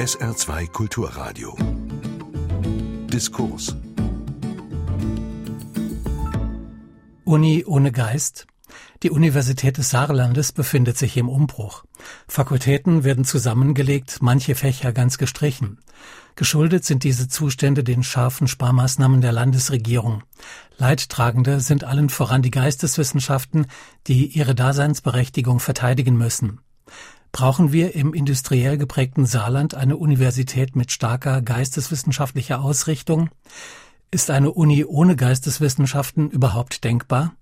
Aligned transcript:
SR2 0.00 0.66
Kulturradio. 0.68 1.54
Diskurs. 3.12 3.76
Uni 7.24 7.66
ohne 7.66 7.92
Geist? 7.92 8.46
Die 9.02 9.10
Universität 9.10 9.76
des 9.76 9.90
Saarlandes 9.90 10.52
befindet 10.52 10.96
sich 10.96 11.18
im 11.18 11.28
Umbruch. 11.28 11.84
Fakultäten 12.28 13.04
werden 13.04 13.26
zusammengelegt, 13.26 14.22
manche 14.22 14.54
Fächer 14.54 14.94
ganz 14.94 15.18
gestrichen. 15.18 15.80
Geschuldet 16.34 16.86
sind 16.86 17.04
diese 17.04 17.28
Zustände 17.28 17.84
den 17.84 18.02
scharfen 18.02 18.48
Sparmaßnahmen 18.48 19.20
der 19.20 19.32
Landesregierung. 19.32 20.22
Leidtragende 20.78 21.60
sind 21.60 21.84
allen 21.84 22.08
voran 22.08 22.40
die 22.40 22.50
Geisteswissenschaften, 22.50 23.66
die 24.06 24.28
ihre 24.28 24.54
Daseinsberechtigung 24.54 25.60
verteidigen 25.60 26.16
müssen. 26.16 26.60
Brauchen 27.32 27.72
wir 27.72 27.94
im 27.94 28.12
industriell 28.12 28.76
geprägten 28.76 29.24
Saarland 29.24 29.74
eine 29.74 29.96
Universität 29.96 30.74
mit 30.74 30.90
starker 30.90 31.42
geisteswissenschaftlicher 31.42 32.60
Ausrichtung? 32.60 33.30
Ist 34.10 34.30
eine 34.30 34.50
Uni 34.50 34.84
ohne 34.84 35.14
Geisteswissenschaften 35.14 36.30
überhaupt 36.30 36.82
denkbar? 36.82 37.34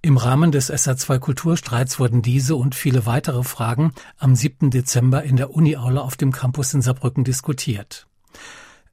Im 0.00 0.16
Rahmen 0.16 0.50
des 0.50 0.72
SA2 0.72 1.18
Kulturstreits 1.18 2.00
wurden 2.00 2.22
diese 2.22 2.56
und 2.56 2.74
viele 2.74 3.06
weitere 3.06 3.44
Fragen 3.44 3.92
am 4.18 4.34
7. 4.34 4.70
Dezember 4.70 5.22
in 5.22 5.36
der 5.36 5.54
Uni-Aula 5.54 6.00
auf 6.00 6.16
dem 6.16 6.32
Campus 6.32 6.74
in 6.74 6.82
Saarbrücken 6.82 7.22
diskutiert. 7.22 8.08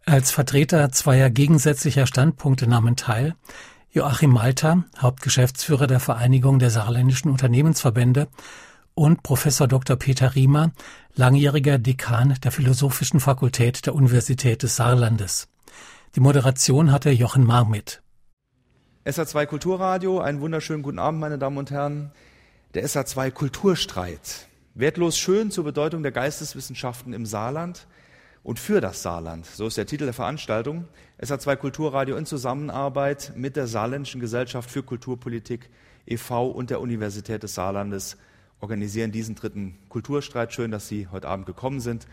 Als 0.05 0.31
Vertreter 0.31 0.91
zweier 0.91 1.29
gegensätzlicher 1.29 2.05
Standpunkte 2.05 2.67
nahmen 2.67 2.95
teil 2.95 3.35
Joachim 3.91 4.31
Malter, 4.31 4.83
Hauptgeschäftsführer 4.99 5.87
der 5.87 5.99
Vereinigung 5.99 6.59
der 6.59 6.69
saarländischen 6.69 7.31
Unternehmensverbände, 7.31 8.27
und 8.95 9.23
Professor 9.23 9.67
Dr. 9.67 9.95
Peter 9.95 10.35
Riemer, 10.35 10.71
langjähriger 11.15 11.77
Dekan 11.77 12.35
der 12.43 12.51
Philosophischen 12.51 13.19
Fakultät 13.19 13.85
der 13.85 13.95
Universität 13.95 14.63
des 14.63 14.75
Saarlandes. 14.75 15.47
Die 16.15 16.19
Moderation 16.19 16.91
hatte 16.91 17.11
Jochen 17.11 17.45
Marmit. 17.45 18.01
SA2 19.05 19.45
Kulturradio, 19.45 20.19
einen 20.19 20.41
wunderschönen 20.41 20.83
guten 20.83 20.99
Abend, 20.99 21.19
meine 21.19 21.37
Damen 21.37 21.57
und 21.57 21.71
Herren. 21.71 22.11
Der 22.73 22.85
SA2 22.85 23.31
Kulturstreit. 23.31 24.47
Wertlos 24.75 25.17
schön 25.17 25.51
zur 25.51 25.63
Bedeutung 25.63 26.03
der 26.03 26.11
Geisteswissenschaften 26.11 27.13
im 27.13 27.25
Saarland 27.25 27.87
und 28.43 28.59
für 28.59 28.81
das 28.81 29.01
Saarland. 29.01 29.45
So 29.45 29.67
ist 29.67 29.77
der 29.77 29.85
Titel 29.85 30.05
der 30.05 30.13
Veranstaltung. 30.13 30.87
SA2 31.21 31.55
Kulturradio 31.55 32.15
in 32.15 32.25
Zusammenarbeit 32.25 33.33
mit 33.35 33.55
der 33.55 33.67
Saarländischen 33.67 34.21
Gesellschaft 34.21 34.69
für 34.69 34.83
Kulturpolitik 34.83 35.69
e.V. 36.05 36.47
und 36.47 36.69
der 36.69 36.81
Universität 36.81 37.43
des 37.43 37.55
Saarlandes 37.55 38.17
organisieren 38.59 39.11
diesen 39.11 39.35
dritten 39.35 39.77
Kulturstreit. 39.89 40.53
Schön, 40.53 40.71
dass 40.71 40.87
Sie 40.87 41.07
heute 41.07 41.27
Abend 41.27 41.45
gekommen 41.45 41.79
sind. 41.79 42.07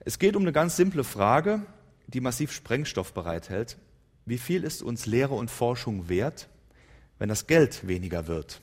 Es 0.00 0.18
geht 0.18 0.36
um 0.36 0.42
eine 0.42 0.52
ganz 0.52 0.76
simple 0.76 1.04
Frage, 1.04 1.62
die 2.06 2.20
massiv 2.20 2.52
Sprengstoff 2.52 3.12
bereithält. 3.12 3.76
Wie 4.24 4.38
viel 4.38 4.64
ist 4.64 4.82
uns 4.82 5.06
Lehre 5.06 5.34
und 5.34 5.50
Forschung 5.50 6.08
wert, 6.08 6.48
wenn 7.18 7.28
das 7.28 7.46
Geld 7.46 7.86
weniger 7.86 8.26
wird? 8.26 8.60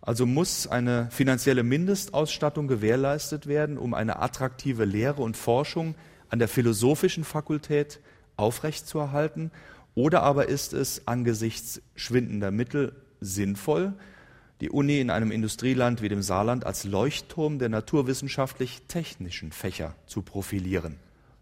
Also 0.00 0.26
muss 0.26 0.66
eine 0.66 1.08
finanzielle 1.10 1.62
Mindestausstattung 1.62 2.66
gewährleistet 2.66 3.46
werden, 3.46 3.78
um 3.78 3.94
eine 3.94 4.18
attraktive 4.18 4.84
Lehre 4.84 5.22
und 5.22 5.36
Forschung 5.36 5.94
an 6.28 6.40
der 6.40 6.48
philosophischen 6.48 7.24
Fakultät 7.24 8.00
aufrechtzuerhalten? 8.36 9.52
Oder 9.94 10.22
aber 10.22 10.48
ist 10.48 10.72
es 10.72 11.06
angesichts 11.06 11.80
schwindender 11.94 12.50
Mittel 12.50 12.96
sinnvoll, 13.20 13.94
die 14.62 14.70
Uni 14.70 15.00
in 15.00 15.10
einem 15.10 15.32
Industrieland 15.32 16.02
wie 16.02 16.08
dem 16.08 16.22
Saarland 16.22 16.64
als 16.64 16.84
Leuchtturm 16.84 17.58
der 17.58 17.68
naturwissenschaftlich-technischen 17.68 19.50
Fächer 19.50 19.96
zu 20.06 20.22
profilieren, 20.22 21.00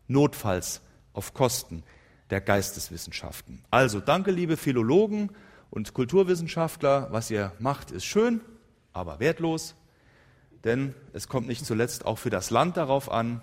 notfalls 0.08 0.80
auf 1.12 1.34
Kosten 1.34 1.82
der 2.30 2.40
Geisteswissenschaften. 2.40 3.62
Also 3.70 4.00
danke, 4.00 4.30
liebe 4.30 4.56
Philologen 4.56 5.32
und 5.68 5.92
Kulturwissenschaftler, 5.92 7.08
was 7.10 7.30
ihr 7.30 7.52
macht, 7.58 7.90
ist 7.90 8.06
schön, 8.06 8.40
aber 8.94 9.20
wertlos, 9.20 9.74
denn 10.64 10.94
es 11.12 11.28
kommt 11.28 11.46
nicht 11.46 11.66
zuletzt 11.66 12.06
auch 12.06 12.16
für 12.16 12.30
das 12.30 12.48
Land 12.48 12.78
darauf 12.78 13.10
an, 13.10 13.42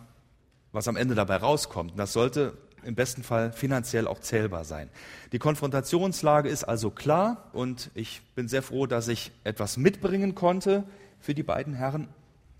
was 0.71 0.87
am 0.87 0.95
Ende 0.95 1.13
dabei 1.13 1.35
rauskommt. 1.35 1.91
Und 1.91 1.97
das 1.97 2.13
sollte 2.13 2.57
im 2.83 2.95
besten 2.95 3.23
Fall 3.23 3.51
finanziell 3.51 4.07
auch 4.07 4.19
zählbar 4.19 4.63
sein. 4.63 4.89
Die 5.31 5.39
Konfrontationslage 5.39 6.49
ist 6.49 6.63
also 6.63 6.89
klar 6.89 7.49
und 7.53 7.91
ich 7.93 8.21
bin 8.35 8.47
sehr 8.47 8.61
froh, 8.61 8.85
dass 8.85 9.07
ich 9.07 9.31
etwas 9.43 9.77
mitbringen 9.77 10.35
konnte 10.35 10.83
für 11.19 11.33
die 11.33 11.43
beiden 11.43 11.73
Herren. 11.73 12.07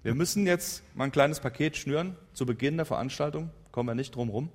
Wir 0.04 0.16
müssen 0.16 0.46
jetzt 0.46 0.84
mal 0.96 1.06
ein 1.06 1.12
kleines 1.12 1.40
Paket 1.40 1.78
schnüren 1.78 2.16
zu 2.34 2.46
Beginn 2.46 2.78
der 2.78 2.86
Veranstaltung, 2.86 3.50
kommen 3.72 3.90
wir 3.90 3.96
nicht 3.96 4.16
drum 4.16 4.30
rum. 4.30 4.50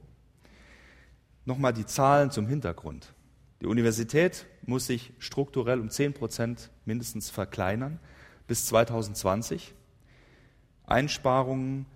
Nochmal 1.44 1.72
die 1.72 1.86
Zahlen 1.86 2.30
zum 2.30 2.46
Hintergrund. 2.46 3.12
Die 3.60 3.66
Universität 3.66 4.46
muss 4.66 4.86
sich 4.86 5.12
strukturell 5.18 5.80
um 5.80 5.90
10 5.90 6.14
Prozent 6.14 6.70
mindestens 6.84 7.30
verkleinern 7.30 8.00
bis 8.46 8.66
2020. 8.66 9.74
Einsparungen 10.84 11.86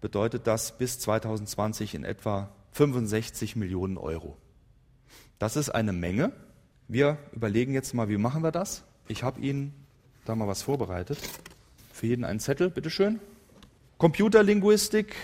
bedeutet 0.00 0.46
das 0.46 0.78
bis 0.78 0.98
2020 1.00 1.94
in 1.94 2.04
etwa 2.04 2.50
65 2.78 3.56
Millionen 3.56 3.98
Euro. 3.98 4.36
Das 5.40 5.56
ist 5.56 5.70
eine 5.70 5.92
Menge. 5.92 6.30
Wir 6.86 7.18
überlegen 7.32 7.74
jetzt 7.74 7.92
mal, 7.92 8.08
wie 8.08 8.18
machen 8.18 8.44
wir 8.44 8.52
das? 8.52 8.84
Ich 9.08 9.24
habe 9.24 9.40
Ihnen 9.40 9.74
da 10.24 10.36
mal 10.36 10.46
was 10.46 10.62
vorbereitet. 10.62 11.18
Für 11.92 12.06
jeden 12.06 12.24
einen 12.24 12.38
Zettel, 12.38 12.70
bitteschön. 12.70 13.18
Computerlinguistik, 13.98 15.16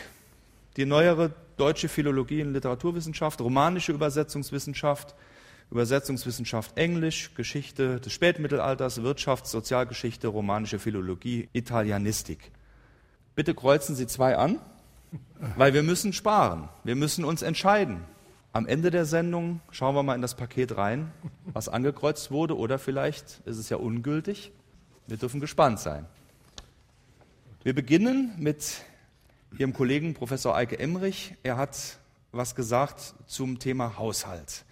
die 0.77 0.85
neuere 0.85 1.33
deutsche 1.57 1.89
Philologie 1.89 2.43
und 2.43 2.55
Literaturwissenschaft, 2.55 3.41
romanische 3.41 3.93
Übersetzungswissenschaft, 3.93 5.15
Übersetzungswissenschaft 5.71 6.77
Englisch, 6.77 7.35
Geschichte 7.37 8.01
des 8.01 8.13
Spätmittelalters, 8.13 9.01
Wirtschafts-, 9.01 9.53
Sozialgeschichte, 9.53 10.27
romanische 10.27 10.81
Philologie, 10.81 11.49
Italianistik. 11.53 12.51
Bitte 13.37 13.55
kreuzen 13.55 13.95
Sie 13.95 14.09
zwei 14.09 14.37
an. 14.37 14.59
Weil 15.57 15.75
wir 15.75 15.83
müssen 15.83 16.13
sparen. 16.13 16.69
Wir 16.85 16.97
müssen 16.97 17.25
uns 17.25 17.43
entscheiden. 17.43 18.05
Am 18.53 18.67
Ende 18.67 18.91
der 18.91 19.05
Sendung 19.05 19.61
schauen 19.71 19.95
wir 19.95 20.03
mal 20.03 20.15
in 20.15 20.23
das 20.23 20.37
Paket 20.37 20.77
rein, 20.77 21.13
was 21.47 21.69
angekreuzt 21.69 22.31
wurde, 22.31 22.57
oder 22.57 22.79
vielleicht 22.79 23.41
ist 23.47 23.59
es 23.59 23.69
ja 23.69 23.77
ungültig. 23.77 24.53
Wir 25.07 25.17
dürfen 25.17 25.41
gespannt 25.41 25.81
sein. 25.81 26.07
Wir 27.65 27.75
beginnen 27.75 28.33
mit 28.39 28.83
Ihrem 29.59 29.73
Kollegen 29.73 30.15
Professor 30.15 30.55
Eike 30.55 30.79
Emrich. 30.79 31.35
Er 31.43 31.57
hat 31.57 31.99
was 32.33 32.55
gesagt 32.55 33.15
zum 33.27 33.59
Thema 33.59 33.99
Haushalt. 33.99 34.65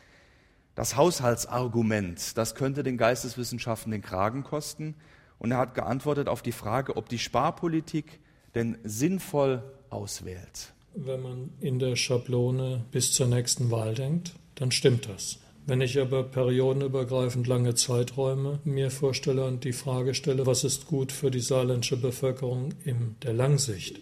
Das 0.74 0.96
Haushaltsargument, 0.96 2.36
das 2.36 2.54
könnte 2.54 2.82
den 2.82 2.96
Geisteswissenschaften 2.96 3.92
den 3.92 4.02
Kragen 4.02 4.42
kosten. 4.42 4.94
Und 5.38 5.50
er 5.50 5.58
hat 5.58 5.74
geantwortet 5.74 6.28
auf 6.28 6.42
die 6.42 6.52
Frage, 6.52 6.96
ob 6.96 7.08
die 7.08 7.18
Sparpolitik 7.18 8.20
denn 8.54 8.78
sinnvoll 8.84 9.62
auswählt. 9.92 10.72
Wenn 10.94 11.22
man 11.22 11.50
in 11.60 11.78
der 11.78 11.96
Schablone 11.96 12.84
bis 12.90 13.12
zur 13.12 13.26
nächsten 13.26 13.70
Wahl 13.70 13.94
denkt, 13.94 14.32
dann 14.54 14.70
stimmt 14.70 15.08
das. 15.08 15.38
Wenn 15.64 15.80
ich 15.80 15.98
aber 16.00 16.24
periodenübergreifend 16.24 17.46
lange 17.46 17.74
Zeiträume 17.74 18.58
mir 18.64 18.90
vorstelle 18.90 19.44
und 19.44 19.62
die 19.62 19.72
Frage 19.72 20.14
stelle, 20.14 20.44
was 20.44 20.64
ist 20.64 20.86
gut 20.86 21.12
für 21.12 21.30
die 21.30 21.40
saarländische 21.40 21.96
Bevölkerung 21.96 22.70
in 22.84 23.14
der 23.22 23.32
Langsicht, 23.32 24.00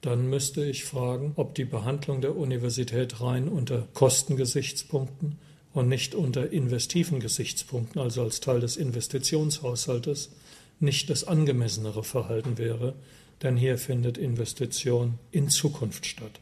dann 0.00 0.28
müsste 0.28 0.64
ich 0.64 0.84
fragen, 0.84 1.32
ob 1.36 1.54
die 1.54 1.64
Behandlung 1.64 2.20
der 2.20 2.36
Universität 2.36 3.20
rein 3.20 3.48
unter 3.48 3.86
Kostengesichtspunkten 3.94 5.38
und 5.72 5.88
nicht 5.88 6.14
unter 6.14 6.50
investiven 6.52 7.20
Gesichtspunkten, 7.20 8.00
also 8.00 8.22
als 8.22 8.40
Teil 8.40 8.60
des 8.60 8.76
Investitionshaushaltes, 8.76 10.30
nicht 10.78 11.10
das 11.10 11.24
angemessenere 11.24 12.04
Verhalten 12.04 12.58
wäre, 12.58 12.94
denn 13.42 13.56
hier 13.56 13.78
findet 13.78 14.18
Investition 14.18 15.18
in 15.30 15.48
Zukunft 15.48 16.06
statt. 16.06 16.40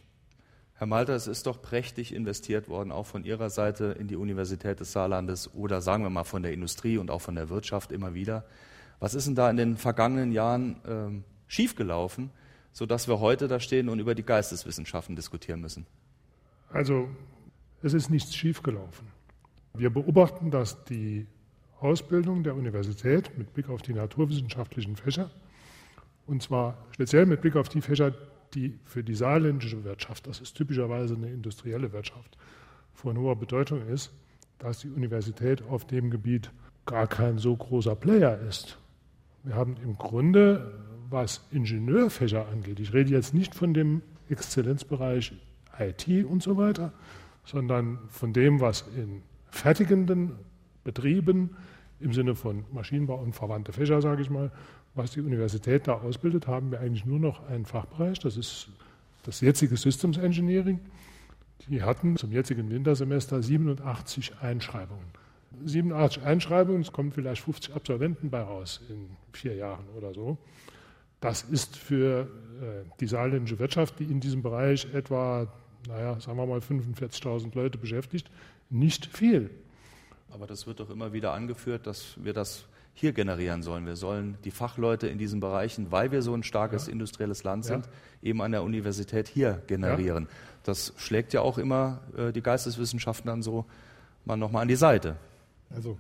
Herr 0.77 0.87
Malter, 0.89 1.15
es 1.15 1.29
ist 1.29 1.47
doch 1.47 1.63
prächtig 1.63 2.13
investiert 2.13 2.69
worden, 2.69 2.91
auch 2.91 3.07
von 3.07 3.25
Ihrer 3.25 3.49
Seite 3.49 3.97
in 3.99 4.09
die 4.09 4.17
Universität 4.17 4.81
des 4.81 4.93
Saarlandes 4.93 5.55
oder 5.55 5.81
sagen 5.81 6.03
wir 6.03 6.11
mal 6.11 6.25
von 6.25 6.43
der 6.43 6.53
Industrie 6.53 6.99
und 6.99 7.11
auch 7.11 7.21
von 7.21 7.37
der 7.37 7.49
Wirtschaft 7.49 7.93
immer 7.93 8.15
wieder. 8.15 8.45
Was 8.99 9.15
ist 9.15 9.27
denn 9.27 9.37
da 9.37 9.49
in 9.51 9.57
den 9.57 9.77
vergangenen 9.77 10.33
Jahren 10.33 10.77
ähm, 10.87 11.25
schiefgelaufen, 11.47 12.31
sodass 12.73 13.07
wir 13.07 13.21
heute 13.21 13.47
da 13.47 13.61
stehen 13.61 13.89
und 13.89 14.01
über 14.01 14.17
die 14.17 14.25
Geisteswissenschaften 14.25 15.15
diskutieren 15.15 15.61
müssen? 15.61 15.87
Also, 16.71 17.09
es 17.83 17.95
ist 17.95 18.11
nichts 18.11 18.35
schiefgelaufen. 18.35 19.07
Wir 19.75 19.91
beobachten, 19.91 20.51
dass 20.51 20.85
die 20.85 21.27
Ausbildung 21.85 22.43
der 22.43 22.57
Universität 22.57 23.37
mit 23.37 23.53
Blick 23.53 23.69
auf 23.69 23.83
die 23.83 23.93
naturwissenschaftlichen 23.93 24.97
Fächer 24.97 25.31
und 26.27 26.43
zwar 26.43 26.79
speziell 26.93 27.27
mit 27.27 27.41
Blick 27.41 27.57
auf 27.57 27.69
die 27.69 27.81
Fächer, 27.81 28.15
die 28.55 28.79
für 28.85 29.05
die 29.05 29.15
saarländische 29.15 29.85
Wirtschaft, 29.85 30.27
das 30.27 30.41
ist 30.41 30.55
typischerweise 30.55 31.15
eine 31.15 31.29
industrielle 31.29 31.93
Wirtschaft, 31.93 32.39
von 32.95 33.19
hoher 33.19 33.37
Bedeutung 33.37 33.87
ist, 33.89 34.13
dass 34.59 34.79
die 34.79 34.89
Universität 34.89 35.63
auf 35.63 35.87
dem 35.87 36.11
Gebiet 36.11 36.51
gar 36.87 37.07
kein 37.07 37.39
so 37.39 37.55
großer 37.55 37.97
Player 37.97 38.39
ist. 38.49 38.79
Wir 39.43 39.55
haben 39.55 39.77
im 39.83 39.99
Grunde, 39.99 40.73
was 41.11 41.47
Ingenieurfächer 41.51 42.49
angeht, 42.49 42.81
ich 42.81 42.95
rede 42.95 43.11
jetzt 43.11 43.35
nicht 43.35 43.55
von 43.55 43.75
dem 43.75 44.01
Exzellenzbereich 44.31 45.35
IT 45.79 46.25
und 46.25 46.43
so 46.43 46.57
weiter, 46.57 46.93
sondern 47.45 47.99
von 48.09 48.33
dem, 48.33 48.61
was 48.61 48.87
in 48.97 49.23
fertigenden 49.51 50.33
Betrieben 50.83 51.57
im 52.01 52.13
Sinne 52.13 52.35
von 52.35 52.65
Maschinenbau 52.73 53.17
und 53.17 53.35
verwandte 53.35 53.73
Fächer, 53.73 54.01
sage 54.01 54.23
ich 54.23 54.31
mal, 54.31 54.51
was 54.95 55.13
die 55.13 55.21
Universität 55.21 55.89
da 55.89 55.95
ausbildet, 55.95 56.47
haben 56.47 56.71
wir 56.71 56.81
eigentlich 56.81 57.05
nur 57.05 57.19
noch 57.19 57.47
einen 57.49 57.65
Fachbereich, 57.65 58.19
das 58.19 58.37
ist 58.37 58.69
das 59.25 59.41
jetzige 59.41 59.77
Systems 59.77 60.19
Engineering. 60.19 60.81
Die 61.69 61.83
hatten 61.83 62.17
zum 62.17 62.31
jetzigen 62.31 62.71
Wintersemester 62.71 63.43
87 63.43 64.35
Einschreibungen. 64.41 65.07
87 65.65 66.23
Einschreibungen, 66.23 66.83
es 66.83 66.93
kommen 66.93 67.13
vielleicht 67.13 67.43
50 67.43 67.75
Absolventen 67.75 68.29
bei 68.31 68.43
raus 68.43 68.81
in 68.89 69.09
vier 69.33 69.55
Jahren 69.55 69.87
oder 69.97 70.13
so. 70.13 70.37
Das 71.21 71.43
ist 71.43 71.77
für 71.77 72.29
äh, 72.61 72.85
die 73.01 73.07
saarländische 73.07 73.59
Wirtschaft, 73.59 73.99
die 73.99 74.05
in 74.05 74.21
diesem 74.21 74.43
Bereich 74.43 74.93
etwa, 74.93 75.47
naja, 75.89 76.21
sagen 76.21 76.37
wir 76.37 76.47
mal 76.47 76.59
45.000 76.59 77.55
Leute 77.55 77.79
beschäftigt, 77.79 78.31
nicht 78.69 79.07
viel. 79.07 79.51
Aber 80.35 80.49
das 80.49 80.67
wird 80.67 80.81
doch 80.81 80.91
immer 80.91 81.13
wieder 81.13 81.33
angeführt, 81.33 81.87
dass 81.87 82.17
wir 82.17 82.33
das 82.33 82.65
hier 82.93 83.13
generieren 83.13 83.63
sollen. 83.63 83.87
Wir 83.87 83.95
sollen 83.95 84.37
die 84.43 84.51
Fachleute 84.51 85.07
in 85.07 85.17
diesen 85.17 85.39
Bereichen, 85.39 85.93
weil 85.93 86.11
wir 86.11 86.23
so 86.23 86.35
ein 86.35 86.43
starkes 86.43 86.87
ja. 86.87 86.93
industrielles 86.93 87.45
Land 87.45 87.65
sind, 87.65 87.87
ja. 87.87 88.31
eben 88.31 88.43
an 88.43 88.51
der 88.51 88.65
Universität 88.65 89.29
hier 89.29 89.63
generieren. 89.69 90.25
Ja. 90.25 90.31
Das 90.65 90.93
schlägt 90.97 91.35
ja 91.35 91.41
auch 91.41 91.57
immer 91.57 92.01
äh, 92.17 92.33
die 92.33 92.43
Geisteswissenschaften 92.43 93.29
dann 93.29 93.43
so 93.43 93.65
mal 94.25 94.37
nochmal 94.37 94.63
an 94.63 94.69
die 94.69 94.75
Seite. 94.75 95.17
Also 95.71 95.99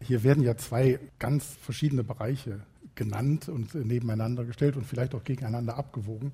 hier 0.00 0.24
werden 0.24 0.42
ja 0.42 0.56
zwei 0.56 0.98
ganz 1.20 1.56
verschiedene 1.62 2.02
Bereiche 2.02 2.60
genannt 2.96 3.48
und 3.48 3.76
nebeneinander 3.76 4.44
gestellt 4.44 4.76
und 4.76 4.84
vielleicht 4.84 5.14
auch 5.14 5.22
gegeneinander 5.22 5.78
abgewogen, 5.78 6.32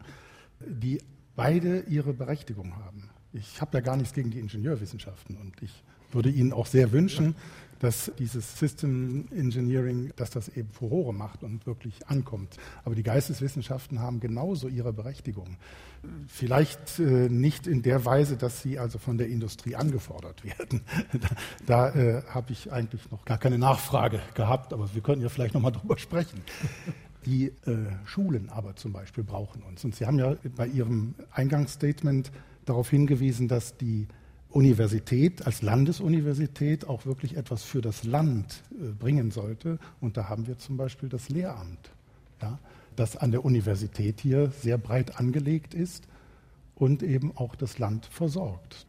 die 0.58 1.02
beide 1.36 1.80
ihre 1.80 2.14
Berechtigung 2.14 2.76
haben. 2.76 3.10
Ich 3.34 3.60
habe 3.60 3.76
ja 3.76 3.82
gar 3.82 3.96
nichts 3.96 4.14
gegen 4.14 4.30
die 4.30 4.38
Ingenieurwissenschaften 4.38 5.36
und 5.36 5.60
ich 5.62 5.82
würde 6.12 6.30
Ihnen 6.30 6.52
auch 6.52 6.66
sehr 6.66 6.92
wünschen, 6.92 7.34
dass 7.80 8.12
dieses 8.18 8.58
System 8.58 9.26
Engineering, 9.30 10.12
dass 10.16 10.30
das 10.30 10.48
eben 10.48 10.68
Furore 10.70 11.12
macht 11.12 11.42
und 11.42 11.66
wirklich 11.66 12.06
ankommt. 12.08 12.56
Aber 12.84 12.94
die 12.94 13.02
Geisteswissenschaften 13.02 14.00
haben 14.00 14.20
genauso 14.20 14.68
ihre 14.68 14.92
Berechtigung. 14.92 15.56
Vielleicht 16.28 16.98
äh, 16.98 17.28
nicht 17.28 17.66
in 17.66 17.82
der 17.82 18.04
Weise, 18.04 18.36
dass 18.36 18.62
sie 18.62 18.78
also 18.78 18.98
von 18.98 19.18
der 19.18 19.28
Industrie 19.28 19.74
angefordert 19.76 20.44
werden. 20.58 20.82
da, 21.66 21.90
da 21.92 21.94
äh, 21.94 22.22
habe 22.28 22.52
ich 22.52 22.70
eigentlich 22.70 23.10
noch 23.10 23.24
gar 23.24 23.38
keine 23.38 23.58
Nachfrage 23.58 24.20
gehabt, 24.34 24.72
aber 24.72 24.94
wir 24.94 25.02
könnten 25.02 25.22
ja 25.22 25.30
vielleicht 25.30 25.54
noch 25.54 25.62
mal 25.62 25.70
drüber 25.70 25.98
sprechen. 25.98 26.42
Die 27.24 27.46
äh, 27.46 27.52
Schulen 28.04 28.50
aber 28.50 28.76
zum 28.76 28.92
Beispiel 28.92 29.24
brauchen 29.24 29.62
uns. 29.62 29.84
Und 29.84 29.94
Sie 29.94 30.06
haben 30.06 30.18
ja 30.18 30.36
bei 30.54 30.66
Ihrem 30.66 31.14
Eingangsstatement 31.32 32.30
darauf 32.66 32.90
hingewiesen, 32.90 33.48
dass 33.48 33.76
die 33.76 34.06
Universität 34.50 35.46
als 35.46 35.62
Landesuniversität 35.62 36.86
auch 36.86 37.06
wirklich 37.06 37.36
etwas 37.36 37.62
für 37.62 37.80
das 37.80 38.04
Land 38.04 38.62
äh, 38.72 38.88
bringen 38.88 39.30
sollte. 39.30 39.78
Und 40.00 40.16
da 40.16 40.28
haben 40.28 40.46
wir 40.46 40.58
zum 40.58 40.76
Beispiel 40.76 41.08
das 41.08 41.28
Lehramt, 41.28 41.90
ja, 42.42 42.58
das 42.96 43.16
an 43.16 43.30
der 43.30 43.44
Universität 43.44 44.20
hier 44.20 44.50
sehr 44.50 44.78
breit 44.78 45.18
angelegt 45.18 45.74
ist 45.74 46.06
und 46.74 47.02
eben 47.02 47.36
auch 47.36 47.54
das 47.54 47.78
Land 47.78 48.06
versorgt. 48.06 48.86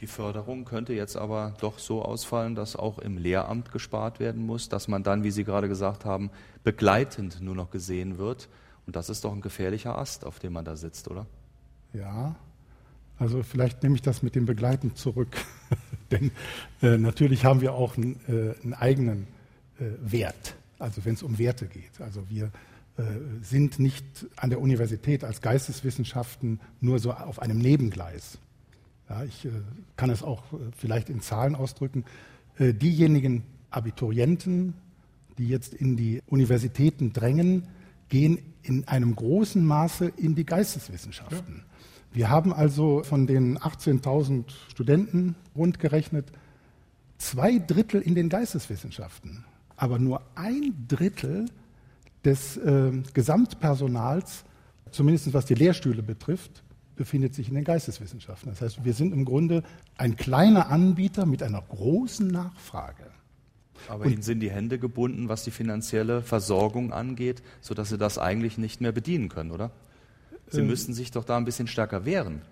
Die 0.00 0.06
Förderung 0.06 0.64
könnte 0.64 0.92
jetzt 0.92 1.16
aber 1.16 1.54
doch 1.60 1.78
so 1.80 2.02
ausfallen, 2.02 2.54
dass 2.54 2.76
auch 2.76 2.98
im 2.98 3.18
Lehramt 3.18 3.72
gespart 3.72 4.20
werden 4.20 4.46
muss, 4.46 4.68
dass 4.68 4.86
man 4.86 5.02
dann, 5.02 5.24
wie 5.24 5.32
Sie 5.32 5.42
gerade 5.42 5.68
gesagt 5.68 6.04
haben, 6.04 6.30
begleitend 6.62 7.40
nur 7.40 7.56
noch 7.56 7.70
gesehen 7.70 8.16
wird. 8.16 8.48
Und 8.86 8.94
das 8.94 9.08
ist 9.08 9.24
doch 9.24 9.32
ein 9.32 9.40
gefährlicher 9.40 9.98
Ast, 9.98 10.24
auf 10.24 10.38
dem 10.38 10.52
man 10.52 10.64
da 10.64 10.76
sitzt, 10.76 11.10
oder? 11.10 11.26
Ja, 11.92 12.36
also 13.18 13.42
vielleicht 13.42 13.82
nehme 13.82 13.96
ich 13.96 14.02
das 14.02 14.22
mit 14.22 14.34
dem 14.34 14.46
Begleiten 14.46 14.94
zurück. 14.94 15.36
Denn 16.10 16.30
äh, 16.82 16.96
natürlich 16.96 17.44
haben 17.44 17.60
wir 17.60 17.74
auch 17.74 17.96
einen, 17.96 18.16
äh, 18.28 18.54
einen 18.62 18.74
eigenen 18.74 19.26
äh, 19.78 19.84
Wert, 20.00 20.56
also 20.78 21.04
wenn 21.04 21.14
es 21.14 21.22
um 21.22 21.38
Werte 21.38 21.66
geht. 21.66 22.00
Also 22.00 22.28
wir 22.30 22.50
äh, 22.96 23.02
sind 23.42 23.78
nicht 23.78 24.04
an 24.36 24.50
der 24.50 24.60
Universität 24.60 25.24
als 25.24 25.40
Geisteswissenschaften 25.40 26.60
nur 26.80 26.98
so 26.98 27.12
auf 27.12 27.40
einem 27.40 27.58
Nebengleis. 27.58 28.38
Ja, 29.08 29.24
ich 29.24 29.44
äh, 29.44 29.50
kann 29.96 30.10
es 30.10 30.22
auch 30.22 30.52
äh, 30.52 30.56
vielleicht 30.76 31.10
in 31.10 31.20
Zahlen 31.20 31.54
ausdrücken. 31.54 32.04
diejenigen 32.58 33.44
Abiturienten, 33.70 34.74
die 35.38 35.46
jetzt 35.46 35.74
in 35.74 35.96
die 35.96 36.22
Universitäten 36.26 37.12
drängen, 37.12 37.68
gehen 38.08 38.38
in 38.62 38.88
einem 38.88 39.14
großen 39.14 39.64
Maße 39.64 40.10
in 40.16 40.34
die 40.34 40.44
Geisteswissenschaften. 40.44 41.58
Ja. 41.58 41.67
Wir 42.12 42.30
haben 42.30 42.52
also 42.52 43.02
von 43.04 43.26
den 43.26 43.58
18.000 43.58 44.44
Studenten 44.70 45.36
rund 45.54 45.78
gerechnet 45.78 46.32
zwei 47.18 47.58
Drittel 47.58 48.00
in 48.00 48.14
den 48.14 48.28
Geisteswissenschaften, 48.28 49.44
aber 49.76 49.98
nur 49.98 50.22
ein 50.34 50.86
Drittel 50.88 51.46
des 52.24 52.56
äh, 52.56 52.92
Gesamtpersonals, 53.12 54.44
zumindest 54.90 55.32
was 55.34 55.46
die 55.46 55.54
Lehrstühle 55.54 56.02
betrifft, 56.02 56.62
befindet 56.96 57.34
sich 57.34 57.48
in 57.48 57.54
den 57.54 57.64
Geisteswissenschaften. 57.64 58.50
Das 58.50 58.60
heißt, 58.60 58.84
wir 58.84 58.92
sind 58.92 59.12
im 59.12 59.24
Grunde 59.24 59.62
ein 59.96 60.16
kleiner 60.16 60.68
Anbieter 60.68 61.26
mit 61.26 61.42
einer 61.42 61.62
großen 61.62 62.26
Nachfrage. 62.26 63.04
Aber 63.88 64.04
Und 64.04 64.12
Ihnen 64.12 64.22
sind 64.22 64.40
die 64.40 64.50
Hände 64.50 64.78
gebunden, 64.78 65.28
was 65.28 65.44
die 65.44 65.52
finanzielle 65.52 66.22
Versorgung 66.22 66.92
angeht, 66.92 67.42
sodass 67.60 67.90
Sie 67.90 67.98
das 67.98 68.18
eigentlich 68.18 68.58
nicht 68.58 68.80
mehr 68.80 68.90
bedienen 68.90 69.28
können, 69.28 69.52
oder? 69.52 69.70
Sie 70.50 70.60
äh, 70.60 70.64
müssten 70.64 70.94
sich 70.94 71.10
doch 71.10 71.24
da 71.24 71.36
ein 71.36 71.44
bisschen 71.44 71.66
stärker 71.66 72.04
wehren. 72.04 72.42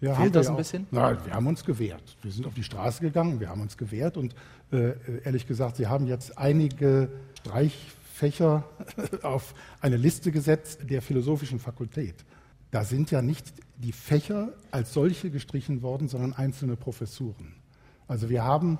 Ja, 0.00 0.14
Fehlt 0.14 0.34
das 0.34 0.48
ein 0.48 0.54
auch. 0.54 0.58
bisschen? 0.58 0.86
Nein, 0.90 1.16
wir 1.24 1.34
haben 1.34 1.46
uns 1.46 1.64
gewehrt. 1.64 2.16
Wir 2.22 2.30
sind 2.30 2.46
auf 2.46 2.54
die 2.54 2.62
Straße 2.62 3.00
gegangen, 3.00 3.40
wir 3.40 3.48
haben 3.48 3.62
uns 3.62 3.76
gewehrt 3.76 4.16
und 4.16 4.34
äh, 4.70 4.92
ehrlich 5.24 5.46
gesagt, 5.46 5.76
Sie 5.76 5.86
haben 5.86 6.06
jetzt 6.06 6.36
einige 6.36 7.08
Streichfächer 7.38 8.64
auf 9.22 9.54
eine 9.80 9.96
Liste 9.96 10.32
gesetzt 10.32 10.80
der 10.90 11.00
philosophischen 11.00 11.58
Fakultät. 11.58 12.14
Da 12.70 12.84
sind 12.84 13.10
ja 13.10 13.22
nicht 13.22 13.54
die 13.78 13.92
Fächer 13.92 14.52
als 14.70 14.92
solche 14.92 15.30
gestrichen 15.30 15.80
worden, 15.82 16.08
sondern 16.08 16.34
einzelne 16.34 16.76
Professuren. 16.76 17.54
Also 18.06 18.28
wir 18.28 18.44
haben 18.44 18.78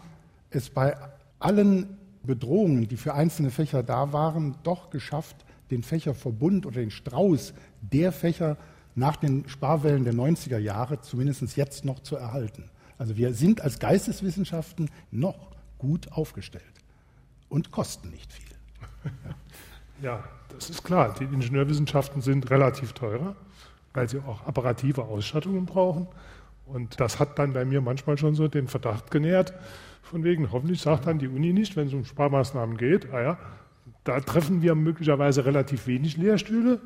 es 0.50 0.68
bei 0.68 0.96
allen 1.38 1.96
Bedrohungen, 2.24 2.88
die 2.88 2.96
für 2.96 3.14
einzelne 3.14 3.50
Fächer 3.50 3.82
da 3.82 4.12
waren, 4.12 4.56
doch 4.64 4.90
geschafft, 4.90 5.36
den 5.70 5.82
Fächerverbund 5.82 6.66
oder 6.66 6.80
den 6.80 6.90
Strauß 6.90 7.54
der 7.80 8.12
Fächer 8.12 8.56
nach 8.94 9.16
den 9.16 9.48
Sparwellen 9.48 10.04
der 10.04 10.14
90er 10.14 10.58
Jahre 10.58 11.00
zumindest 11.00 11.56
jetzt 11.56 11.84
noch 11.84 12.00
zu 12.00 12.16
erhalten. 12.16 12.70
Also 12.98 13.16
wir 13.16 13.34
sind 13.34 13.60
als 13.60 13.78
Geisteswissenschaften 13.78 14.90
noch 15.10 15.50
gut 15.78 16.10
aufgestellt 16.12 16.64
und 17.48 17.70
kosten 17.70 18.10
nicht 18.10 18.32
viel. 18.32 18.44
Ja, 20.02 20.22
das 20.50 20.68
ist 20.68 20.84
klar. 20.84 21.14
Die 21.18 21.24
Ingenieurwissenschaften 21.24 22.20
sind 22.20 22.50
relativ 22.50 22.92
teurer, 22.92 23.34
weil 23.94 24.06
sie 24.06 24.18
auch 24.18 24.46
apparative 24.46 25.04
Ausstattungen 25.04 25.64
brauchen. 25.64 26.06
Und 26.66 27.00
das 27.00 27.18
hat 27.18 27.38
dann 27.38 27.54
bei 27.54 27.64
mir 27.64 27.80
manchmal 27.80 28.18
schon 28.18 28.34
so 28.34 28.46
den 28.46 28.68
Verdacht 28.68 29.10
genährt, 29.10 29.54
von 30.02 30.22
wegen, 30.22 30.52
hoffentlich 30.52 30.82
sagt 30.82 31.06
dann 31.06 31.18
die 31.18 31.28
Uni 31.28 31.52
nicht, 31.54 31.76
wenn 31.76 31.88
es 31.88 31.94
um 31.94 32.04
Sparmaßnahmen 32.04 32.76
geht, 32.76 33.12
ah 33.12 33.22
ja, 33.22 33.38
da 34.06 34.20
treffen 34.20 34.62
wir 34.62 34.74
möglicherweise 34.74 35.44
relativ 35.44 35.86
wenig 35.86 36.16
Lehrstühle, 36.16 36.80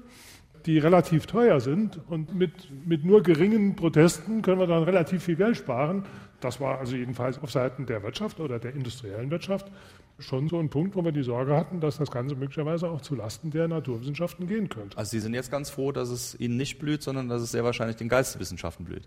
die 0.66 0.78
relativ 0.78 1.26
teuer 1.26 1.60
sind 1.60 2.00
und 2.08 2.34
mit, 2.34 2.52
mit 2.86 3.04
nur 3.04 3.22
geringen 3.22 3.76
Protesten 3.76 4.42
können 4.42 4.58
wir 4.58 4.66
dann 4.66 4.82
relativ 4.82 5.24
viel 5.24 5.36
Geld 5.36 5.56
sparen. 5.56 6.04
Das 6.40 6.60
war 6.60 6.78
also 6.78 6.96
jedenfalls 6.96 7.38
auf 7.42 7.50
Seiten 7.50 7.86
der 7.86 8.02
Wirtschaft 8.02 8.40
oder 8.40 8.58
der 8.58 8.74
industriellen 8.74 9.30
Wirtschaft 9.30 9.70
schon 10.18 10.48
so 10.48 10.58
ein 10.58 10.68
Punkt, 10.68 10.96
wo 10.96 11.04
wir 11.04 11.12
die 11.12 11.22
Sorge 11.22 11.56
hatten, 11.56 11.80
dass 11.80 11.98
das 11.98 12.10
Ganze 12.10 12.34
möglicherweise 12.34 12.88
auch 12.88 13.00
zu 13.00 13.14
Lasten 13.14 13.50
der 13.50 13.68
Naturwissenschaften 13.68 14.46
gehen 14.46 14.68
könnte. 14.68 14.96
Also 14.96 15.10
Sie 15.10 15.20
sind 15.20 15.34
jetzt 15.34 15.50
ganz 15.50 15.70
froh, 15.70 15.92
dass 15.92 16.10
es 16.10 16.38
Ihnen 16.38 16.56
nicht 16.56 16.78
blüht, 16.78 17.02
sondern 17.02 17.28
dass 17.28 17.42
es 17.42 17.52
sehr 17.52 17.64
wahrscheinlich 17.64 17.96
den 17.96 18.08
Geisteswissenschaften 18.08 18.84
blüht. 18.84 19.02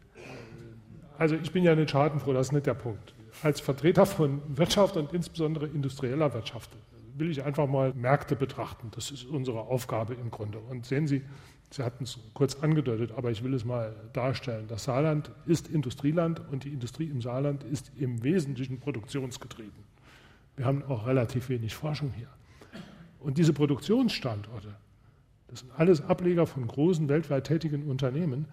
Also 1.17 1.35
ich 1.35 1.51
bin 1.51 1.63
ja 1.63 1.75
nicht 1.75 1.91
schadenfroh, 1.91 2.33
das 2.33 2.47
ist 2.47 2.53
nicht 2.53 2.65
der 2.65 2.73
Punkt. 2.73 3.13
Als 3.41 3.59
Vertreter 3.59 4.05
von 4.05 4.41
Wirtschaft 4.47 4.97
und 4.97 5.13
insbesondere 5.13 5.67
industrieller 5.67 6.33
Wirtschaft 6.33 6.69
will 7.15 7.29
ich 7.29 7.43
einfach 7.43 7.67
mal 7.67 7.93
Märkte 7.93 8.35
betrachten. 8.35 8.89
Das 8.91 9.11
ist 9.11 9.25
unsere 9.25 9.61
Aufgabe 9.61 10.13
im 10.13 10.31
Grunde. 10.31 10.59
Und 10.59 10.85
sehen 10.85 11.07
Sie, 11.07 11.21
Sie 11.69 11.83
hatten 11.83 12.03
es 12.03 12.19
kurz 12.33 12.55
angedeutet, 12.55 13.13
aber 13.17 13.31
ich 13.31 13.43
will 13.43 13.53
es 13.53 13.65
mal 13.65 13.95
darstellen. 14.13 14.65
Das 14.67 14.83
Saarland 14.83 15.31
ist 15.47 15.67
Industrieland 15.67 16.39
und 16.51 16.65
die 16.65 16.69
Industrie 16.69 17.05
im 17.05 17.21
Saarland 17.21 17.63
ist 17.63 17.91
im 17.97 18.23
Wesentlichen 18.23 18.79
produktionsgetrieben. 18.79 19.83
Wir 20.55 20.65
haben 20.65 20.83
auch 20.83 21.07
relativ 21.07 21.49
wenig 21.49 21.73
Forschung 21.73 22.13
hier. 22.15 22.27
Und 23.19 23.39
diese 23.39 23.53
Produktionsstandorte, 23.53 24.75
das 25.47 25.61
sind 25.61 25.71
alles 25.75 26.01
Ableger 26.01 26.45
von 26.45 26.67
großen 26.67 27.09
weltweit 27.09 27.45
tätigen 27.45 27.89
Unternehmen, 27.89 28.45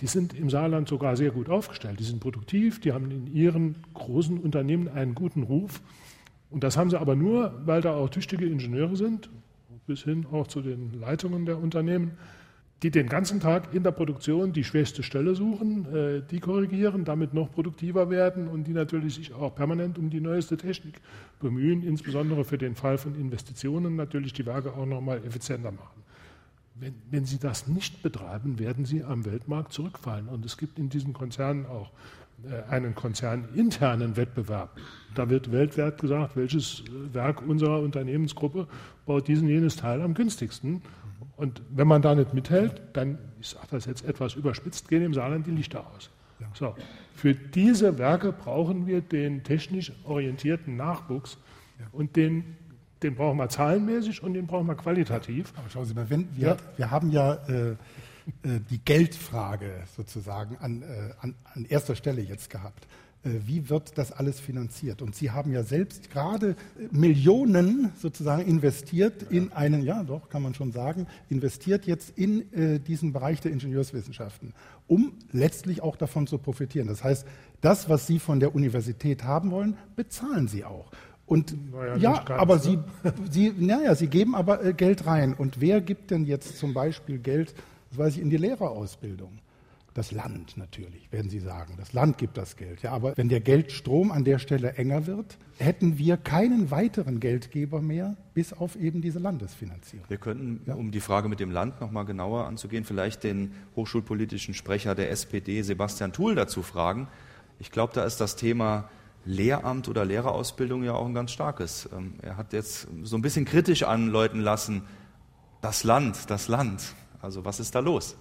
die 0.00 0.06
sind 0.06 0.34
im 0.34 0.50
Saarland 0.50 0.88
sogar 0.88 1.16
sehr 1.16 1.30
gut 1.30 1.48
aufgestellt. 1.48 1.98
Die 1.98 2.04
sind 2.04 2.20
produktiv, 2.20 2.80
die 2.80 2.92
haben 2.92 3.10
in 3.10 3.26
ihren 3.26 3.76
großen 3.94 4.38
Unternehmen 4.38 4.88
einen 4.88 5.14
guten 5.14 5.42
Ruf 5.42 5.80
und 6.50 6.64
das 6.64 6.76
haben 6.76 6.90
sie 6.90 6.98
aber 6.98 7.14
nur, 7.14 7.60
weil 7.64 7.80
da 7.80 7.94
auch 7.94 8.08
tüchtige 8.08 8.46
Ingenieure 8.46 8.96
sind, 8.96 9.28
bis 9.86 10.02
hin 10.02 10.26
auch 10.30 10.46
zu 10.46 10.60
den 10.60 10.98
Leitungen 10.98 11.46
der 11.46 11.58
Unternehmen, 11.58 12.12
die 12.82 12.90
den 12.90 13.08
ganzen 13.08 13.40
Tag 13.40 13.74
in 13.74 13.82
der 13.82 13.90
Produktion 13.90 14.52
die 14.52 14.62
schwächste 14.62 15.02
Stelle 15.02 15.34
suchen, 15.34 15.92
äh, 15.92 16.22
die 16.30 16.38
korrigieren, 16.38 17.04
damit 17.04 17.34
noch 17.34 17.50
produktiver 17.50 18.08
werden 18.08 18.46
und 18.46 18.64
die 18.64 18.72
natürlich 18.72 19.16
sich 19.16 19.34
auch 19.34 19.54
permanent 19.54 19.98
um 19.98 20.10
die 20.10 20.20
neueste 20.20 20.56
Technik 20.56 21.00
bemühen, 21.40 21.82
insbesondere 21.82 22.44
für 22.44 22.58
den 22.58 22.76
Fall 22.76 22.96
von 22.96 23.16
Investitionen 23.16 23.96
natürlich 23.96 24.32
die 24.32 24.46
Werke 24.46 24.74
auch 24.74 24.86
nochmal 24.86 25.24
effizienter 25.24 25.72
machen. 25.72 26.02
Wenn, 26.76 26.94
wenn, 27.10 27.24
Sie 27.24 27.40
das 27.40 27.66
nicht 27.66 28.04
betreiben, 28.04 28.60
werden 28.60 28.84
Sie 28.84 29.02
am 29.02 29.24
Weltmarkt 29.24 29.72
zurückfallen. 29.72 30.28
Und 30.28 30.44
es 30.44 30.56
gibt 30.56 30.78
in 30.78 30.88
diesen 30.88 31.12
Konzernen 31.12 31.66
auch 31.66 31.90
einen 32.70 32.94
konzerninternen 32.94 34.16
Wettbewerb. 34.16 34.70
Da 35.14 35.28
wird 35.28 35.50
weltweit 35.50 36.00
gesagt, 36.00 36.36
welches 36.36 36.84
Werk 37.12 37.42
unserer 37.42 37.80
Unternehmensgruppe 37.80 38.66
baut 39.06 39.28
diesen 39.28 39.48
jenes 39.48 39.76
Teil 39.76 40.02
am 40.02 40.14
günstigsten. 40.14 40.82
Und 41.36 41.62
wenn 41.70 41.88
man 41.88 42.02
da 42.02 42.14
nicht 42.14 42.34
mithält, 42.34 42.80
dann, 42.92 43.18
ich 43.40 43.48
sage 43.48 43.66
das 43.70 43.86
jetzt 43.86 44.04
etwas 44.04 44.34
überspitzt, 44.34 44.88
gehen 44.88 45.02
im 45.02 45.14
Saarland 45.14 45.46
die 45.46 45.52
Lichter 45.52 45.86
aus. 45.94 46.10
So. 46.54 46.74
Für 47.14 47.34
diese 47.34 47.98
Werke 47.98 48.32
brauchen 48.32 48.86
wir 48.86 49.00
den 49.00 49.42
technisch 49.42 49.92
orientierten 50.04 50.76
Nachwuchs 50.76 51.36
und 51.92 52.16
den, 52.16 52.56
den 53.02 53.14
brauchen 53.14 53.38
wir 53.38 53.48
zahlenmäßig 53.48 54.22
und 54.22 54.34
den 54.34 54.46
brauchen 54.46 54.66
wir 54.66 54.76
qualitativ. 54.76 55.52
Aber 55.56 55.68
schauen 55.68 55.84
Sie 55.84 55.94
mal, 55.94 56.08
wenn 56.10 56.28
wir, 56.36 56.48
ja. 56.48 56.56
wir 56.76 56.90
haben 56.90 57.10
ja 57.10 57.34
äh, 57.48 57.70
äh, 57.70 57.76
die 58.70 58.78
Geldfrage 58.84 59.84
sozusagen 59.96 60.56
an, 60.58 60.82
äh, 60.82 60.86
an, 61.20 61.34
an 61.54 61.64
erster 61.64 61.94
Stelle 61.94 62.22
jetzt 62.22 62.50
gehabt. 62.50 62.86
Äh, 63.24 63.30
wie 63.46 63.68
wird 63.68 63.98
das 63.98 64.12
alles 64.12 64.38
finanziert? 64.38 65.02
Und 65.02 65.14
Sie 65.14 65.30
haben 65.30 65.52
ja 65.52 65.62
selbst 65.62 66.10
gerade 66.10 66.50
äh, 66.50 66.54
Millionen 66.90 67.90
sozusagen 68.00 68.42
investiert 68.42 69.24
in 69.30 69.52
einen, 69.52 69.82
ja 69.82 70.04
doch, 70.04 70.28
kann 70.28 70.42
man 70.42 70.54
schon 70.54 70.72
sagen, 70.72 71.06
investiert 71.28 71.86
jetzt 71.86 72.16
in 72.16 72.52
äh, 72.52 72.78
diesen 72.78 73.12
Bereich 73.12 73.40
der 73.40 73.52
Ingenieurswissenschaften, 73.52 74.52
um 74.86 75.14
letztlich 75.32 75.82
auch 75.82 75.96
davon 75.96 76.26
zu 76.26 76.38
profitieren. 76.38 76.86
Das 76.88 77.02
heißt, 77.02 77.26
das, 77.60 77.88
was 77.88 78.06
Sie 78.06 78.18
von 78.18 78.40
der 78.40 78.54
Universität 78.54 79.24
haben 79.24 79.50
wollen, 79.50 79.76
bezahlen 79.96 80.46
Sie 80.46 80.64
auch. 80.64 80.90
Und 81.26 81.72
naja, 81.72 81.96
ja, 81.96 82.22
ganz, 82.22 82.40
aber 82.40 82.54
ne? 82.56 82.60
Sie, 82.60 82.78
Sie, 83.30 83.52
naja, 83.58 83.94
Sie 83.94 84.06
geben 84.06 84.34
aber 84.34 84.64
äh, 84.64 84.72
Geld 84.72 85.06
rein. 85.06 85.34
Und 85.34 85.60
wer 85.60 85.80
gibt 85.80 86.10
denn 86.10 86.24
jetzt 86.24 86.56
zum 86.56 86.72
Beispiel 86.72 87.18
Geld, 87.18 87.54
das 87.90 87.98
weiß 87.98 88.16
ich, 88.16 88.22
in 88.22 88.30
die 88.30 88.36
Lehrerausbildung? 88.36 89.38
Das 89.94 90.12
Land 90.12 90.56
natürlich, 90.56 91.10
werden 91.10 91.28
Sie 91.28 91.40
sagen. 91.40 91.74
Das 91.76 91.92
Land 91.92 92.18
gibt 92.18 92.36
das 92.36 92.56
Geld. 92.56 92.82
Ja, 92.82 92.92
aber 92.92 93.16
wenn 93.16 93.28
der 93.28 93.40
Geldstrom 93.40 94.12
an 94.12 94.22
der 94.22 94.38
Stelle 94.38 94.74
enger 94.74 95.08
wird, 95.08 95.38
hätten 95.56 95.98
wir 95.98 96.16
keinen 96.16 96.70
weiteren 96.70 97.18
Geldgeber 97.18 97.80
mehr, 97.80 98.16
bis 98.32 98.52
auf 98.52 98.76
eben 98.76 99.02
diese 99.02 99.18
Landesfinanzierung. 99.18 100.04
Wir 100.08 100.18
könnten, 100.18 100.60
ja. 100.66 100.74
um 100.74 100.92
die 100.92 101.00
Frage 101.00 101.28
mit 101.28 101.40
dem 101.40 101.50
Land 101.50 101.80
noch 101.80 101.90
mal 101.90 102.04
genauer 102.04 102.46
anzugehen, 102.46 102.84
vielleicht 102.84 103.24
den 103.24 103.52
hochschulpolitischen 103.74 104.54
Sprecher 104.54 104.94
der 104.94 105.10
SPD, 105.10 105.62
Sebastian 105.62 106.12
Thuhl, 106.12 106.36
dazu 106.36 106.62
fragen. 106.62 107.08
Ich 107.58 107.72
glaube, 107.72 107.92
da 107.92 108.04
ist 108.04 108.20
das 108.20 108.36
Thema 108.36 108.88
Lehramt 109.24 109.88
oder 109.88 110.04
Lehrerausbildung 110.04 110.84
ja 110.84 110.92
auch 110.94 111.06
ein 111.06 111.14
ganz 111.14 111.32
starkes. 111.32 111.88
Ähm, 111.92 112.14
er 112.22 112.36
hat 112.36 112.52
jetzt 112.52 112.86
so 113.02 113.16
ein 113.16 113.22
bisschen 113.22 113.44
kritisch 113.44 113.82
anläuten 113.82 114.40
lassen, 114.40 114.82
das 115.60 115.82
Land, 115.82 116.30
das 116.30 116.46
Land. 116.46 116.94
Also 117.20 117.44
was 117.44 117.60
ist 117.60 117.74
da 117.74 117.80
los? 117.80 118.16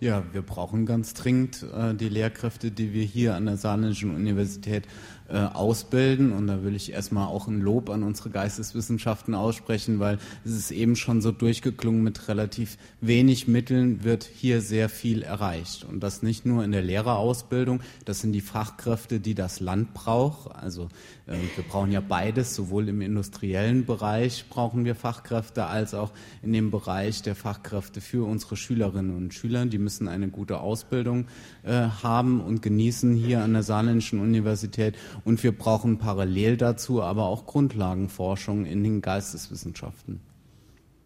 Ja, 0.00 0.24
wir 0.32 0.40
brauchen 0.40 0.86
ganz 0.86 1.12
dringend 1.12 1.62
äh, 1.74 1.94
die 1.94 2.08
Lehrkräfte, 2.08 2.70
die 2.70 2.94
wir 2.94 3.04
hier 3.04 3.34
an 3.34 3.44
der 3.44 3.58
Saarländischen 3.58 4.14
Universität 4.14 4.86
äh, 5.30 5.36
ausbilden. 5.36 6.32
Und 6.32 6.46
da 6.46 6.62
will 6.64 6.74
ich 6.74 6.92
erstmal 6.92 7.28
auch 7.28 7.46
ein 7.46 7.60
Lob 7.60 7.90
an 7.90 8.02
unsere 8.02 8.30
Geisteswissenschaften 8.30 9.34
aussprechen, 9.34 10.00
weil 10.00 10.18
es 10.44 10.52
ist 10.52 10.70
eben 10.70 10.96
schon 10.96 11.20
so 11.20 11.32
durchgeklungen, 11.32 12.02
mit 12.02 12.28
relativ 12.28 12.78
wenig 13.00 13.48
Mitteln 13.48 14.04
wird 14.04 14.24
hier 14.24 14.60
sehr 14.60 14.88
viel 14.88 15.22
erreicht. 15.22 15.84
Und 15.84 16.00
das 16.00 16.22
nicht 16.22 16.46
nur 16.46 16.64
in 16.64 16.72
der 16.72 16.82
Lehrerausbildung, 16.82 17.80
das 18.04 18.20
sind 18.20 18.32
die 18.32 18.40
Fachkräfte, 18.40 19.20
die 19.20 19.34
das 19.34 19.60
Land 19.60 19.94
braucht. 19.94 20.54
Also 20.54 20.88
äh, 21.26 21.36
wir 21.56 21.64
brauchen 21.68 21.92
ja 21.92 22.00
beides, 22.00 22.54
sowohl 22.54 22.88
im 22.88 23.00
industriellen 23.00 23.86
Bereich 23.86 24.46
brauchen 24.48 24.84
wir 24.84 24.94
Fachkräfte, 24.94 25.66
als 25.66 25.94
auch 25.94 26.12
in 26.42 26.52
dem 26.52 26.70
Bereich 26.70 27.22
der 27.22 27.34
Fachkräfte 27.34 28.00
für 28.00 28.26
unsere 28.26 28.56
Schülerinnen 28.56 29.16
und 29.16 29.34
Schüler. 29.34 29.66
Die 29.66 29.78
müssen 29.78 30.08
eine 30.08 30.28
gute 30.28 30.60
Ausbildung 30.60 31.26
äh, 31.62 31.72
haben 32.02 32.40
und 32.40 32.62
genießen 32.62 33.14
hier 33.14 33.42
an 33.42 33.52
der 33.52 33.62
Saarländischen 33.62 34.18
Universität. 34.18 34.96
Und 35.24 35.42
wir 35.42 35.56
brauchen 35.56 35.98
parallel 35.98 36.56
dazu 36.56 37.02
aber 37.02 37.26
auch 37.26 37.46
Grundlagenforschung 37.46 38.64
in 38.64 38.82
den 38.82 39.02
Geisteswissenschaften. 39.02 40.20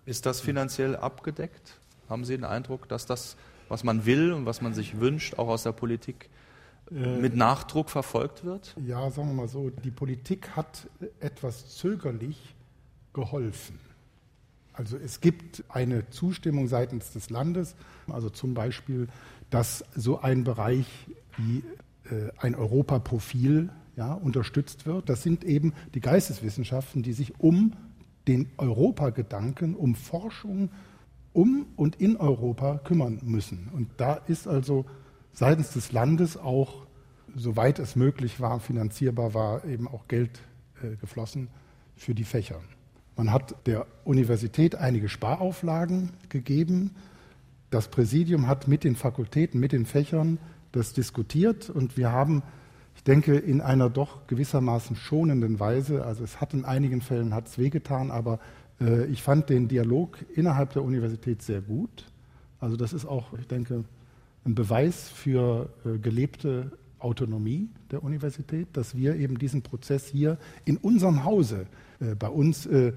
Ist 0.06 0.26
das 0.26 0.40
finanziell 0.40 0.97
abgedeckt? 0.97 1.78
Haben 2.09 2.25
Sie 2.25 2.35
den 2.35 2.44
Eindruck, 2.44 2.88
dass 2.88 3.06
das, 3.06 3.37
was 3.68 3.85
man 3.85 4.04
will 4.04 4.33
und 4.33 4.47
was 4.47 4.61
man 4.61 4.75
sich 4.75 5.00
wünscht, 5.00 5.38
auch 5.38 5.49
aus 5.49 5.62
der 5.62 5.73
Politik 5.73 6.28
äh, 6.90 7.18
mit 7.18 7.35
Nachdruck 7.35 7.88
verfolgt 7.90 8.44
wird? 8.44 8.76
Ja, 8.87 9.11
sagen 9.11 9.28
wir 9.28 9.35
mal 9.35 9.49
so, 9.49 9.71
die 9.71 9.90
Politik 9.90 10.50
hat 10.50 10.88
etwas 11.21 11.76
zögerlich 11.76 12.54
geholfen. 13.14 13.78
Also 14.75 14.97
es 14.97 15.21
gibt 15.21 15.64
eine 15.68 16.11
Zustimmung 16.11 16.68
seitens 16.68 17.12
des 17.12 17.30
Landes, 17.30 17.76
also 18.09 18.28
zum 18.28 18.54
Beispiel, 18.54 19.09
dass 19.50 19.85
so 19.94 20.21
ein 20.21 20.44
Bereich 20.44 20.87
wie 21.38 21.62
äh, 22.11 22.30
ein 22.38 22.54
Europaprofil 22.54 23.71
ja, 23.97 24.13
unterstützt 24.13 24.87
wird. 24.87 25.09
Das 25.09 25.23
sind 25.23 25.45
eben 25.45 25.73
die 25.95 26.01
Geisteswissenschaften, 26.01 27.03
die 27.03 27.13
sich 27.13 27.39
um 27.39 27.73
den 28.27 28.49
Europagedanken, 28.57 29.75
um 29.75 29.95
Forschung 29.95 30.71
um 31.33 31.67
und 31.77 31.97
in 31.97 32.17
Europa 32.17 32.79
kümmern 32.79 33.21
müssen. 33.23 33.69
Und 33.73 33.89
da 33.97 34.15
ist 34.15 34.47
also 34.47 34.87
seitens 35.33 35.73
des 35.73 35.93
Landes 35.93 36.37
auch, 36.37 36.87
soweit 37.35 37.79
es 37.81 37.97
möglich 37.97 38.41
war, 38.41 38.61
finanzierbar 38.61 39.35
war, 39.35 39.65
eben 39.65 39.89
auch 39.89 40.07
Geld 40.07 40.41
äh, 40.83 40.97
geflossen 40.97 41.49
für 41.97 42.15
die 42.15 42.25
Fächer. 42.25 42.61
Man 43.17 43.33
hat 43.33 43.55
der 43.67 43.87
Universität 44.05 44.77
einige 44.77 45.09
Sparauflagen 45.09 46.11
gegeben. 46.29 46.93
Das 47.71 47.89
Präsidium 47.89 48.47
hat 48.47 48.69
mit 48.69 48.85
den 48.85 48.97
Fakultäten, 48.97 49.61
mit 49.61 49.73
den 49.73 49.87
Fächern 49.87 50.39
das 50.73 50.93
diskutiert 50.93 51.71
und 51.71 51.97
wir 51.97 52.11
haben 52.11 52.43
ich 52.97 53.03
denke, 53.05 53.37
in 53.37 53.61
einer 53.61 53.91
doch 53.91 54.27
gewissermaßen 54.27 54.97
schonenden 54.97 55.61
Weise. 55.61 56.05
Also 56.05 56.25
es 56.25 56.41
hat 56.41 56.55
in 56.55 56.65
einigen 56.65 57.01
Fällen 57.01 57.35
hat's 57.35 57.59
wehgetan, 57.59 58.11
aber 58.11 58.39
äh, 58.81 59.07
ich 59.07 59.23
fand 59.23 59.51
den 59.51 59.69
Dialog 59.69 60.19
innerhalb 60.35 60.73
der 60.73 60.83
Universität 60.83 61.43
sehr 61.43 61.61
gut. 61.61 62.07
Also 62.61 62.77
das 62.77 62.93
ist 62.93 63.05
auch, 63.05 63.33
ich 63.39 63.47
denke, 63.47 63.85
ein 64.45 64.55
Beweis 64.55 65.09
für 65.09 65.69
äh, 65.85 65.99
gelebte 65.99 66.73
Autonomie 66.99 67.69
der 67.91 68.03
Universität, 68.03 68.69
dass 68.73 68.97
wir 68.97 69.17
eben 69.17 69.39
diesen 69.39 69.63
Prozess 69.63 70.07
hier 70.07 70.39
in 70.65 70.77
unserem 70.79 71.25
Hause 71.25 71.67
äh, 72.01 72.15
bei 72.15 72.29
uns 72.29 72.67
äh, 72.67 72.93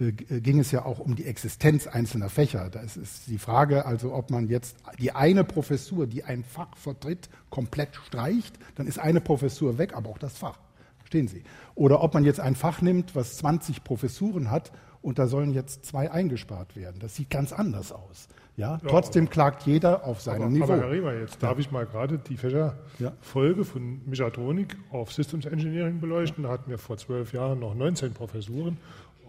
ging 0.00 0.58
es 0.58 0.70
ja 0.70 0.84
auch 0.86 0.98
um 0.98 1.14
die 1.14 1.26
Existenz 1.26 1.86
einzelner 1.86 2.30
Fächer. 2.30 2.70
Da 2.70 2.80
ist 2.80 3.26
die 3.26 3.38
Frage 3.38 3.84
also, 3.84 4.14
ob 4.14 4.30
man 4.30 4.48
jetzt 4.48 4.76
die 4.98 5.12
eine 5.12 5.44
Professur, 5.44 6.06
die 6.06 6.24
ein 6.24 6.42
Fach 6.42 6.74
vertritt, 6.76 7.28
komplett 7.50 7.94
streicht, 7.96 8.58
dann 8.76 8.86
ist 8.86 8.98
eine 8.98 9.20
Professur 9.20 9.76
weg, 9.76 9.94
aber 9.94 10.08
auch 10.08 10.18
das 10.18 10.38
Fach. 10.38 10.58
Verstehen 10.98 11.28
Sie? 11.28 11.42
Oder 11.74 12.02
ob 12.02 12.14
man 12.14 12.24
jetzt 12.24 12.40
ein 12.40 12.54
Fach 12.54 12.80
nimmt, 12.80 13.14
was 13.14 13.36
20 13.38 13.84
Professuren 13.84 14.50
hat 14.50 14.72
und 15.02 15.18
da 15.18 15.26
sollen 15.26 15.52
jetzt 15.52 15.84
zwei 15.84 16.10
eingespart 16.10 16.76
werden. 16.76 16.96
Das 17.00 17.16
sieht 17.16 17.30
ganz 17.30 17.52
anders 17.52 17.92
aus. 17.92 18.28
Ja, 18.56 18.78
ja 18.82 18.88
trotzdem 18.88 19.28
klagt 19.28 19.64
jeder 19.66 20.04
auf 20.04 20.20
seinem 20.20 20.42
aber, 20.42 20.50
Niveau. 20.50 20.72
Aber 20.72 20.76
Herr 20.82 20.90
Riemer, 20.90 21.14
jetzt 21.14 21.42
ja. 21.42 21.48
darf 21.48 21.58
ich 21.58 21.70
mal 21.70 21.84
gerade 21.84 22.18
die 22.18 22.36
Fächerfolge 22.36 23.60
ja. 23.60 23.64
von 23.64 24.00
Mechatronik 24.06 24.76
auf 24.90 25.12
Systems 25.12 25.44
Engineering 25.44 26.00
beleuchten. 26.00 26.44
Da 26.44 26.50
hatten 26.50 26.70
wir 26.70 26.78
vor 26.78 26.96
zwölf 26.96 27.32
Jahren 27.32 27.60
noch 27.60 27.74
19 27.74 28.12
Professuren 28.12 28.78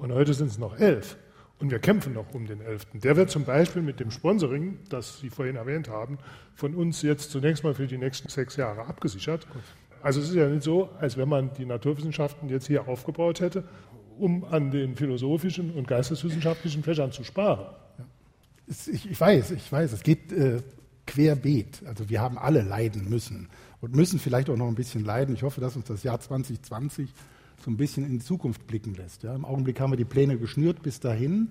und 0.01 0.11
heute 0.11 0.33
sind 0.33 0.47
es 0.47 0.57
noch 0.57 0.79
elf. 0.79 1.15
Und 1.59 1.69
wir 1.69 1.77
kämpfen 1.77 2.13
noch 2.13 2.33
um 2.33 2.47
den 2.47 2.59
elften. 2.59 2.99
Der 3.01 3.15
wird 3.15 3.29
zum 3.29 3.45
Beispiel 3.45 3.83
mit 3.83 3.99
dem 3.99 4.09
Sponsoring, 4.09 4.79
das 4.89 5.19
Sie 5.19 5.29
vorhin 5.29 5.55
erwähnt 5.55 5.89
haben, 5.89 6.17
von 6.55 6.73
uns 6.73 7.03
jetzt 7.03 7.29
zunächst 7.29 7.63
mal 7.63 7.75
für 7.75 7.85
die 7.85 7.99
nächsten 7.99 8.27
sechs 8.27 8.55
Jahre 8.55 8.85
abgesichert. 8.87 9.45
Also 10.01 10.19
es 10.19 10.29
ist 10.29 10.35
ja 10.35 10.49
nicht 10.49 10.63
so, 10.63 10.89
als 10.99 11.17
wenn 11.17 11.29
man 11.29 11.53
die 11.53 11.65
Naturwissenschaften 11.65 12.49
jetzt 12.49 12.65
hier 12.65 12.87
aufgebaut 12.87 13.41
hätte, 13.41 13.63
um 14.17 14.43
an 14.43 14.71
den 14.71 14.95
philosophischen 14.95 15.71
und 15.71 15.87
geisteswissenschaftlichen 15.87 16.81
Fächern 16.81 17.11
zu 17.11 17.23
sparen. 17.23 17.67
Ich, 18.65 19.11
ich 19.11 19.21
weiß, 19.21 19.51
ich 19.51 19.71
weiß, 19.71 19.93
es 19.93 20.01
geht 20.01 20.31
äh, 20.31 20.63
querbeet. 21.05 21.83
Also 21.85 22.09
wir 22.09 22.21
haben 22.21 22.39
alle 22.39 22.63
leiden 22.63 23.07
müssen 23.07 23.49
und 23.81 23.95
müssen 23.95 24.17
vielleicht 24.17 24.49
auch 24.49 24.57
noch 24.57 24.67
ein 24.67 24.75
bisschen 24.75 25.05
leiden. 25.05 25.35
Ich 25.35 25.43
hoffe, 25.43 25.61
dass 25.61 25.75
uns 25.75 25.85
das 25.85 26.01
Jahr 26.01 26.19
2020 26.19 27.07
so 27.61 27.71
ein 27.71 27.77
bisschen 27.77 28.05
in 28.05 28.19
die 28.19 28.25
Zukunft 28.25 28.67
blicken 28.67 28.95
lässt. 28.95 29.23
Ja. 29.23 29.35
Im 29.35 29.45
Augenblick 29.45 29.79
haben 29.79 29.91
wir 29.91 29.97
die 29.97 30.05
Pläne 30.05 30.37
geschnürt 30.37 30.81
bis 30.81 30.99
dahin. 30.99 31.49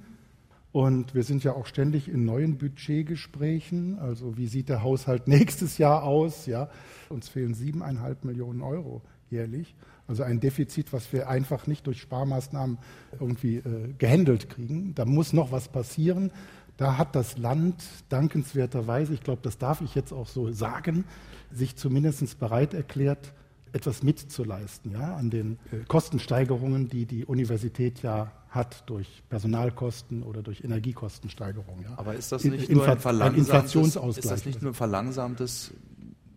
Und 0.72 1.14
wir 1.14 1.24
sind 1.24 1.42
ja 1.42 1.54
auch 1.54 1.66
ständig 1.66 2.08
in 2.08 2.24
neuen 2.24 2.56
Budgetgesprächen. 2.56 3.98
Also 3.98 4.36
wie 4.36 4.46
sieht 4.46 4.68
der 4.68 4.82
Haushalt 4.82 5.26
nächstes 5.28 5.78
Jahr 5.78 6.04
aus? 6.04 6.46
Ja, 6.46 6.68
uns 7.08 7.28
fehlen 7.28 7.54
siebeneinhalb 7.54 8.24
Millionen 8.24 8.62
Euro 8.62 9.02
jährlich. 9.30 9.74
Also 10.06 10.24
ein 10.24 10.40
Defizit, 10.40 10.92
was 10.92 11.12
wir 11.12 11.28
einfach 11.28 11.66
nicht 11.66 11.86
durch 11.86 12.00
Sparmaßnahmen 12.00 12.78
irgendwie 13.18 13.56
äh, 13.56 13.92
gehandelt 13.98 14.48
kriegen. 14.48 14.94
Da 14.94 15.04
muss 15.04 15.32
noch 15.32 15.52
was 15.52 15.68
passieren. 15.68 16.32
Da 16.76 16.98
hat 16.98 17.14
das 17.14 17.36
Land 17.36 17.84
dankenswerterweise, 18.08 19.12
ich 19.12 19.20
glaube, 19.20 19.42
das 19.42 19.58
darf 19.58 19.82
ich 19.82 19.94
jetzt 19.94 20.12
auch 20.12 20.26
so 20.26 20.50
sagen, 20.50 21.04
sich 21.52 21.76
zumindest 21.76 22.38
bereit 22.38 22.74
erklärt, 22.74 23.34
etwas 23.72 24.02
mitzuleisten 24.02 24.92
ja, 24.92 25.16
an 25.16 25.30
den 25.30 25.58
äh, 25.72 25.84
Kostensteigerungen, 25.86 26.88
die 26.88 27.06
die 27.06 27.24
Universität 27.24 28.02
ja 28.02 28.32
hat 28.50 28.82
durch 28.86 29.22
Personalkosten 29.28 30.22
oder 30.24 30.42
durch 30.42 30.64
Energiekostensteigerungen. 30.64 31.84
Ja. 31.84 31.90
Aber 31.96 32.14
ist 32.14 32.32
das 32.32 32.44
nicht 32.44 32.68
nur 32.70 32.86
ein, 32.86 33.22
ein 33.22 33.34
Inflationsausgleich? 33.34 34.24
Ist 34.24 34.30
das 34.30 34.44
nicht 34.44 34.60
nur 34.60 34.72
ein 34.72 34.74
verlangsamtes 34.74 35.72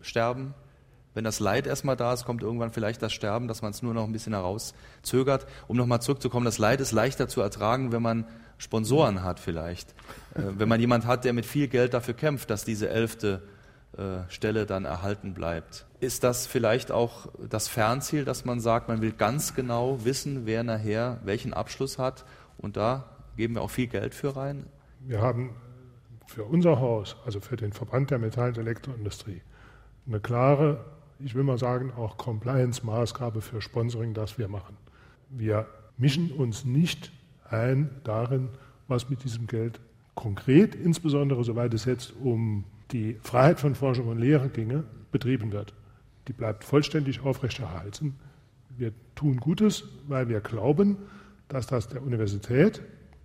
Sterben? 0.02 0.54
Wenn 1.16 1.24
das 1.24 1.40
Leid 1.40 1.68
erstmal 1.68 1.96
da 1.96 2.14
ist, 2.14 2.26
kommt 2.26 2.42
irgendwann 2.42 2.72
vielleicht 2.72 3.02
das 3.02 3.14
Sterben, 3.14 3.48
dass 3.48 3.62
man 3.62 3.72
es 3.72 3.82
nur 3.82 3.94
noch 3.94 4.04
ein 4.04 4.12
bisschen 4.12 4.34
herauszögert. 4.34 5.46
Um 5.68 5.78
nochmal 5.78 6.02
zurückzukommen, 6.02 6.46
das 6.46 6.58
Leid 6.58 6.82
ist 6.82 6.92
leichter 6.92 7.28
zu 7.28 7.42
ertragen, 7.42 7.92
wenn 7.92 8.02
man 8.02 8.26
Sponsoren 8.58 9.24
hat 9.24 9.40
vielleicht. 9.40 9.92
Äh, 10.36 10.42
wenn 10.58 10.70
man 10.70 10.80
jemand 10.80 11.06
hat, 11.06 11.26
der 11.26 11.34
mit 11.34 11.46
viel 11.46 11.68
Geld 11.68 11.94
dafür 11.94 12.14
kämpft, 12.14 12.50
dass 12.50 12.64
diese 12.64 12.90
elfte 12.90 13.44
Stelle 14.28 14.66
dann 14.66 14.86
erhalten 14.86 15.34
bleibt. 15.34 15.86
Ist 16.00 16.24
das 16.24 16.48
vielleicht 16.48 16.92
auch 16.92 17.28
das 17.48 17.68
Fernziel, 17.68 18.26
dass 18.26 18.44
man 18.44 18.60
sagt, 18.60 18.88
man 18.88 19.02
will 19.02 19.12
ganz 19.12 19.54
genau 19.54 20.04
wissen, 20.04 20.46
wer 20.46 20.64
nachher 20.64 21.20
welchen 21.24 21.54
Abschluss 21.54 22.00
hat 22.00 22.26
und 22.58 22.76
da 22.76 23.06
geben 23.38 23.56
wir 23.56 23.62
auch 23.62 23.70
viel 23.70 23.88
Geld 23.88 24.16
für 24.16 24.36
rein? 24.36 24.66
Wir 25.00 25.22
haben 25.22 25.52
für 26.26 26.44
unser 26.44 26.80
Haus, 26.80 27.16
also 27.26 27.40
für 27.40 27.56
den 27.56 27.74
Verband 27.74 28.10
der 28.10 28.18
Metall- 28.18 28.50
und 28.50 28.58
Elektroindustrie, 28.58 29.42
eine 30.08 30.20
klare, 30.20 30.84
ich 31.20 31.36
will 31.36 31.44
mal 31.44 31.60
sagen, 31.60 31.94
auch 31.96 32.18
Compliance-Maßgabe 32.18 33.42
für 33.42 33.62
Sponsoring, 33.62 34.14
das 34.14 34.38
wir 34.38 34.48
machen. 34.48 34.76
Wir 35.30 35.68
mischen 35.98 36.32
uns 36.32 36.66
nicht 36.66 37.12
ein 37.48 37.90
darin, 38.04 38.50
was 38.88 39.10
mit 39.10 39.24
diesem 39.24 39.46
Geld 39.48 39.80
konkret, 40.16 40.76
insbesondere 40.76 41.44
soweit 41.44 41.74
es 41.74 41.86
jetzt 41.86 42.14
um 42.22 42.66
die 42.94 43.18
Freiheit 43.22 43.60
von 43.60 43.76
Forschung 43.76 44.08
und 44.08 44.20
Lehre 44.20 44.50
ginge, 44.50 44.84
betrieben 45.12 45.52
wird. 45.52 45.74
Die 46.28 46.34
bleibt 46.34 46.64
vollständig 46.64 47.22
aufrechterhalten. 47.22 48.16
Wir 48.78 48.92
tun 49.16 49.38
Gutes, 49.38 49.84
weil 50.08 50.30
wir 50.30 50.40
glauben, 50.40 50.98
dass 51.48 51.68
das 51.68 51.88
der 51.90 52.02
Universität, 52.02 52.82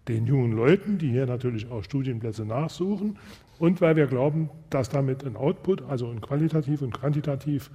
den 0.09 0.27
jungen 0.27 0.53
Leuten, 0.53 0.99
die 0.99 1.11
hier 1.11 1.27
natürlich 1.27 1.71
auch 1.71 1.85
Studienplätze 1.85 2.45
nachsuchen, 2.45 3.19
und 3.59 3.81
weil 3.81 3.97
wir 3.97 4.07
glauben, 4.07 4.51
dass 4.71 4.89
damit 4.89 5.25
ein 5.25 5.37
Output, 5.37 5.83
also 5.83 6.09
ein 6.09 6.21
qualitativ 6.21 6.83
und 6.83 6.93
quantitativ, 6.95 7.71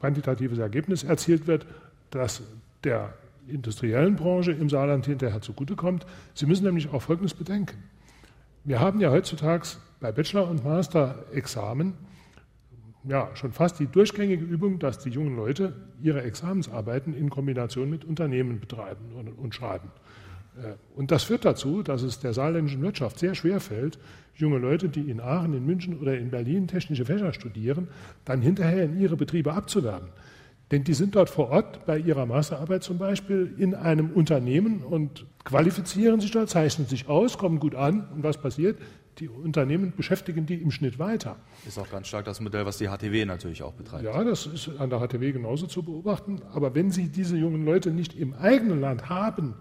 quantitatives 0.00 0.58
Ergebnis 0.58 1.04
erzielt 1.04 1.46
wird, 1.46 1.66
das 2.10 2.42
der 2.84 3.14
industriellen 3.48 4.16
Branche 4.16 4.52
im 4.52 4.68
Saarland 4.68 5.06
hinterher 5.06 5.40
zugutekommt. 5.40 6.06
Sie 6.34 6.46
müssen 6.46 6.64
nämlich 6.64 6.92
auch 6.92 7.02
Folgendes 7.02 7.34
bedenken. 7.34 7.76
Wir 8.64 8.80
haben 8.80 9.00
ja 9.00 9.10
heutzutage 9.10 9.66
bei 10.00 10.12
Bachelor- 10.12 10.48
und 10.48 10.64
Master-Examen 10.64 11.94
ja, 13.08 13.30
schon 13.34 13.52
fast 13.52 13.78
die 13.78 13.86
durchgängige 13.86 14.44
Übung, 14.44 14.78
dass 14.78 14.98
die 14.98 15.10
jungen 15.10 15.36
Leute 15.36 15.72
ihre 16.02 16.22
Examensarbeiten 16.22 17.14
in 17.14 17.30
Kombination 17.30 17.88
mit 17.88 18.04
Unternehmen 18.04 18.60
betreiben 18.60 19.12
und, 19.14 19.28
und 19.28 19.54
schreiben. 19.54 19.90
Äh, 20.56 20.74
und 20.96 21.10
das 21.10 21.24
führt 21.24 21.44
dazu, 21.44 21.82
dass 21.82 22.02
es 22.02 22.18
der 22.18 22.32
saarländischen 22.32 22.82
Wirtschaft 22.82 23.18
sehr 23.18 23.34
schwer 23.34 23.60
fällt, 23.60 23.98
junge 24.34 24.58
Leute, 24.58 24.88
die 24.88 25.08
in 25.10 25.20
Aachen, 25.20 25.54
in 25.54 25.64
München 25.64 25.98
oder 25.98 26.18
in 26.18 26.30
Berlin 26.30 26.66
technische 26.66 27.04
Fächer 27.04 27.32
studieren, 27.32 27.88
dann 28.24 28.42
hinterher 28.42 28.84
in 28.84 28.98
ihre 28.98 29.16
Betriebe 29.16 29.52
abzuwerben. 29.52 30.08
Denn 30.72 30.82
die 30.82 30.94
sind 30.94 31.14
dort 31.14 31.30
vor 31.30 31.50
Ort 31.50 31.86
bei 31.86 31.96
ihrer 31.96 32.26
Masterarbeit 32.26 32.82
zum 32.82 32.98
Beispiel 32.98 33.54
in 33.56 33.74
einem 33.74 34.10
Unternehmen 34.10 34.82
und 34.82 35.24
qualifizieren 35.44 36.20
sich 36.20 36.32
dort, 36.32 36.50
zeichnen 36.50 36.88
sich 36.88 37.08
aus, 37.08 37.38
kommen 37.38 37.60
gut 37.60 37.76
an. 37.76 38.08
Und 38.12 38.24
was 38.24 38.36
passiert? 38.36 38.76
Die 39.18 39.30
Unternehmen 39.30 39.94
beschäftigen 39.96 40.44
die 40.44 40.56
im 40.56 40.70
Schnitt 40.70 40.98
weiter. 40.98 41.36
Ist 41.66 41.78
auch 41.78 41.90
ganz 41.90 42.06
stark 42.06 42.26
das 42.26 42.40
Modell, 42.40 42.66
was 42.66 42.76
die 42.76 42.88
HTW 42.88 43.24
natürlich 43.24 43.62
auch 43.62 43.72
betreibt. 43.72 44.04
Ja, 44.04 44.22
das 44.22 44.46
ist 44.46 44.68
an 44.78 44.90
der 44.90 45.00
HTW 45.00 45.32
genauso 45.32 45.66
zu 45.66 45.82
beobachten. 45.82 46.42
Aber 46.52 46.74
wenn 46.74 46.90
Sie 46.90 47.08
diese 47.08 47.38
jungen 47.38 47.64
Leute 47.64 47.92
nicht 47.92 48.14
im 48.14 48.34
eigenen 48.34 48.78
Land 48.78 49.08
haben, 49.08 49.54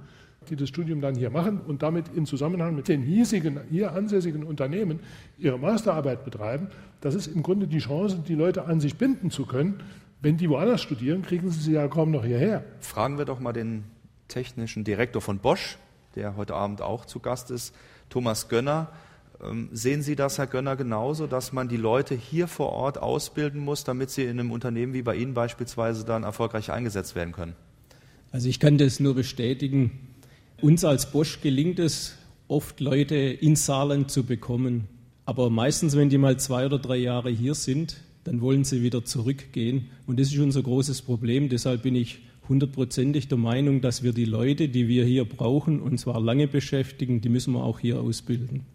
die 0.50 0.58
das 0.58 0.68
Studium 0.68 1.00
dann 1.00 1.16
hier 1.16 1.30
machen 1.30 1.62
und 1.62 1.84
damit 1.84 2.10
in 2.10 2.26
Zusammenhang 2.26 2.76
mit 2.76 2.90
den 2.90 3.02
hiesigen, 3.02 3.62
hier 3.70 3.94
ansässigen 3.94 4.44
Unternehmen 4.44 5.00
ihre 5.38 5.58
Masterarbeit 5.58 6.26
betreiben, 6.26 6.68
das 7.00 7.16
ist 7.16 7.28
im 7.28 7.42
Grunde 7.42 7.68
die 7.68 7.80
Chance, 7.80 8.24
die 8.28 8.36
Leute 8.36 8.66
an 8.66 8.82
sich 8.82 8.98
binden 8.98 9.32
zu 9.32 9.46
können, 9.46 9.82
wenn 10.22 10.36
die 10.36 10.50
woanders 10.50 10.82
studieren, 10.82 11.22
kriegen 11.22 11.50
sie 11.50 11.62
sie 11.62 11.74
ja 11.74 11.88
kaum 11.88 12.12
noch 12.12 12.26
hierher. 12.26 12.66
Fragen 12.82 13.18
wir 13.18 13.26
doch 13.26 13.40
mal 13.40 13.54
den 13.54 13.86
technischen 14.28 14.84
Direktor 14.84 15.22
von 15.22 15.40
Bosch, 15.40 15.78
der 16.16 16.36
heute 16.36 16.56
Abend 16.56 16.82
auch 16.82 17.06
zu 17.06 17.20
Gast 17.20 17.52
ist, 17.52 17.74
Thomas 18.10 18.50
Gönner. 18.50 18.90
Ähm, 19.44 19.70
sehen 19.72 20.02
Sie 20.02 20.16
das, 20.16 20.38
Herr 20.38 20.48
Gönner, 20.48 20.76
genauso, 20.76 21.28
dass 21.28 21.54
man 21.54 21.68
die 21.68 21.78
Leute 21.78 22.16
hier 22.16 22.48
vor 22.48 22.72
Ort 22.72 22.98
ausbilden 22.98 23.62
muss, 23.62 23.84
damit 23.84 24.10
sie 24.10 24.24
in 24.24 24.40
einem 24.40 24.52
Unternehmen 24.52 24.94
wie 24.94 25.02
bei 25.02 25.16
Ihnen 25.16 25.34
beispielsweise 25.34 26.06
dann 26.06 26.24
erfolgreich 26.24 26.72
eingesetzt 26.72 27.16
werden 27.16 27.34
können? 27.34 27.56
Also 28.32 28.50
ich 28.50 28.60
kann 28.60 28.78
das 28.78 29.00
nur 29.00 29.16
bestätigen. 29.16 29.92
Uns 30.62 30.84
als 30.84 31.12
Bosch 31.12 31.42
gelingt 31.42 31.80
es 31.80 32.16
oft, 32.48 32.80
Leute 32.80 33.16
ins 33.16 33.66
Saarland 33.66 34.12
zu 34.12 34.24
bekommen. 34.24 34.88
Aber 35.26 35.50
meistens, 35.50 35.96
wenn 35.96 36.10
die 36.10 36.18
mal 36.18 36.38
zwei 36.38 36.66
oder 36.66 36.80
drei 36.80 36.98
Jahre 36.98 37.30
hier 37.30 37.56
sind, 37.56 37.98
dann 38.24 38.42
wollen 38.42 38.64
sie 38.64 38.84
wieder 38.84 39.04
zurückgehen. 39.06 39.90
Und 40.08 40.20
das 40.20 40.32
ist 40.32 40.38
unser 40.38 40.62
großes 40.62 41.02
Problem. 41.02 41.50
Deshalb 41.50 41.84
bin 41.84 41.96
ich 41.96 42.20
hundertprozentig 42.48 43.28
der 43.28 43.38
Meinung, 43.38 43.82
dass 43.82 44.04
wir 44.04 44.14
die 44.14 44.26
Leute, 44.26 44.70
die 44.70 44.88
wir 44.88 45.06
hier 45.06 45.26
brauchen, 45.26 45.82
und 45.82 46.00
zwar 46.00 46.20
lange 46.20 46.48
beschäftigen, 46.48 47.22
die 47.22 47.30
müssen 47.30 47.54
wir 47.54 47.64
auch 47.64 47.80
hier 47.80 48.00
ausbilden. 48.00 48.66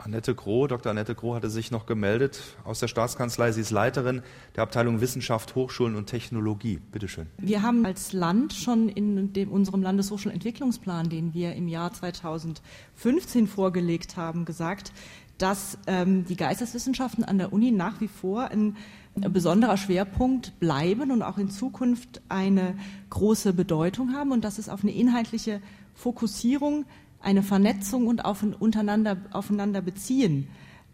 Annette 0.00 0.34
Groh, 0.34 0.66
Dr. 0.66 0.90
Annette 0.90 1.14
Groh 1.14 1.34
hatte 1.34 1.50
sich 1.50 1.70
noch 1.70 1.86
gemeldet 1.86 2.40
aus 2.64 2.80
der 2.80 2.88
Staatskanzlei. 2.88 3.52
Sie 3.52 3.60
ist 3.60 3.70
Leiterin 3.70 4.22
der 4.56 4.62
Abteilung 4.62 5.00
Wissenschaft, 5.00 5.54
Hochschulen 5.54 5.94
und 5.96 6.06
Technologie. 6.06 6.80
Bitte 6.90 7.08
schön. 7.08 7.26
Wir 7.38 7.62
haben 7.62 7.84
als 7.84 8.12
Land 8.12 8.52
schon 8.52 8.88
in 8.88 9.32
dem, 9.32 9.50
unserem 9.50 9.82
Landeshochschulentwicklungsplan, 9.82 11.08
den 11.08 11.34
wir 11.34 11.54
im 11.54 11.68
Jahr 11.68 11.92
2015 11.92 13.46
vorgelegt 13.46 14.16
haben, 14.16 14.44
gesagt, 14.44 14.92
dass 15.38 15.78
ähm, 15.86 16.24
die 16.26 16.36
Geisteswissenschaften 16.36 17.24
an 17.24 17.38
der 17.38 17.52
Uni 17.52 17.70
nach 17.70 18.00
wie 18.00 18.08
vor 18.08 18.48
ein 18.48 18.76
besonderer 19.14 19.76
Schwerpunkt 19.76 20.58
bleiben 20.60 21.10
und 21.10 21.22
auch 21.22 21.38
in 21.38 21.50
Zukunft 21.50 22.22
eine 22.28 22.76
große 23.10 23.52
Bedeutung 23.52 24.14
haben 24.14 24.32
und 24.32 24.44
dass 24.44 24.58
es 24.58 24.68
auf 24.68 24.82
eine 24.82 24.92
inhaltliche 24.92 25.60
Fokussierung, 25.94 26.84
eine 27.20 27.42
Vernetzung 27.42 28.06
und 28.06 28.24
auf 28.24 28.42
ein 28.42 28.54
untereinander, 28.54 29.16
aufeinander 29.32 29.82
beziehen 29.82 30.48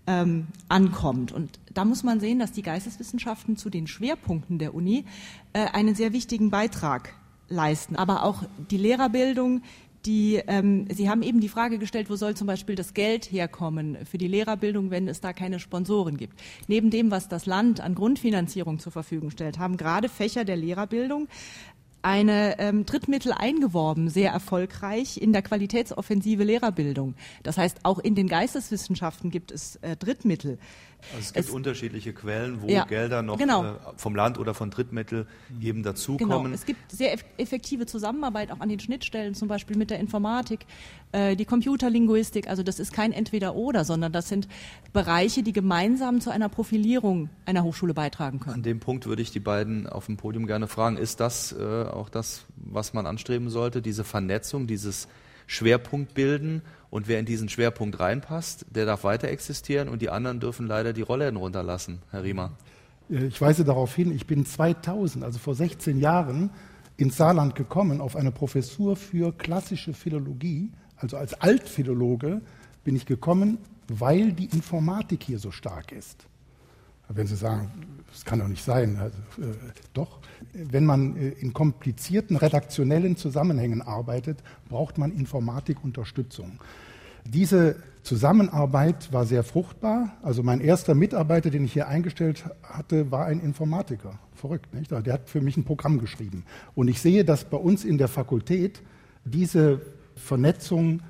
ähm, 0.06 0.46
ankommt. 0.68 1.32
Und 1.32 1.58
da 1.72 1.84
muss 1.84 2.02
man 2.02 2.20
sehen, 2.20 2.38
dass 2.38 2.52
die 2.52 2.62
Geisteswissenschaften 2.62 3.56
zu 3.56 3.70
den 3.70 3.86
Schwerpunkten 3.86 4.58
der 4.58 4.74
Uni 4.74 5.04
äh, 5.52 5.66
einen 5.72 5.94
sehr 5.94 6.12
wichtigen 6.12 6.50
Beitrag 6.50 7.14
leisten. 7.48 7.96
Aber 7.96 8.24
auch 8.24 8.44
die 8.70 8.78
Lehrerbildung, 8.78 9.62
die, 10.04 10.40
ähm, 10.46 10.86
Sie 10.92 11.10
haben 11.10 11.22
eben 11.22 11.40
die 11.40 11.48
Frage 11.48 11.78
gestellt, 11.78 12.08
wo 12.08 12.16
soll 12.16 12.36
zum 12.36 12.46
Beispiel 12.46 12.76
das 12.76 12.94
Geld 12.94 13.24
herkommen 13.32 13.98
für 14.04 14.18
die 14.18 14.28
Lehrerbildung, 14.28 14.90
wenn 14.90 15.08
es 15.08 15.20
da 15.20 15.32
keine 15.32 15.58
Sponsoren 15.58 16.16
gibt. 16.16 16.38
Neben 16.68 16.90
dem, 16.90 17.10
was 17.10 17.28
das 17.28 17.46
Land 17.46 17.80
an 17.80 17.96
Grundfinanzierung 17.96 18.78
zur 18.78 18.92
Verfügung 18.92 19.30
stellt, 19.30 19.58
haben 19.58 19.76
gerade 19.76 20.08
Fächer 20.08 20.44
der 20.44 20.56
Lehrerbildung 20.56 21.26
eine 22.06 22.60
ähm, 22.60 22.86
Drittmittel 22.86 23.32
eingeworben, 23.32 24.08
sehr 24.08 24.30
erfolgreich 24.30 25.20
in 25.20 25.32
der 25.32 25.42
qualitätsoffensive 25.42 26.44
Lehrerbildung. 26.44 27.16
Das 27.42 27.58
heißt, 27.58 27.80
auch 27.82 27.98
in 27.98 28.14
den 28.14 28.28
Geisteswissenschaften 28.28 29.32
gibt 29.32 29.50
es 29.50 29.74
äh, 29.82 29.96
Drittmittel. 29.96 30.58
Also 31.14 31.18
es 31.18 31.32
gibt 31.32 31.48
es, 31.48 31.50
unterschiedliche 31.50 32.12
Quellen, 32.12 32.62
wo 32.62 32.68
ja, 32.68 32.84
Gelder 32.84 33.22
noch 33.22 33.38
genau. 33.38 33.64
äh, 33.64 33.76
vom 33.96 34.14
Land 34.14 34.38
oder 34.38 34.54
von 34.54 34.70
Drittmitteln 34.70 35.26
eben 35.60 35.82
dazukommen. 35.82 36.44
Genau. 36.44 36.54
Es 36.54 36.64
gibt 36.64 36.92
sehr 36.92 37.18
effektive 37.38 37.86
Zusammenarbeit 37.86 38.52
auch 38.52 38.60
an 38.60 38.68
den 38.68 38.78
Schnittstellen, 38.78 39.34
zum 39.34 39.48
Beispiel 39.48 39.76
mit 39.76 39.90
der 39.90 39.98
Informatik, 39.98 40.60
die 41.36 41.44
Computerlinguistik. 41.44 42.48
Also 42.48 42.62
das 42.62 42.78
ist 42.78 42.92
kein 42.92 43.12
Entweder-Oder, 43.12 43.84
sondern 43.84 44.12
das 44.12 44.28
sind 44.28 44.48
Bereiche, 44.92 45.42
die 45.42 45.52
gemeinsam 45.52 46.20
zu 46.20 46.30
einer 46.30 46.48
Profilierung 46.48 47.30
einer 47.46 47.62
Hochschule 47.64 47.94
beitragen 47.94 48.40
können. 48.40 48.56
An 48.56 48.62
dem 48.62 48.80
Punkt 48.80 49.06
würde 49.06 49.22
ich 49.22 49.30
die 49.30 49.40
beiden 49.40 49.86
auf 49.86 50.06
dem 50.06 50.16
Podium 50.16 50.46
gerne 50.46 50.66
fragen. 50.68 50.96
Ist 50.96 51.20
das 51.20 51.52
äh, 51.52 51.84
auch 51.84 52.08
das, 52.08 52.44
was 52.56 52.92
man 52.92 53.06
anstreben 53.06 53.48
sollte, 53.50 53.82
diese 53.82 54.04
Vernetzung, 54.04 54.66
dieses 54.66 55.08
Schwerpunkt 55.46 56.14
bilden 56.14 56.62
und 56.90 57.08
wer 57.08 57.18
in 57.18 57.26
diesen 57.26 57.48
Schwerpunkt 57.48 58.00
reinpasst, 58.00 58.66
der 58.70 58.86
darf 58.86 59.04
weiter 59.04 59.28
existieren 59.28 59.88
und 59.88 60.02
die 60.02 60.10
anderen 60.10 60.40
dürfen 60.40 60.66
leider 60.66 60.92
die 60.92 61.02
Rollläden 61.02 61.36
runterlassen, 61.36 62.02
Herr 62.10 62.24
Riemer. 62.24 62.52
Äh, 63.10 63.26
ich 63.26 63.40
weise 63.40 63.64
darauf 63.64 63.94
hin, 63.94 64.12
ich 64.12 64.26
bin 64.26 64.44
2000, 64.44 65.24
also 65.24 65.38
vor 65.38 65.54
16 65.54 65.98
Jahren, 65.98 66.50
ins 66.96 67.16
Saarland 67.16 67.54
gekommen 67.54 68.00
auf 68.00 68.16
eine 68.16 68.32
Professur 68.32 68.96
für 68.96 69.32
klassische 69.32 69.92
Philologie. 69.92 70.70
Also 70.96 71.16
als 71.16 71.34
Altphilologe 71.34 72.40
bin 72.84 72.96
ich 72.96 73.06
gekommen, 73.06 73.58
weil 73.88 74.32
die 74.32 74.46
Informatik 74.46 75.22
hier 75.22 75.38
so 75.38 75.50
stark 75.50 75.92
ist. 75.92 76.26
Wenn 77.08 77.26
Sie 77.26 77.36
sagen, 77.36 77.70
das 78.10 78.24
kann 78.24 78.40
doch 78.40 78.48
nicht 78.48 78.64
sein, 78.64 78.96
also, 78.96 79.16
äh, 79.40 79.54
doch. 79.94 80.18
Wenn 80.52 80.84
man 80.84 81.16
äh, 81.16 81.28
in 81.28 81.52
komplizierten 81.52 82.36
redaktionellen 82.36 83.16
Zusammenhängen 83.16 83.80
arbeitet, 83.80 84.42
braucht 84.68 84.98
man 84.98 85.12
Informatikunterstützung. 85.12 86.58
Diese 87.24 87.76
Zusammenarbeit 88.02 89.12
war 89.12 89.24
sehr 89.24 89.44
fruchtbar. 89.44 90.16
Also 90.22 90.42
mein 90.42 90.60
erster 90.60 90.94
Mitarbeiter, 90.94 91.50
den 91.50 91.64
ich 91.64 91.72
hier 91.72 91.88
eingestellt 91.88 92.44
hatte, 92.62 93.10
war 93.10 93.26
ein 93.26 93.40
Informatiker. 93.40 94.18
Verrückt, 94.34 94.74
nicht? 94.74 94.90
Der 94.90 95.12
hat 95.12 95.28
für 95.28 95.40
mich 95.40 95.56
ein 95.56 95.64
Programm 95.64 95.98
geschrieben. 95.98 96.44
Und 96.74 96.88
ich 96.88 97.00
sehe, 97.00 97.24
dass 97.24 97.44
bei 97.44 97.56
uns 97.56 97.84
in 97.84 97.98
der 97.98 98.08
Fakultät 98.08 98.82
diese 99.24 99.80
Vernetzung 100.16 101.02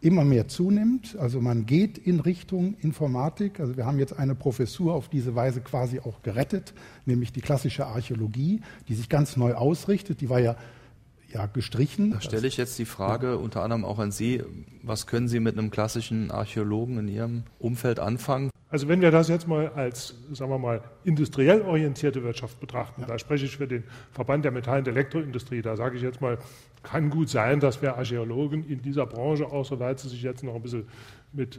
immer 0.00 0.24
mehr 0.24 0.48
zunimmt. 0.48 1.16
Also 1.18 1.40
man 1.40 1.66
geht 1.66 1.98
in 1.98 2.20
Richtung 2.20 2.74
Informatik. 2.80 3.60
Also 3.60 3.76
wir 3.76 3.84
haben 3.84 3.98
jetzt 3.98 4.18
eine 4.18 4.34
Professur 4.34 4.94
auf 4.94 5.08
diese 5.08 5.34
Weise 5.34 5.60
quasi 5.60 6.00
auch 6.00 6.22
gerettet, 6.22 6.72
nämlich 7.04 7.32
die 7.32 7.40
klassische 7.40 7.86
Archäologie, 7.86 8.62
die 8.88 8.94
sich 8.94 9.08
ganz 9.08 9.36
neu 9.36 9.54
ausrichtet. 9.54 10.20
Die 10.20 10.30
war 10.30 10.40
ja 10.40 10.56
ja, 11.32 11.46
gestrichen. 11.46 12.10
Da 12.10 12.20
stelle 12.20 12.46
ich 12.48 12.56
jetzt 12.56 12.78
die 12.78 12.84
Frage 12.84 13.28
ja. 13.28 13.34
unter 13.34 13.62
anderem 13.62 13.84
auch 13.84 13.98
an 13.98 14.10
Sie. 14.10 14.42
Was 14.82 15.06
können 15.06 15.28
Sie 15.28 15.40
mit 15.40 15.56
einem 15.56 15.70
klassischen 15.70 16.30
Archäologen 16.30 16.98
in 16.98 17.08
Ihrem 17.08 17.44
Umfeld 17.58 18.00
anfangen? 18.00 18.50
Also 18.68 18.88
wenn 18.88 19.00
wir 19.00 19.10
das 19.10 19.28
jetzt 19.28 19.48
mal 19.48 19.68
als, 19.70 20.14
sagen 20.32 20.50
wir 20.50 20.58
mal, 20.58 20.82
industriell 21.04 21.62
orientierte 21.62 22.22
Wirtschaft 22.22 22.60
betrachten, 22.60 23.02
ja. 23.02 23.06
da 23.06 23.18
spreche 23.18 23.44
ich 23.44 23.56
für 23.56 23.66
den 23.66 23.84
Verband 24.12 24.44
der 24.44 24.52
Metall- 24.52 24.80
und 24.80 24.88
Elektroindustrie, 24.88 25.62
da 25.62 25.76
sage 25.76 25.96
ich 25.96 26.02
jetzt 26.02 26.20
mal, 26.20 26.38
kann 26.82 27.10
gut 27.10 27.28
sein, 27.28 27.60
dass 27.60 27.82
wir 27.82 27.96
Archäologen 27.96 28.64
in 28.66 28.82
dieser 28.82 29.06
Branche, 29.06 29.46
auch 29.46 29.64
soweit 29.64 30.00
sie 30.00 30.08
sich 30.08 30.22
jetzt 30.22 30.42
noch 30.42 30.54
ein 30.54 30.62
bisschen 30.62 30.84
mit 31.32 31.58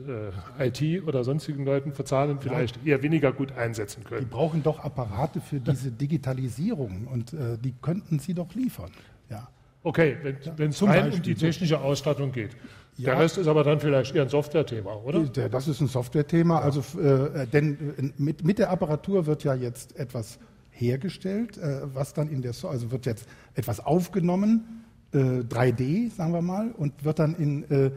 äh, 0.60 0.68
IT 0.68 1.08
oder 1.08 1.24
sonstigen 1.24 1.64
Leuten 1.64 1.94
verzahnen, 1.94 2.40
vielleicht 2.40 2.78
ja. 2.78 2.94
eher 2.96 3.04
weniger 3.04 3.32
gut 3.32 3.54
einsetzen 3.54 4.04
können. 4.04 4.22
Die 4.22 4.34
brauchen 4.34 4.64
doch 4.64 4.80
Apparate 4.80 5.40
für 5.40 5.60
diese 5.60 5.92
Digitalisierung 5.92 7.08
und 7.08 7.34
äh, 7.34 7.58
die 7.58 7.74
könnten 7.82 8.20
sie 8.20 8.34
doch 8.34 8.54
liefern. 8.54 8.92
Ja. 9.30 9.48
Okay, 9.84 10.18
wenn 10.58 10.70
es 10.70 10.82
rein 10.82 10.90
Beispiel 10.90 11.14
um 11.16 11.22
die 11.24 11.36
technische 11.36 11.80
Ausstattung 11.80 12.32
geht. 12.32 12.52
Ja. 12.98 13.12
Der 13.12 13.20
Rest 13.20 13.38
ist 13.38 13.48
aber 13.48 13.64
dann 13.64 13.80
vielleicht 13.80 14.14
eher 14.14 14.24
ein 14.24 14.30
Software-Thema, 14.30 14.96
oder? 15.04 15.24
Das 15.50 15.68
ist 15.68 15.80
ein 15.80 15.88
Software-Thema. 15.88 16.60
Ja. 16.60 16.62
Also, 16.62 17.00
äh, 17.00 17.48
denn 17.48 17.96
äh, 17.98 18.12
mit, 18.18 18.44
mit 18.44 18.60
der 18.60 18.70
Apparatur 18.70 19.26
wird 19.26 19.44
ja 19.44 19.56
jetzt 19.56 19.98
etwas 19.98 20.38
hergestellt, 20.72 21.58
äh, 21.58 21.82
was 21.94 22.14
dann 22.14 22.30
in 22.30 22.42
der, 22.42 22.54
so 22.54 22.68
also 22.68 22.92
wird 22.92 23.06
jetzt 23.06 23.28
etwas 23.56 23.80
aufgenommen, 23.80 24.64
äh, 24.64 24.81
3D, 25.14 26.12
sagen 26.12 26.34
wir 26.34 26.42
mal, 26.42 26.72
und 26.72 27.04
wird 27.04 27.20
dann 27.20 27.36
in, 27.36 27.70
äh, 27.70 27.92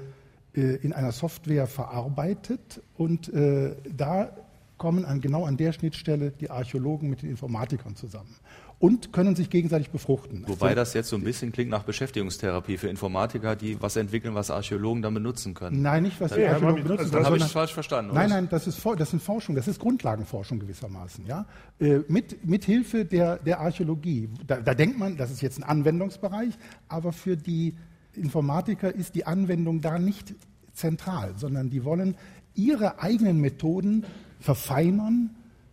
äh, 0.54 0.76
in 0.76 0.92
einer 0.92 1.12
Software 1.12 1.66
verarbeitet. 1.66 2.82
Und 2.96 3.30
da 3.32 4.30
kommen 4.76 5.04
an, 5.04 5.20
genau 5.20 5.44
an 5.44 5.56
der 5.56 5.72
Schnittstelle 5.72 6.32
die 6.32 6.50
Archäologen 6.50 7.08
mit 7.08 7.22
den 7.22 7.30
Informatikern 7.30 7.96
zusammen 7.96 8.34
und 8.84 9.14
können 9.14 9.34
sich 9.34 9.48
gegenseitig 9.48 9.88
befruchten. 9.88 10.44
Wobei 10.46 10.66
also, 10.66 10.76
das 10.76 10.92
jetzt 10.92 11.08
so 11.08 11.16
ein 11.16 11.24
bisschen 11.24 11.52
klingt 11.52 11.70
nach 11.70 11.84
Beschäftigungstherapie 11.84 12.76
für 12.76 12.88
Informatiker, 12.88 13.56
die 13.56 13.80
was 13.80 13.96
entwickeln, 13.96 14.34
was 14.34 14.50
Archäologen 14.50 15.00
dann 15.00 15.14
benutzen 15.14 15.54
können. 15.54 15.80
Nein, 15.80 16.02
nicht 16.02 16.20
was 16.20 16.36
ja, 16.36 16.52
Archäologen 16.52 16.82
benutzen. 16.82 17.04
Also 17.04 17.16
das 17.16 17.26
habe 17.26 17.38
ich 17.38 17.44
falsch 17.44 17.72
verstanden. 17.72 18.12
Nein, 18.12 18.28
nein, 18.28 18.46
das 18.50 18.66
ist, 18.66 18.84
das 18.98 19.14
ist 19.14 19.22
Forschung, 19.22 19.54
das 19.54 19.68
ist 19.68 19.80
Grundlagenforschung 19.80 20.58
gewissermaßen. 20.58 21.24
Ja? 21.24 21.46
Äh, 21.78 22.00
mit, 22.08 22.46
mit 22.46 22.66
Hilfe 22.66 23.06
der, 23.06 23.38
der 23.38 23.60
Archäologie. 23.60 24.28
Da, 24.46 24.60
da 24.60 24.74
denkt 24.74 24.98
man, 24.98 25.16
das 25.16 25.30
ist 25.30 25.40
jetzt 25.40 25.56
ein 25.56 25.64
Anwendungsbereich, 25.64 26.52
aber 26.86 27.12
für 27.14 27.38
die 27.38 27.76
Informatiker 28.12 28.94
ist 28.94 29.14
die 29.14 29.24
Anwendung 29.24 29.80
da 29.80 29.98
nicht 29.98 30.34
zentral, 30.74 31.32
sondern 31.38 31.70
die 31.70 31.84
wollen 31.84 32.16
ihre 32.54 33.00
eigenen 33.00 33.40
Methoden 33.40 34.04
verfeinern, 34.40 35.30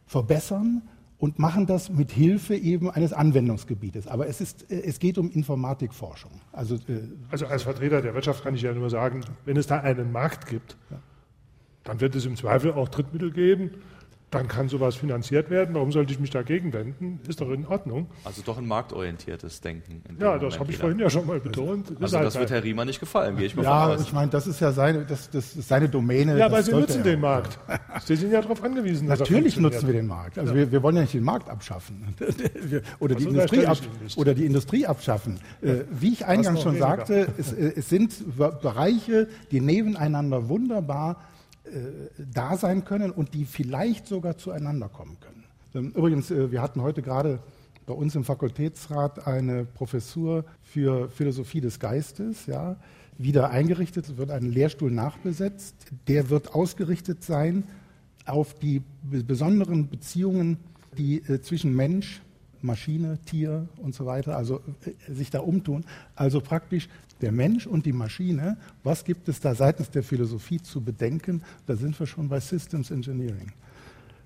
verbessern 0.08 0.84
und 1.22 1.38
machen 1.38 1.68
das 1.68 1.92
mit 1.92 2.12
Hilfe 2.12 2.56
eben 2.56 2.90
eines 2.90 3.14
Anwendungsgebietes. 3.14 4.08
Aber 4.08 4.28
es, 4.28 4.42
ist, 4.42 4.72
äh, 4.72 4.82
es 4.82 4.98
geht 4.98 5.20
um 5.20 5.30
Informatikforschung. 5.30 6.32
Also, 6.52 6.76
äh, 6.76 7.04
also 7.30 7.46
als 7.46 7.62
Vertreter 7.62 8.02
der 8.02 8.16
Wirtschaft 8.16 8.44
kann 8.44 8.56
ich 8.56 8.64
ja 8.64 8.74
nur 8.74 8.90
sagen, 8.90 9.24
wenn 9.46 9.56
es 9.56 9.68
da 9.68 9.80
einen 9.80 10.12
Markt 10.12 10.48
gibt, 10.48 10.78
ja. 10.90 10.98
dann 11.84 12.02
wird 12.02 12.16
es 12.16 12.26
im 12.26 12.36
Zweifel 12.36 12.74
auch 12.74 12.90
Drittmittel 12.90 13.32
geben, 13.32 13.70
dann 14.32 14.48
kann 14.48 14.70
sowas 14.70 14.96
finanziert 14.96 15.50
werden. 15.50 15.76
Warum 15.76 15.92
sollte 15.92 16.14
ich 16.14 16.20
mich 16.20 16.30
dagegen 16.30 16.72
wenden? 16.72 17.20
Ist 17.28 17.42
doch 17.42 17.50
in 17.50 17.68
Ordnung. 17.68 18.08
Also 18.24 18.42
doch 18.42 18.58
ein 18.58 18.66
marktorientiertes 18.66 19.60
Denken. 19.60 20.02
Ja, 20.20 20.38
das 20.38 20.58
habe 20.58 20.72
ich 20.72 20.78
vorhin 20.78 21.00
ja 21.00 21.10
schon 21.10 21.28
mal 21.28 21.42
betont. 21.42 21.90
Also, 21.90 22.04
also 22.04 22.18
halt 22.18 22.28
das 22.28 22.40
wird 22.40 22.50
Herr 22.50 22.64
Riemer 22.64 22.86
nicht 22.86 23.02
gefallen, 23.02 23.36
gehe 23.36 23.48
ich 23.48 23.56
mal 23.58 23.64
ja, 23.64 23.84
von 23.88 23.96
aus. 23.96 24.02
ich 24.02 24.14
meine, 24.14 24.32
das 24.32 24.48
ist 24.48 24.62
ja 24.62 24.72
seine, 24.72 25.06
das, 25.06 25.30
das 25.30 25.58
ist 25.58 25.68
seine 25.68 25.90
Domäne. 25.90 26.38
Ja, 26.38 26.46
aber 26.46 26.64
Sie 26.64 26.72
nutzen 26.72 27.04
den 27.04 27.20
Markt. 27.20 27.60
Sie 28.06 28.16
sind 28.16 28.32
ja 28.32 28.42
darauf 28.42 28.64
angewiesen. 28.64 29.10
Natürlich 29.10 29.58
nutzen 29.58 29.86
wir 29.86 29.94
den 29.94 30.08
Markt. 30.08 30.40
Also 30.40 30.56
wir, 30.56 30.72
wir 30.72 30.82
wollen 30.82 30.96
ja 30.96 31.02
nicht 31.02 31.14
den 31.14 31.26
Markt 31.26 31.50
abschaffen 31.50 32.16
oder, 33.00 33.16
die 33.16 33.26
Industrie 33.26 33.66
ab, 33.66 33.78
oder 34.16 34.34
die 34.34 34.46
Industrie 34.46 34.86
abschaffen. 34.88 35.42
Äh, 35.62 35.82
wie 35.92 36.14
ich 36.14 36.26
eingangs 36.26 36.62
schon 36.62 36.76
weniger. 36.76 36.88
sagte, 36.88 37.28
es, 37.38 37.52
äh, 37.52 37.74
es 37.76 37.90
sind 37.90 38.38
Bereiche, 38.38 39.28
die 39.52 39.60
nebeneinander 39.60 40.48
wunderbar 40.48 41.18
da 42.34 42.58
sein 42.58 42.86
können 42.86 43.12
und 43.12 43.34
die 43.34 43.46
vielleicht 43.46 44.08
sogar 44.08 44.38
zueinander 44.38 44.90
kommen 44.90 45.18
können. 45.20 45.42
Übrigens, 45.74 46.32
äh, 46.32 46.52
wir 46.52 46.62
hatten 46.62 46.82
heute 46.82 47.02
gerade 47.02 47.40
bei 47.86 47.94
uns 47.94 48.16
im 48.16 48.24
Fakultätsrat 48.24 49.26
eine 49.26 49.66
Professur 49.66 50.46
für 50.64 51.10
Philosophie 51.10 51.62
des 51.62 51.80
Geistes, 51.80 52.46
ja, 52.46 52.76
wieder 53.18 53.50
eingerichtet. 53.50 54.18
Wird 54.18 54.32
ein 54.32 54.52
Lehrstuhl 54.52 54.92
nachbesetzt. 54.92 55.76
Der 56.08 56.30
wird 56.30 56.54
ausgerichtet 56.54 57.24
sein 57.24 57.64
auf 58.26 58.54
die 58.54 58.82
besonderen 59.04 59.88
Beziehungen, 59.88 60.58
die 60.98 61.18
äh, 61.24 61.42
zwischen 61.42 61.76
Mensch, 61.76 62.22
Maschine, 62.62 63.18
Tier 63.26 63.68
und 63.78 63.96
so 63.96 64.06
weiter, 64.06 64.36
also 64.36 64.62
äh, 64.86 65.14
sich 65.14 65.30
da 65.30 65.40
umtun. 65.40 65.86
Also 66.16 66.42
praktisch 66.42 66.90
der 67.22 67.32
Mensch 67.32 67.68
und 67.68 67.86
die 67.86 67.94
Maschine, 67.94 68.58
was 68.84 69.04
gibt 69.04 69.30
es 69.30 69.40
da 69.40 69.56
seitens 69.56 69.90
der 69.90 70.04
Philosophie 70.04 70.62
zu 70.62 70.82
bedenken? 70.82 71.44
Da 71.66 71.76
sind 71.76 72.00
wir 72.00 72.08
schon 72.08 72.30
bei 72.30 72.40
Systems 72.40 72.92
Engineering. 72.92 73.52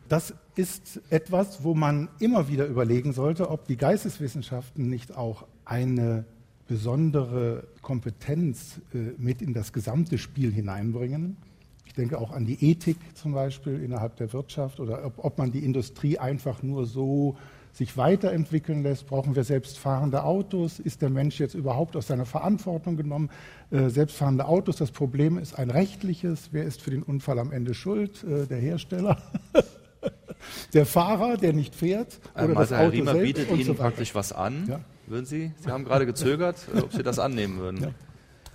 Das 0.07 0.33
ist 0.55 1.01
etwas, 1.09 1.63
wo 1.63 1.73
man 1.73 2.09
immer 2.19 2.47
wieder 2.47 2.67
überlegen 2.67 3.11
sollte, 3.13 3.49
ob 3.49 3.65
die 3.65 3.75
Geisteswissenschaften 3.75 4.87
nicht 4.87 5.15
auch 5.15 5.47
eine 5.65 6.25
besondere 6.67 7.67
Kompetenz 7.81 8.81
äh, 8.93 9.13
mit 9.17 9.41
in 9.41 9.53
das 9.53 9.73
gesamte 9.73 10.17
Spiel 10.17 10.51
hineinbringen. 10.51 11.37
Ich 11.85 11.93
denke 11.93 12.19
auch 12.19 12.31
an 12.31 12.45
die 12.45 12.71
Ethik 12.71 12.97
zum 13.15 13.33
Beispiel 13.33 13.81
innerhalb 13.81 14.15
der 14.17 14.33
Wirtschaft 14.33 14.79
oder 14.79 15.05
ob, 15.05 15.23
ob 15.23 15.37
man 15.37 15.51
die 15.51 15.63
Industrie 15.63 16.17
einfach 16.17 16.61
nur 16.61 16.85
so 16.85 17.37
sich 17.75 17.97
weiterentwickeln 17.97 18.83
lässt? 18.83 19.05
Brauchen 19.05 19.35
wir 19.35 19.43
selbstfahrende 19.43 20.23
Autos? 20.23 20.79
Ist 20.79 21.01
der 21.01 21.09
Mensch 21.09 21.39
jetzt 21.39 21.55
überhaupt 21.55 21.97
aus 21.97 22.07
seiner 22.07 22.25
Verantwortung 22.25 22.95
genommen? 22.95 23.29
Äh, 23.69 23.89
selbstfahrende 23.89 24.45
Autos, 24.45 24.77
das 24.77 24.91
Problem 24.91 25.37
ist 25.37 25.59
ein 25.59 25.69
rechtliches. 25.69 26.49
Wer 26.53 26.63
ist 26.63 26.81
für 26.81 26.91
den 26.91 27.03
Unfall 27.03 27.37
am 27.37 27.51
Ende 27.51 27.73
schuld? 27.73 28.23
Äh, 28.23 28.47
der 28.47 28.59
Hersteller? 28.59 29.17
der 30.73 30.85
Fahrer, 30.85 31.35
der 31.35 31.51
nicht 31.51 31.75
fährt? 31.75 32.19
Oder 32.33 32.43
ähm, 32.43 32.57
also 32.57 32.75
das 32.75 32.79
Herr 32.79 32.91
Riemer 32.93 33.13
bietet 33.15 33.51
Ihnen 33.51 33.65
so 33.65 33.73
praktisch 33.73 34.15
was 34.15 34.31
an. 34.31 34.67
Ja? 34.69 34.79
Würden 35.07 35.25
Sie? 35.25 35.51
Sie 35.59 35.69
haben 35.69 35.83
gerade 35.83 36.05
gezögert, 36.05 36.67
äh, 36.73 36.79
ob 36.79 36.93
Sie 36.93 37.03
das 37.03 37.19
annehmen 37.19 37.59
würden. 37.59 37.81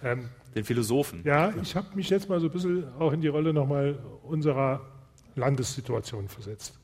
Ja. 0.03 0.13
Ähm, 0.13 0.31
den 0.55 0.65
Philosophen. 0.65 1.21
Ja, 1.25 1.53
ich 1.61 1.77
habe 1.77 1.95
mich 1.95 2.09
jetzt 2.09 2.29
mal 2.29 2.41
so 2.41 2.47
ein 2.47 2.53
bisschen 2.53 2.85
auch 2.99 3.13
in 3.13 3.21
die 3.21 3.29
Rolle 3.29 3.53
nochmal 3.53 3.99
unserer 4.23 4.81
Landessituation 5.37 6.27
versetzt. 6.27 6.80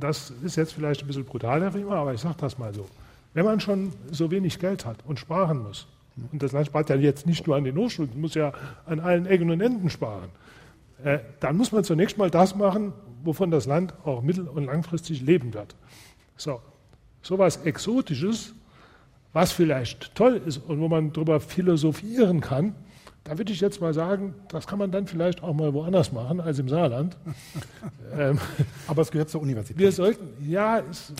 Das 0.00 0.32
ist 0.42 0.56
jetzt 0.56 0.72
vielleicht 0.72 1.02
ein 1.02 1.06
bisschen 1.06 1.24
brutal, 1.24 1.60
Herr 1.62 1.74
Riemer, 1.74 1.96
aber 1.96 2.14
ich 2.14 2.20
sage 2.20 2.36
das 2.38 2.58
mal 2.58 2.74
so. 2.74 2.86
Wenn 3.34 3.44
man 3.44 3.60
schon 3.60 3.92
so 4.10 4.30
wenig 4.30 4.58
Geld 4.58 4.86
hat 4.86 4.98
und 5.06 5.18
sparen 5.18 5.62
muss, 5.62 5.86
und 6.32 6.42
das 6.42 6.52
Land 6.52 6.66
spart 6.66 6.90
ja 6.90 6.96
jetzt 6.96 7.26
nicht 7.26 7.46
nur 7.46 7.56
an 7.56 7.64
den 7.64 7.76
Hochschulen, 7.76 8.20
muss 8.20 8.34
ja 8.34 8.52
an 8.86 9.00
allen 9.00 9.26
Ecken 9.26 9.50
und 9.50 9.60
Enden 9.60 9.90
sparen, 9.90 10.30
äh, 11.04 11.20
dann 11.38 11.56
muss 11.56 11.72
man 11.72 11.84
zunächst 11.84 12.18
mal 12.18 12.30
das 12.30 12.54
machen, 12.54 12.92
wovon 13.22 13.50
das 13.50 13.66
Land 13.66 13.94
auch 14.04 14.22
mittel- 14.22 14.48
und 14.48 14.64
langfristig 14.64 15.22
leben 15.22 15.54
wird. 15.54 15.74
So, 16.36 16.60
sowas 17.22 17.58
Exotisches, 17.58 18.54
was 19.32 19.52
vielleicht 19.52 20.14
toll 20.14 20.40
ist 20.44 20.58
und 20.58 20.80
wo 20.80 20.88
man 20.88 21.12
darüber 21.12 21.40
philosophieren 21.40 22.40
kann, 22.40 22.74
da 23.24 23.36
würde 23.36 23.52
ich 23.52 23.60
jetzt 23.60 23.80
mal 23.80 23.92
sagen, 23.92 24.34
das 24.48 24.66
kann 24.66 24.78
man 24.78 24.90
dann 24.90 25.06
vielleicht 25.06 25.42
auch 25.42 25.54
mal 25.54 25.74
woanders 25.74 26.12
machen 26.12 26.40
als 26.40 26.58
im 26.58 26.68
Saarland. 26.68 27.16
ähm, 28.18 28.38
Aber 28.86 29.02
es 29.02 29.10
gehört 29.10 29.28
zur 29.28 29.42
Universität. 29.42 29.78
Wir 29.78 29.92
sollten, 29.92 30.28
ja, 30.48 30.80
es, 30.90 31.12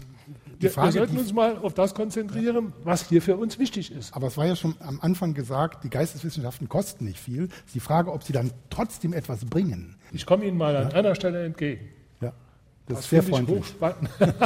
wir, 0.58 0.70
Frage, 0.70 0.94
wir, 0.94 1.00
sollten 1.00 1.18
uns 1.18 1.32
mal 1.32 1.58
auf 1.58 1.74
das 1.74 1.94
konzentrieren, 1.94 2.72
was 2.84 3.08
hier 3.08 3.22
für 3.22 3.36
uns 3.36 3.58
wichtig 3.58 3.92
ist. 3.92 4.14
Aber 4.14 4.28
es 4.28 4.36
war 4.36 4.46
ja 4.46 4.56
schon 4.56 4.74
am 4.80 5.00
Anfang 5.00 5.34
gesagt, 5.34 5.84
die 5.84 5.90
Geisteswissenschaften 5.90 6.68
kosten 6.68 7.04
nicht 7.04 7.18
viel. 7.18 7.44
Es 7.44 7.66
ist 7.66 7.74
die 7.74 7.80
Frage, 7.80 8.12
ob 8.12 8.22
sie 8.22 8.32
dann 8.32 8.50
trotzdem 8.70 9.12
etwas 9.12 9.44
bringen. 9.44 9.96
Ich 10.12 10.26
komme 10.26 10.44
Ihnen 10.44 10.56
mal 10.56 10.76
an 10.76 10.90
ja. 10.90 10.96
einer 10.96 11.14
Stelle 11.14 11.44
entgegen. 11.44 11.88
Ja, 12.20 12.32
das, 12.86 12.96
das 12.96 13.00
ist 13.00 13.10
sehr 13.10 13.22
freundlich. 13.22 13.64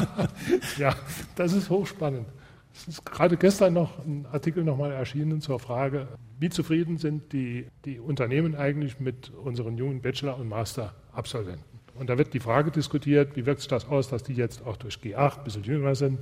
ja, 0.78 0.94
das 1.36 1.52
ist 1.52 1.70
hochspannend. 1.70 2.26
Es 2.74 2.88
ist 2.88 3.06
gerade 3.06 3.36
gestern 3.36 3.72
noch 3.72 4.04
ein 4.04 4.26
Artikel 4.32 4.64
nochmal 4.64 4.90
erschienen 4.90 5.40
zur 5.40 5.60
Frage, 5.60 6.08
wie 6.40 6.50
zufrieden 6.50 6.98
sind 6.98 7.32
die, 7.32 7.66
die 7.84 8.00
Unternehmen 8.00 8.56
eigentlich 8.56 8.98
mit 8.98 9.30
unseren 9.30 9.78
jungen 9.78 10.02
Bachelor- 10.02 10.36
und 10.38 10.48
Master-Absolventen. 10.48 11.62
Und 11.94 12.10
da 12.10 12.18
wird 12.18 12.34
die 12.34 12.40
Frage 12.40 12.72
diskutiert, 12.72 13.36
wie 13.36 13.46
wirkt 13.46 13.60
sich 13.60 13.68
das 13.68 13.86
aus, 13.86 14.08
dass 14.08 14.24
die 14.24 14.34
jetzt 14.34 14.66
auch 14.66 14.76
durch 14.76 14.96
G8 14.96 15.38
ein 15.38 15.44
bisschen 15.44 15.62
jünger 15.62 15.94
sind? 15.94 16.18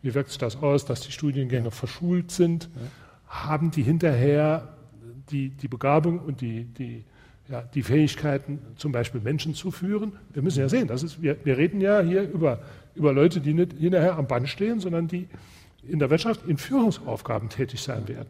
Wie 0.00 0.14
wirkt 0.14 0.28
sich 0.28 0.38
das 0.38 0.62
aus, 0.62 0.84
dass 0.84 1.00
die 1.00 1.10
Studiengänge 1.10 1.72
verschult 1.72 2.30
sind? 2.30 2.70
Haben 3.26 3.72
die 3.72 3.82
hinterher 3.82 4.76
die, 5.30 5.50
die 5.50 5.68
Begabung 5.68 6.20
und 6.20 6.40
die, 6.40 6.64
die 6.64 7.04
ja, 7.48 7.62
die 7.62 7.82
Fähigkeiten, 7.82 8.58
zum 8.76 8.92
Beispiel 8.92 9.20
Menschen 9.20 9.54
zu 9.54 9.70
führen. 9.70 10.12
Wir 10.32 10.42
müssen 10.42 10.60
ja 10.60 10.68
sehen, 10.68 10.88
das 10.88 11.02
ist, 11.02 11.22
wir, 11.22 11.36
wir 11.44 11.56
reden 11.56 11.80
ja 11.80 12.00
hier 12.00 12.22
über, 12.22 12.60
über 12.94 13.12
Leute, 13.12 13.40
die 13.40 13.54
nicht 13.54 13.72
hinterher 13.74 14.16
am 14.16 14.26
Band 14.26 14.48
stehen, 14.48 14.80
sondern 14.80 15.06
die 15.06 15.28
in 15.88 15.98
der 15.98 16.10
Wirtschaft 16.10 16.46
in 16.46 16.56
Führungsaufgaben 16.56 17.48
tätig 17.48 17.80
sein 17.82 18.08
werden. 18.08 18.28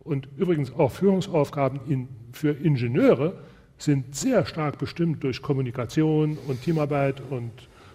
Und 0.00 0.28
übrigens 0.36 0.72
auch 0.72 0.90
Führungsaufgaben 0.90 1.80
in, 1.88 2.08
für 2.32 2.52
Ingenieure 2.52 3.34
sind 3.76 4.14
sehr 4.14 4.44
stark 4.46 4.78
bestimmt 4.78 5.22
durch 5.22 5.42
Kommunikation 5.42 6.38
und 6.48 6.62
Teamarbeit 6.62 7.22
und 7.30 7.52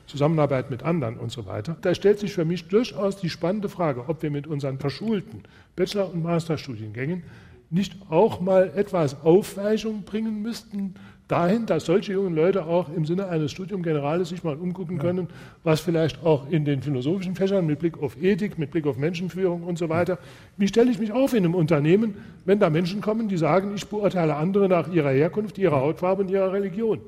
Zusammenarbeit 0.08 0.70
mit 0.70 0.84
anderen 0.84 1.18
und 1.18 1.32
so 1.32 1.46
weiter. 1.46 1.78
Da 1.82 1.96
stellt 1.96 2.20
sich 2.20 2.34
für 2.34 2.46
mich 2.46 2.68
durchaus 2.68 3.18
die 3.18 3.30
spannende 3.30 3.70
Frage, 3.70 4.06
ob 4.08 4.22
wir 4.22 4.32
mit 4.32 4.48
unseren 4.48 4.78
verschulten 4.78 5.44
Bachelor- 5.76 6.12
und 6.12 6.24
Masterstudiengängen 6.24 7.24
nicht 7.70 7.96
auch 8.10 8.40
mal 8.40 8.72
etwas 8.76 9.24
Aufweichung 9.24 10.04
bringen 10.04 10.42
müssten 10.42 10.94
dahin, 11.28 11.66
dass 11.66 11.86
solche 11.86 12.14
jungen 12.14 12.36
Leute 12.36 12.66
auch 12.66 12.90
im 12.90 13.06
Sinne 13.06 13.28
eines 13.28 13.52
Studium 13.52 13.82
Generales 13.82 14.30
sich 14.30 14.44
mal 14.44 14.56
umgucken 14.56 15.00
können, 15.00 15.28
was 15.64 15.80
vielleicht 15.80 16.24
auch 16.24 16.50
in 16.50 16.66
den 16.66 16.82
philosophischen 16.82 17.36
Fächern 17.36 17.66
mit 17.66 17.80
Blick 17.80 18.02
auf 18.02 18.22
Ethik, 18.22 18.60
mit 18.60 18.72
Blick 18.72 18.86
auf 18.86 18.98
Menschenführung 18.98 19.64
und 19.64 19.78
so 19.78 19.90
weiter, 19.90 20.18
wie 20.58 20.68
stelle 20.68 20.92
ich 20.92 21.00
mich 21.00 21.12
auf 21.12 21.34
in 21.34 21.46
einem 21.46 21.56
Unternehmen, 21.56 22.16
wenn 22.46 22.60
da 22.60 22.70
Menschen 22.70 23.02
kommen, 23.02 23.28
die 23.30 23.38
sagen, 23.38 23.74
ich 23.76 23.88
beurteile 23.88 24.36
andere 24.36 24.68
nach 24.68 24.92
ihrer 24.92 25.12
Herkunft, 25.12 25.58
ihrer 25.58 25.80
Hautfarbe 25.80 26.24
und 26.24 26.30
ihrer 26.30 26.52
Religion. 26.52 27.00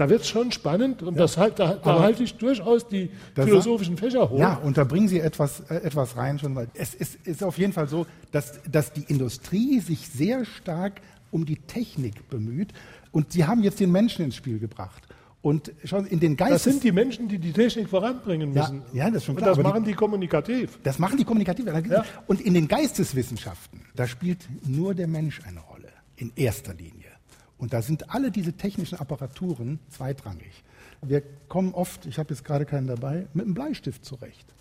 Da 0.00 0.08
wird 0.08 0.22
es 0.22 0.28
schon 0.28 0.50
spannend 0.50 1.02
und 1.02 1.12
ja. 1.16 1.20
das 1.20 1.36
halt, 1.36 1.58
da, 1.58 1.74
da 1.74 2.00
halte 2.00 2.22
ich 2.22 2.34
durchaus 2.34 2.88
die 2.88 3.10
philosophischen 3.34 3.98
Fächer 3.98 4.30
hoch. 4.30 4.38
Ja, 4.38 4.54
und 4.54 4.78
da 4.78 4.84
bringen 4.84 5.08
Sie 5.08 5.20
etwas, 5.20 5.60
äh, 5.68 5.74
etwas 5.74 6.16
rein 6.16 6.38
schon, 6.38 6.54
weil 6.54 6.68
es 6.72 6.94
ist, 6.94 7.16
ist 7.26 7.44
auf 7.44 7.58
jeden 7.58 7.74
Fall 7.74 7.86
so, 7.86 8.06
dass, 8.32 8.60
dass 8.62 8.94
die 8.94 9.04
Industrie 9.08 9.78
sich 9.80 10.08
sehr 10.08 10.46
stark 10.46 11.02
um 11.30 11.44
die 11.44 11.56
Technik 11.56 12.30
bemüht 12.30 12.72
und 13.12 13.32
Sie 13.32 13.44
haben 13.44 13.62
jetzt 13.62 13.80
den 13.80 13.90
Menschen 13.90 14.24
ins 14.24 14.36
Spiel 14.36 14.58
gebracht. 14.58 15.02
Und 15.42 15.72
schon 15.84 16.06
in 16.06 16.20
den 16.20 16.36
Geistes 16.36 16.64
Das 16.64 16.72
sind 16.72 16.84
die 16.84 16.92
Menschen, 16.92 17.26
die 17.26 17.38
die 17.38 17.52
Technik 17.52 17.88
voranbringen 17.88 18.52
müssen. 18.52 18.82
Ja, 18.92 19.04
ja 19.04 19.06
das 19.06 19.18
ist 19.18 19.24
schon 19.24 19.36
klar. 19.36 19.52
Und 19.52 19.56
das 19.56 19.64
machen 19.64 19.84
die, 19.84 19.92
die, 19.92 19.96
kommunikativ. 19.96 20.78
Das 20.82 20.98
machen 20.98 21.16
die 21.16 21.24
kommunikativ. 21.24 21.66
Ja. 21.88 22.04
Und 22.26 22.42
in 22.42 22.52
den 22.52 22.68
Geisteswissenschaften, 22.68 23.80
da 23.94 24.06
spielt 24.06 24.46
nur 24.66 24.94
der 24.94 25.06
Mensch 25.06 25.40
eine 25.46 25.60
Rolle, 25.60 25.88
in 26.16 26.30
erster 26.36 26.74
Linie. 26.74 27.08
Und 27.56 27.72
da 27.72 27.80
sind 27.80 28.10
alle 28.10 28.30
diese 28.30 28.52
technischen 28.52 28.98
Apparaturen 28.98 29.80
zweitrangig. 29.88 30.62
Wir 31.02 31.22
kommen 31.48 31.72
oft, 31.72 32.04
ich 32.04 32.18
habe 32.18 32.34
jetzt 32.34 32.44
gerade 32.44 32.66
keinen 32.66 32.86
dabei, 32.86 33.26
mit 33.32 33.46
einem 33.46 33.54
Bleistift 33.54 34.04
zurecht. 34.04 34.54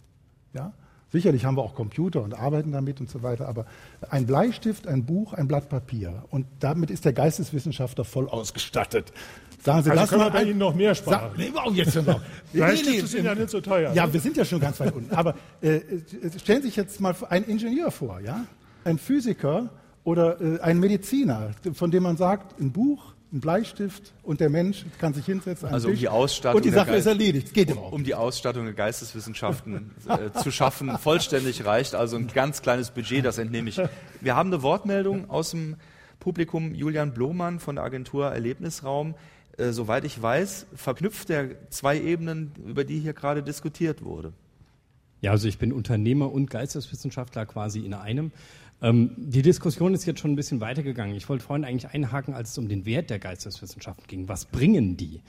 Ja? 0.54 0.74
Sicherlich 1.12 1.46
haben 1.46 1.58
wir 1.58 1.64
auch 1.64 1.74
Computer 1.74 2.22
und 2.22 2.34
arbeiten 2.34 2.72
damit 2.72 3.00
und 3.00 3.10
so 3.10 3.24
weiter, 3.24 3.48
aber 3.48 3.66
ein 4.10 4.28
Bleistift, 4.28 4.88
ein 4.88 5.06
Buch, 5.06 5.34
ein 5.34 5.48
Blatt 5.48 5.70
Papier. 5.70 6.24
Und 6.30 6.46
damit 6.60 6.92
ist 6.92 7.06
der 7.06 7.14
Geisteswissenschaftler 7.14 8.06
voll 8.06 8.30
ausgestattet. 8.30 9.12
Sagen 9.62 9.84
Sie, 9.84 9.90
also 9.90 10.02
lassen 10.02 10.20
wir 10.20 10.30
bei 10.30 10.44
Ihnen 10.44 10.60
noch 10.60 10.76
mehr 10.76 10.96
sparen. 10.96 11.32
nee, 11.36 11.52
oh, 11.54 11.72
jetzt 11.72 11.94
schon 11.94 12.06
noch. 12.06 12.22
Bleistifte 12.54 12.92
nee, 12.92 13.02
nee, 13.02 13.08
sind 13.08 13.26
ja 13.26 13.36
nicht 13.36 13.50
so 13.50 13.60
teuer. 13.60 13.92
Ja, 13.94 14.06
ne? 14.06 14.14
wir 14.14 14.20
sind 14.20 14.38
ja 14.38 14.46
schon 14.46 14.60
ganz 14.60 14.80
weit 14.80 14.94
unten. 14.94 15.14
Aber 15.14 15.36
äh, 15.62 15.80
stellen 16.38 16.62
Sie 16.62 16.68
sich 16.68 16.76
jetzt 16.76 17.02
mal 17.02 17.16
einen 17.30 17.46
Ingenieur 17.46 17.92
vor, 17.92 18.20
ja? 18.20 18.46
Ein 18.86 18.98
Physiker, 18.98 19.70
oder 20.04 20.42
äh, 20.42 20.60
ein 20.62 20.80
Mediziner, 20.80 21.52
von 21.74 21.92
dem 21.92 22.04
man 22.04 22.18
sagt, 22.18 22.60
ein 22.60 22.72
Buch, 22.72 23.14
ein 23.32 23.42
Bleistift 23.42 24.14
und 24.24 24.40
der 24.40 24.50
Mensch 24.50 24.86
kann 24.98 25.14
sich 25.14 25.26
hinsetzen. 25.26 25.70
Also 25.70 25.90
um 25.90 25.96
die 25.96 26.10
Ausstattung 26.10 26.58
und 26.58 26.66
die 26.66 26.72
Sache 26.72 26.96
ist 26.96 27.06
erledigt. 27.06 27.54
Geht 27.54 27.72
um, 27.72 27.78
um 27.78 28.04
die 28.04 28.16
Ausstattung 28.16 28.66
der 28.66 28.74
Geisteswissenschaften 28.74 29.92
äh, 30.08 30.32
zu 30.40 30.52
schaffen, 30.52 30.98
vollständig 30.98 31.66
reicht 31.66 31.96
also 31.96 32.18
ein 32.18 32.28
ganz 32.28 32.62
kleines 32.62 32.92
Budget, 32.92 33.24
das 33.26 33.38
entnehme 33.38 33.70
ich. 33.70 33.80
Wir 34.22 34.36
haben 34.36 34.52
eine 34.52 34.64
Wortmeldung 34.64 35.30
aus 35.30 35.52
dem 35.52 35.76
Publikum. 36.20 36.74
Julian 36.74 37.14
Blomann 37.14 37.60
von 37.60 37.76
der 37.76 37.86
Agentur 37.86 38.32
Erlebnisraum. 38.32 39.16
Äh, 39.58 39.72
soweit 39.72 40.06
ich 40.06 40.22
weiß, 40.22 40.68
verknüpft 40.76 41.30
er 41.30 41.70
zwei 41.70 42.00
Ebenen, 42.00 42.54
über 42.66 42.84
die 42.84 43.00
hier 43.00 43.14
gerade 43.14 43.44
diskutiert 43.44 44.04
wurde. 44.04 44.34
Ja, 45.22 45.32
also 45.32 45.48
ich 45.48 45.58
bin 45.58 45.74
Unternehmer 45.74 46.32
und 46.32 46.50
Geisteswissenschaftler 46.50 47.46
quasi 47.46 47.80
in 47.80 47.94
einem. 47.94 48.32
Ähm, 48.82 49.12
die 49.18 49.42
Diskussion 49.42 49.94
ist 49.94 50.06
jetzt 50.06 50.20
schon 50.20 50.32
ein 50.32 50.36
bisschen 50.36 50.62
weitergegangen. 50.62 51.16
Ich 51.16 51.28
wollte 51.28 51.44
vorhin 51.44 51.66
eigentlich 51.66 51.92
einhaken, 51.92 52.34
als 52.34 52.52
es 52.52 52.58
um 52.58 52.70
den 52.70 52.86
Wert 52.86 53.10
der 53.10 53.20
Geisteswissenschaften 53.20 54.08
ging. 54.08 54.30
Was 54.30 54.46
bringen 54.46 54.96
die? 54.96 55.22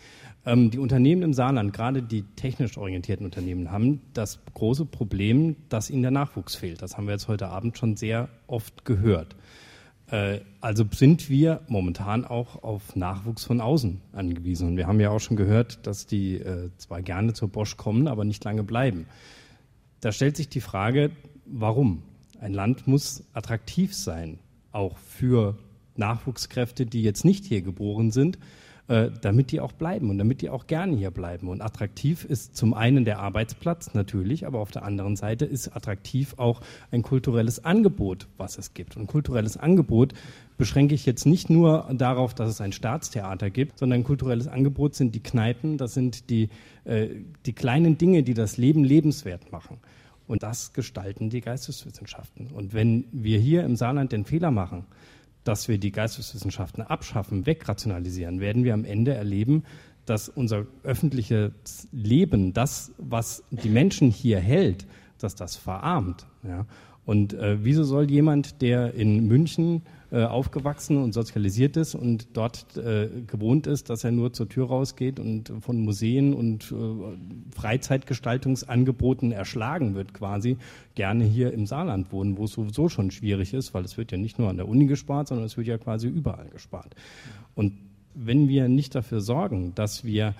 Ähm, 0.47 0.71
die 0.71 0.79
Unternehmen 0.79 1.23
im 1.23 1.35
Saarland, 1.35 1.73
gerade 1.73 2.03
die 2.03 2.23
technisch 2.37 2.79
orientierten 2.79 3.27
Unternehmen, 3.27 3.73
haben 3.73 4.01
das 4.15 4.39
große 4.55 4.87
Problem, 4.87 5.57
dass 5.69 5.91
ihnen 5.91 6.03
der 6.03 6.13
Nachwuchs 6.13 6.55
fehlt. 6.55 6.81
Das 6.81 6.97
haben 6.97 7.07
wir 7.07 7.13
jetzt 7.13 7.29
heute 7.29 7.49
Abend 7.49 7.77
schon 7.77 7.97
sehr 7.97 8.29
oft 8.47 8.85
gehört. 8.85 9.35
Äh, 10.11 10.41
also 10.61 10.85
sind 10.93 11.29
wir 11.29 11.63
momentan 11.67 12.25
auch 12.25 12.63
auf 12.63 12.95
Nachwuchs 12.95 13.45
von 13.45 13.61
außen 13.61 14.01
angewiesen. 14.13 14.69
Und 14.69 14.77
wir 14.77 14.87
haben 14.87 15.01
ja 15.01 15.11
auch 15.11 15.21
schon 15.21 15.37
gehört, 15.37 15.87
dass 15.89 16.07
die 16.07 16.37
äh, 16.37 16.71
zwar 16.77 17.03
gerne 17.03 17.33
zur 17.33 17.49
Bosch 17.49 17.77
kommen, 17.77 18.07
aber 18.07 18.25
nicht 18.25 18.45
lange 18.45 18.63
bleiben. 18.63 19.07
Da 20.01 20.13
stellt 20.13 20.37
sich 20.37 20.49
die 20.49 20.61
Frage, 20.61 21.11
warum? 21.45 22.03
Ein 22.41 22.55
Land 22.55 22.87
muss 22.87 23.25
attraktiv 23.35 23.95
sein, 23.95 24.39
auch 24.73 24.97
für 24.97 25.59
Nachwuchskräfte, 25.97 26.87
die 26.87 27.03
jetzt 27.03 27.25
nicht 27.25 27.45
hier 27.45 27.61
geboren 27.61 28.11
sind, 28.11 28.39
äh, 28.89 29.11
damit 29.21 29.53
die 29.53 29.61
auch 29.61 29.73
bleiben 29.73 30.09
und 30.09 30.17
damit 30.17 30.41
die 30.41 30.49
auch 30.49 30.67
gerne 30.67 30.97
hier 30.97 31.11
bleiben. 31.11 31.49
Und 31.49 31.61
attraktiv 31.61 32.25
ist 32.25 32.57
zum 32.57 32.73
einen 32.73 33.05
der 33.05 33.19
Arbeitsplatz 33.19 33.93
natürlich, 33.93 34.47
aber 34.47 34.59
auf 34.59 34.71
der 34.71 34.85
anderen 34.85 35.17
Seite 35.17 35.45
ist 35.45 35.77
attraktiv 35.77 36.35
auch 36.39 36.63
ein 36.91 37.03
kulturelles 37.03 37.63
Angebot, 37.63 38.27
was 38.39 38.57
es 38.57 38.73
gibt. 38.73 38.97
Und 38.97 39.07
kulturelles 39.07 39.59
Angebot 39.59 40.15
beschränke 40.57 40.95
ich 40.95 41.05
jetzt 41.05 41.27
nicht 41.27 41.51
nur 41.51 41.89
darauf, 41.93 42.35
dass 42.35 42.49
es 42.49 42.61
ein 42.63 42.73
Staatstheater 42.73 43.51
gibt, 43.51 43.79
sondern 43.79 44.03
kulturelles 44.03 44.49
Angebot 44.49 44.95
sind 44.95 45.15
die 45.15 45.23
Kneipen, 45.23 45.77
das 45.77 45.93
sind 45.93 46.31
die, 46.31 46.49
äh, 46.85 47.09
die 47.45 47.53
kleinen 47.53 47.99
Dinge, 47.99 48.23
die 48.23 48.35
das 48.35 48.57
Leben 48.57 48.83
lebenswert 48.83 49.53
machen. 49.53 49.79
Und 50.31 50.45
das 50.45 50.73
gestalten 50.73 51.29
die 51.29 51.41
Geisteswissenschaften. 51.41 52.53
Und 52.53 52.73
wenn 52.73 53.07
wir 53.11 53.41
hier 53.41 53.65
im 53.65 53.75
Saarland 53.75 54.13
den 54.13 54.25
Fehler 54.25 54.53
machen, 54.53 54.87
dass 55.43 55.67
wir 55.67 55.77
die 55.77 55.91
Geisteswissenschaften 55.91 56.85
abschaffen, 56.85 57.47
wegrationalisieren, 57.47 58.39
werden 58.39 58.63
wir 58.63 58.75
am 58.75 58.85
Ende 58.85 59.13
erleben, 59.13 59.65
dass 60.07 60.29
unser 60.29 60.67
öffentliches 60.85 61.89
Leben, 61.91 62.53
das, 62.53 62.93
was 62.97 63.43
die 63.51 63.71
Menschen 63.71 64.13
hier 64.13 64.39
hält, 64.39 64.87
dass 65.19 65.35
das 65.35 65.57
verarmt. 65.57 66.29
Ja? 66.45 66.65
Und 67.05 67.35
äh, 67.35 67.65
wieso 67.65 67.85
soll 67.85 68.11
jemand, 68.11 68.63
der 68.63 68.95
in 68.95 69.27
München 69.27 69.83
äh, 70.13 70.25
aufgewachsen 70.25 70.97
und 70.97 71.13
sozialisiert 71.13 71.77
ist 71.77 71.95
und 71.95 72.29
dort 72.33 72.77
äh, 72.77 73.09
gewohnt 73.27 73.69
ist, 73.69 73.91
dass 73.91 74.03
er 74.03 74.11
nur 74.11 74.33
zur 74.33 74.49
Tür 74.49 74.67
rausgeht 74.67 75.21
und 75.21 75.53
von 75.61 75.81
Museen 75.81 76.35
und 76.35 76.73
äh, 76.73 77.55
Freizeitgestaltungsangeboten 77.55 79.31
erschlagen 79.31 79.95
wird 79.95 80.13
quasi, 80.13 80.57
gerne 80.97 81.25
hier 81.25 81.53
im 81.53 81.67
Saarland 81.67 82.11
wohnen, 82.13 82.37
wo 82.37 82.45
es 82.45 82.53
sowieso 82.53 82.89
schon 82.89 83.13
schwierig 83.13 83.55
ist, 83.55 83.73
weil 83.73 83.85
es 83.85 83.97
wird 83.97 84.11
ja 84.11 84.19
nicht 84.19 84.39
nur 84.41 84.49
an 84.49 84.57
der 84.57 84.69
Uni 84.69 84.87
gespart, 84.87 85.29
sondern 85.29 85.47
es 85.47 85.57
wird 85.57 85.69
ja 85.69 85.79
quasi 85.79 86.09
überall 86.09 86.49
gespart. 86.49 86.95
Und 87.55 87.75
wenn 88.15 88.49
wir 88.49 88.69
nicht 88.69 88.95
dafür 88.97 89.21
sorgen, 89.21 89.75
dass 89.77 90.05
wir 90.05 90.35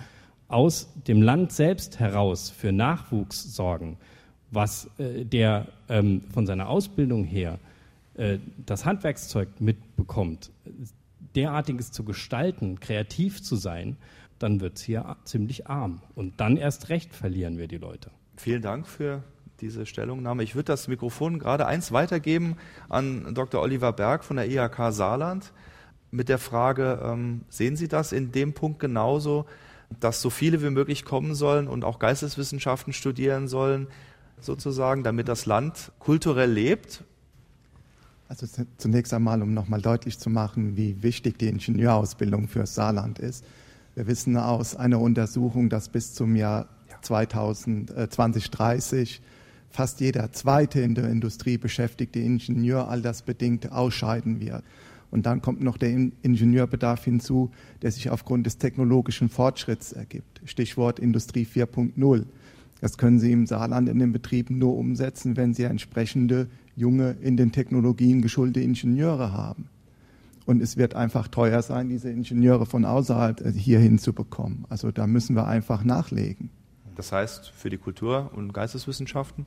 aus 0.49 0.93
dem 1.07 1.23
Land 1.23 1.53
selbst 1.53 2.01
heraus 2.01 2.51
für 2.51 2.73
Nachwuchs 2.73 3.55
sorgen, 3.55 3.99
was 4.51 4.89
äh, 4.99 5.25
der 5.25 5.67
ähm, 5.89 6.23
von 6.33 6.47
seiner 6.47 6.69
Ausbildung 6.69 7.25
her 7.25 7.59
äh, 8.15 8.39
das 8.67 8.85
Handwerkszeug 8.85 9.49
mitbekommt, 9.61 10.51
derartiges 11.35 11.93
zu 11.93 12.05
gestalten, 12.05 12.81
kreativ 12.81 13.43
zu 13.43 13.57
sein, 13.57 13.97
dann 14.39 14.61
wird 14.61 14.77
es 14.77 14.83
hier 14.83 15.17
ziemlich 15.25 15.69
arm. 15.69 16.01
Und 16.15 16.41
dann 16.41 16.57
erst 16.57 16.89
recht 16.89 17.15
verlieren 17.15 17.59
wir 17.59 17.69
die 17.69 17.79
Leute. 17.79 18.11
Vielen 18.37 18.63
Dank 18.63 18.87
für 18.87 19.23
diese 19.61 19.87
Stellungnahme. 19.87 20.43
Ich 20.43 20.55
würde 20.55 20.67
das 20.67 20.89
Mikrofon 20.89 21.39
gerade 21.39 21.67
eins 21.67 21.93
weitergeben 21.93 22.57
an 22.89 23.35
Dr. 23.35 23.61
Oliver 23.61 23.93
Berg 23.93 24.25
von 24.25 24.37
der 24.37 24.49
IHK 24.49 24.93
Saarland 24.93 25.53
mit 26.11 26.29
der 26.29 26.39
Frage, 26.39 27.01
ähm, 27.05 27.43
sehen 27.49 27.77
Sie 27.77 27.87
das 27.87 28.13
in 28.13 28.33
dem 28.33 28.53
Punkt 28.53 28.81
genauso, 28.81 29.47
dass 30.01 30.23
so 30.23 30.31
viele 30.31 30.63
wie 30.63 30.71
möglich 30.71 31.05
kommen 31.05 31.35
sollen 31.35 31.69
und 31.69 31.85
auch 31.85 31.99
Geisteswissenschaften 31.99 32.93
studieren 32.93 33.49
sollen, 33.49 33.87
sozusagen, 34.45 35.03
damit 35.03 35.29
das 35.29 35.47
Land 35.47 35.93
kulturell 35.99 36.51
lebt 36.51 37.05
also 38.31 38.47
zunächst 38.77 39.13
einmal, 39.13 39.43
um 39.43 39.53
nochmal 39.55 39.83
deutlich 39.83 40.17
zu 40.17 40.31
machen, 40.31 40.77
wie 40.77 41.03
wichtig 41.03 41.37
die 41.41 41.49
Ingenieurausbildung 41.49 42.47
für 42.47 42.65
Saarland 42.65 43.19
ist. 43.19 43.45
Wir 43.97 44.07
wissen 44.07 44.37
aus 44.37 44.77
einer 44.77 45.01
Untersuchung, 45.01 45.69
dass 45.69 45.89
bis 45.89 46.15
zum 46.15 46.37
Jahr 46.37 46.69
2000, 47.03 47.91
äh, 47.91 48.09
2030 48.09 49.21
fast 49.69 50.01
jeder 50.01 50.31
zweite 50.31 50.81
in 50.81 50.95
der 50.95 51.09
Industrie 51.09 51.59
beschäftigte 51.59 52.21
Ingenieur 52.21 52.89
altersbedingt 52.89 53.73
ausscheiden 53.73 54.41
wird. 54.41 54.63
Und 55.11 55.27
dann 55.27 55.43
kommt 55.43 55.61
noch 55.61 55.77
der 55.77 55.91
Ingenieurbedarf 55.91 57.03
hinzu, 57.03 57.51
der 57.83 57.91
sich 57.91 58.11
aufgrund 58.11 58.47
des 58.47 58.59
technologischen 58.59 59.29
Fortschritts 59.29 59.93
ergibt. 59.93 60.41
Stichwort 60.45 61.01
Industrie 61.01 61.45
4.0. 61.45 62.27
Das 62.81 62.97
können 62.99 63.19
Sie 63.19 63.33
im 63.33 63.47
Saarland 63.47 63.89
in 63.89 63.99
den 63.99 64.13
Betrieben 64.13 64.59
nur 64.59 64.77
umsetzen, 64.77 65.37
wenn 65.37 65.55
Sie 65.55 65.65
entsprechende 65.65 66.49
junge, 66.77 67.17
in 67.21 67.37
den 67.37 67.53
Technologien 67.53 68.23
geschulte 68.23 68.61
Ingenieure 68.61 69.33
haben. 69.33 69.69
Und 70.47 70.63
es 70.63 70.77
wird 70.77 70.95
einfach 70.95 71.29
teuer 71.29 71.63
sein, 71.63 71.89
diese 71.89 72.11
Ingenieure 72.11 72.67
von 72.67 72.85
außerhalb 72.85 73.41
äh, 73.41 73.53
hier 73.53 73.79
hinzubekommen. 73.79 74.65
Also 74.69 74.91
da 74.91 75.07
müssen 75.07 75.37
wir 75.37 75.47
einfach 75.47 75.85
nachlegen. 75.85 76.51
Das 76.97 77.13
heißt 77.13 77.51
für 77.51 77.71
die 77.71 77.79
Kultur- 77.79 78.31
und 78.35 78.53
Geisteswissenschaften? 78.53 79.47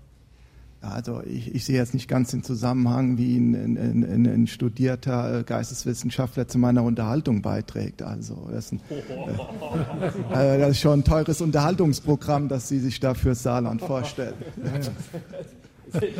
Also 0.84 1.22
ich, 1.26 1.56
ich, 1.56 1.64
sehe 1.64 1.78
jetzt 1.78 1.94
nicht 1.94 2.10
ganz 2.10 2.32
den 2.32 2.44
Zusammenhang, 2.44 3.18
wie 3.18 3.38
ein, 3.38 3.54
ein, 3.56 4.04
ein, 4.04 4.26
ein, 4.28 4.48
studierter 4.48 5.44
Geisteswissenschaftler 5.44 6.50
zu 6.50 6.58
meiner 6.58 6.84
Unterhaltung 6.84 7.42
beiträgt. 7.42 8.02
Also 8.02 8.50
das 8.52 8.66
ist, 8.66 8.74
ein, 8.74 8.82
äh, 10.34 10.56
äh, 10.56 10.60
das 10.60 10.72
ist 10.72 10.80
schon 10.82 11.00
ein 11.00 11.04
teures 11.06 11.40
Unterhaltungsprogramm, 11.40 12.50
das 12.50 12.68
Sie 12.68 12.80
sich 12.80 13.00
da 13.00 13.14
für 13.14 13.34
Saarland 13.34 13.82
vorstellen. 13.82 14.34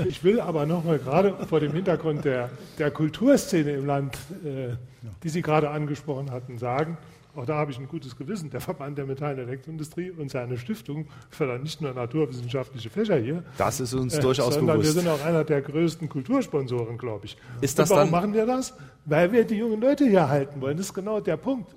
Ich 0.08 0.24
will 0.24 0.40
aber 0.40 0.66
nochmal 0.66 1.00
gerade 1.00 1.34
vor 1.48 1.60
dem 1.60 1.74
Hintergrund 1.74 2.26
der, 2.26 2.50
der 2.78 2.92
Kulturszene 2.92 3.72
im 3.72 3.86
Land, 3.86 4.16
äh, 4.46 4.76
die 5.24 5.30
Sie 5.30 5.42
gerade 5.42 5.72
angesprochen 5.72 6.32
hatten, 6.32 6.58
sagen, 6.58 6.98
auch 7.36 7.46
da 7.46 7.56
habe 7.56 7.72
ich 7.72 7.80
ein 7.80 7.88
gutes 7.88 8.16
Gewissen. 8.16 8.50
Der 8.50 8.62
Verband 8.62 8.98
der 8.98 9.06
Metall- 9.06 9.34
und 9.34 9.40
Elektroindustrie 9.40 10.12
und 10.12 10.30
seine 10.30 10.58
Stiftung 10.58 11.08
fördern 11.30 11.64
nicht 11.64 11.82
nur 11.82 11.94
naturwissenschaftliche 11.94 12.90
Fächer 12.90 13.18
hier. 13.18 13.44
Das 13.58 13.80
ist 13.80 13.94
uns 13.94 14.16
äh, 14.16 14.22
durchaus 14.22 14.54
sondern 14.54 14.78
bewusst. 14.78 14.96
wir 14.96 15.02
sind 15.02 15.12
auch 15.12 15.26
einer 15.26 15.44
der 15.44 15.62
größten 15.62 16.10
Kultursponsoren, 16.10 16.98
glaube 16.98 17.26
ich. 17.26 17.38
Ist 17.62 17.80
das 17.80 17.90
und 17.90 17.98
warum 17.98 18.12
dann 18.12 18.22
machen 18.22 18.34
wir 18.34 18.46
das? 18.46 18.74
Weil 19.06 19.32
wir 19.32 19.46
die 19.46 19.56
jungen 19.56 19.82
Leute 19.82 20.06
hier 20.06 20.30
halten 20.30 20.62
wollen. 20.62 20.78
Das 20.78 20.88
ist 20.88 20.94
genau 20.94 21.20
der 21.20 21.38
Punkt. 21.38 21.76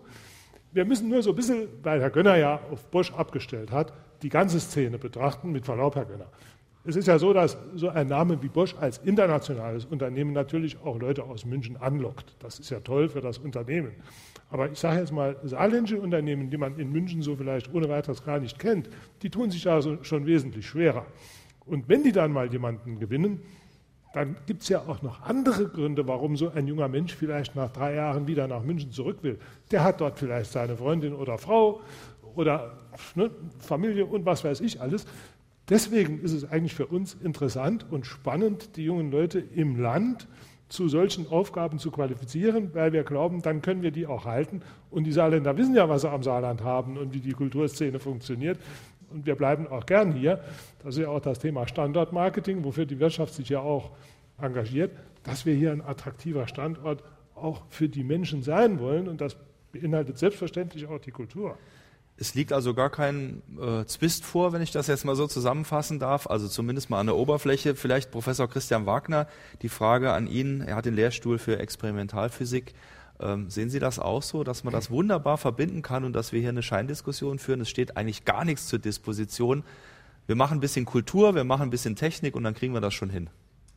Wir 0.73 0.85
müssen 0.85 1.09
nur 1.09 1.23
so 1.23 1.31
ein 1.31 1.37
bisschen, 1.37 1.69
weil 1.83 2.01
Herr 2.03 2.11
Gönner 2.11 2.37
ja 2.37 2.61
auf 2.71 2.85
Bosch 2.91 3.13
abgestellt 3.13 3.71
hat, 3.71 3.95
die 4.23 4.29
ganze 4.29 4.61
Szene 4.61 4.99
betrachten, 4.99 5.51
mit 5.53 5.65
Verlaub, 5.65 5.97
Herr 5.97 6.05
Gönner. 6.05 6.27
Es 6.89 6.95
ist 6.95 7.09
ja 7.09 7.19
so, 7.19 7.33
dass 7.33 7.59
so 7.75 7.89
ein 7.89 8.07
Name 8.07 8.41
wie 8.43 8.49
Bosch 8.49 8.77
als 8.81 8.99
internationales 8.99 9.85
Unternehmen 9.85 10.33
natürlich 10.33 10.79
auch 10.85 10.99
Leute 11.01 11.25
aus 11.25 11.45
München 11.45 11.77
anlockt. 11.77 12.37
Das 12.39 12.61
ist 12.61 12.71
ja 12.71 12.79
toll 12.79 13.09
für 13.09 13.21
das 13.21 13.39
Unternehmen. 13.39 13.91
Aber 14.51 14.71
ich 14.71 14.79
sage 14.79 15.01
jetzt 15.01 15.13
mal, 15.13 15.37
saarländische 15.43 16.01
Unternehmen, 16.01 16.49
die 16.49 16.57
man 16.57 16.79
in 16.79 16.93
München 16.93 17.23
so 17.23 17.35
vielleicht 17.35 17.75
ohne 17.75 17.89
weiteres 17.89 18.25
gar 18.25 18.39
nicht 18.39 18.61
kennt, 18.61 18.89
die 19.23 19.31
tun 19.31 19.51
sich 19.51 19.65
da 19.65 19.83
so 19.83 20.03
schon 20.05 20.27
wesentlich 20.27 20.65
schwerer. 20.67 21.07
Und 21.65 21.89
wenn 21.89 22.05
die 22.05 22.13
dann 22.13 22.31
mal 22.31 22.53
jemanden 22.53 23.01
gewinnen, 23.01 23.41
dann 24.15 24.37
gibt 24.47 24.63
es 24.63 24.69
ja 24.69 24.79
auch 24.87 25.03
noch 25.03 25.23
andere 25.23 25.67
Gründe, 25.67 26.07
warum 26.07 26.37
so 26.37 26.51
ein 26.51 26.69
junger 26.69 26.87
Mensch 26.87 27.15
vielleicht 27.17 27.57
nach 27.57 27.71
drei 27.71 27.97
Jahren 27.97 28.29
wieder 28.29 28.47
nach 28.47 28.63
München 28.63 28.93
zurück 28.93 29.19
will. 29.23 29.41
Der 29.73 29.83
hat 29.83 30.01
dort 30.01 30.21
vielleicht 30.21 30.53
seine 30.53 30.77
Freundin 30.77 31.15
oder 31.15 31.37
Frau 31.37 31.81
oder 32.37 32.79
ne, 33.17 33.31
Familie 33.59 34.07
und 34.07 34.25
was 34.25 34.45
weiß 34.45 34.61
ich 34.61 34.81
alles. 34.81 35.05
Deswegen 35.69 36.21
ist 36.21 36.33
es 36.33 36.49
eigentlich 36.49 36.75
für 36.75 36.87
uns 36.87 37.15
interessant 37.15 37.87
und 37.91 38.07
spannend, 38.07 38.77
die 38.77 38.85
jungen 38.85 39.11
Leute 39.11 39.41
im 39.41 39.81
Land 39.81 40.29
zu 40.69 40.89
solchen 40.89 41.29
Aufgaben 41.29 41.79
zu 41.79 41.91
qualifizieren, 41.91 42.75
weil 42.75 42.93
wir 42.93 43.05
glauben, 43.05 43.43
dann 43.43 43.63
können 43.63 43.83
wir 43.83 43.91
die 43.91 44.07
auch 44.07 44.25
halten. 44.25 44.63
Und 44.91 45.05
die 45.05 45.13
Saarländer 45.13 45.57
wissen 45.57 45.75
ja, 45.75 45.89
was 45.89 46.03
sie 46.03 46.11
am 46.11 46.23
Saarland 46.23 46.63
haben 46.63 46.97
und 46.97 47.15
wie 47.15 47.21
die 47.21 47.33
Kulturszene 47.33 47.99
funktioniert. 47.99 48.59
Und 49.11 49.27
wir 49.27 49.37
bleiben 49.37 49.69
auch 49.69 49.87
gern 49.87 50.13
hier. 50.13 50.41
Das 50.83 50.97
ist 50.97 51.03
ja 51.03 51.09
auch 51.09 51.21
das 51.21 51.39
Thema 51.39 51.67
Standortmarketing, 51.67 52.65
wofür 52.65 52.87
die 52.87 52.99
Wirtschaft 52.99 53.35
sich 53.35 53.49
ja 53.49 53.61
auch 53.61 53.91
engagiert, 54.41 54.93
dass 55.23 55.47
wir 55.47 55.55
hier 55.55 55.73
ein 55.73 55.83
attraktiver 55.83 56.49
Standort 56.49 57.03
auch 57.35 57.63
für 57.71 57.89
die 57.89 58.05
Menschen 58.05 58.43
sein 58.43 58.81
wollen. 58.81 59.09
Und 59.09 59.21
das 59.21 59.37
beinhaltet 59.73 60.19
selbstverständlich 60.19 60.87
auch 60.87 60.99
die 60.99 61.13
Kultur. 61.13 61.57
Es 62.19 62.35
liegt 62.35 62.53
also 62.53 62.73
gar 62.73 62.89
kein 62.89 63.43
äh, 63.61 63.85
Zwist 63.85 64.25
vor, 64.25 64.55
wenn 64.55 64.63
ich 64.63 64.71
das 64.71 64.87
jetzt 64.87 65.05
mal 65.05 65.17
so 65.17 65.27
zusammenfassen 65.27 65.99
darf, 65.99 66.27
also 66.27 66.49
zumindest 66.49 66.89
mal 66.89 66.99
an 66.99 67.07
der 67.07 67.17
Oberfläche. 67.17 67.75
Vielleicht 67.75 68.11
Professor 68.11 68.49
Christian 68.49 68.87
Wagner, 68.87 69.27
die 69.61 69.69
Frage 69.69 70.13
an 70.13 70.27
ihn, 70.27 70.63
er 70.63 70.77
hat 70.77 70.87
den 70.87 70.95
Lehrstuhl 70.95 71.39
für 71.39 71.59
Experimentalphysik. 71.59 72.73
Ähm, 73.21 73.51
sehen 73.51 73.69
Sie 73.69 73.81
das 73.81 73.99
auch 73.99 74.23
so, 74.23 74.45
dass 74.45 74.65
man 74.65 74.73
das 74.73 74.91
wunderbar 74.91 75.37
verbinden 75.37 75.83
kann 75.83 76.05
und 76.05 76.15
dass 76.15 76.33
wir 76.33 76.41
hier 76.41 76.51
eine 76.51 76.63
Scheindiskussion 76.63 77.39
führen? 77.39 77.61
Es 77.61 77.69
steht 77.69 77.99
eigentlich 77.99 78.25
gar 78.25 78.45
nichts 78.45 78.67
zur 78.67 78.79
Disposition. 78.79 79.63
Wir 80.27 80.37
machen 80.37 80.59
ein 80.59 80.61
bisschen 80.61 80.87
Kultur, 80.87 81.35
wir 81.35 81.45
machen 81.45 81.65
ein 81.65 81.71
bisschen 81.71 81.97
Technik 81.97 82.35
und 82.35 82.45
dann 82.45 82.55
kriegen 82.55 82.73
wir 82.73 82.81
das 82.81 82.95
schon 82.95 83.11
hin. 83.11 83.29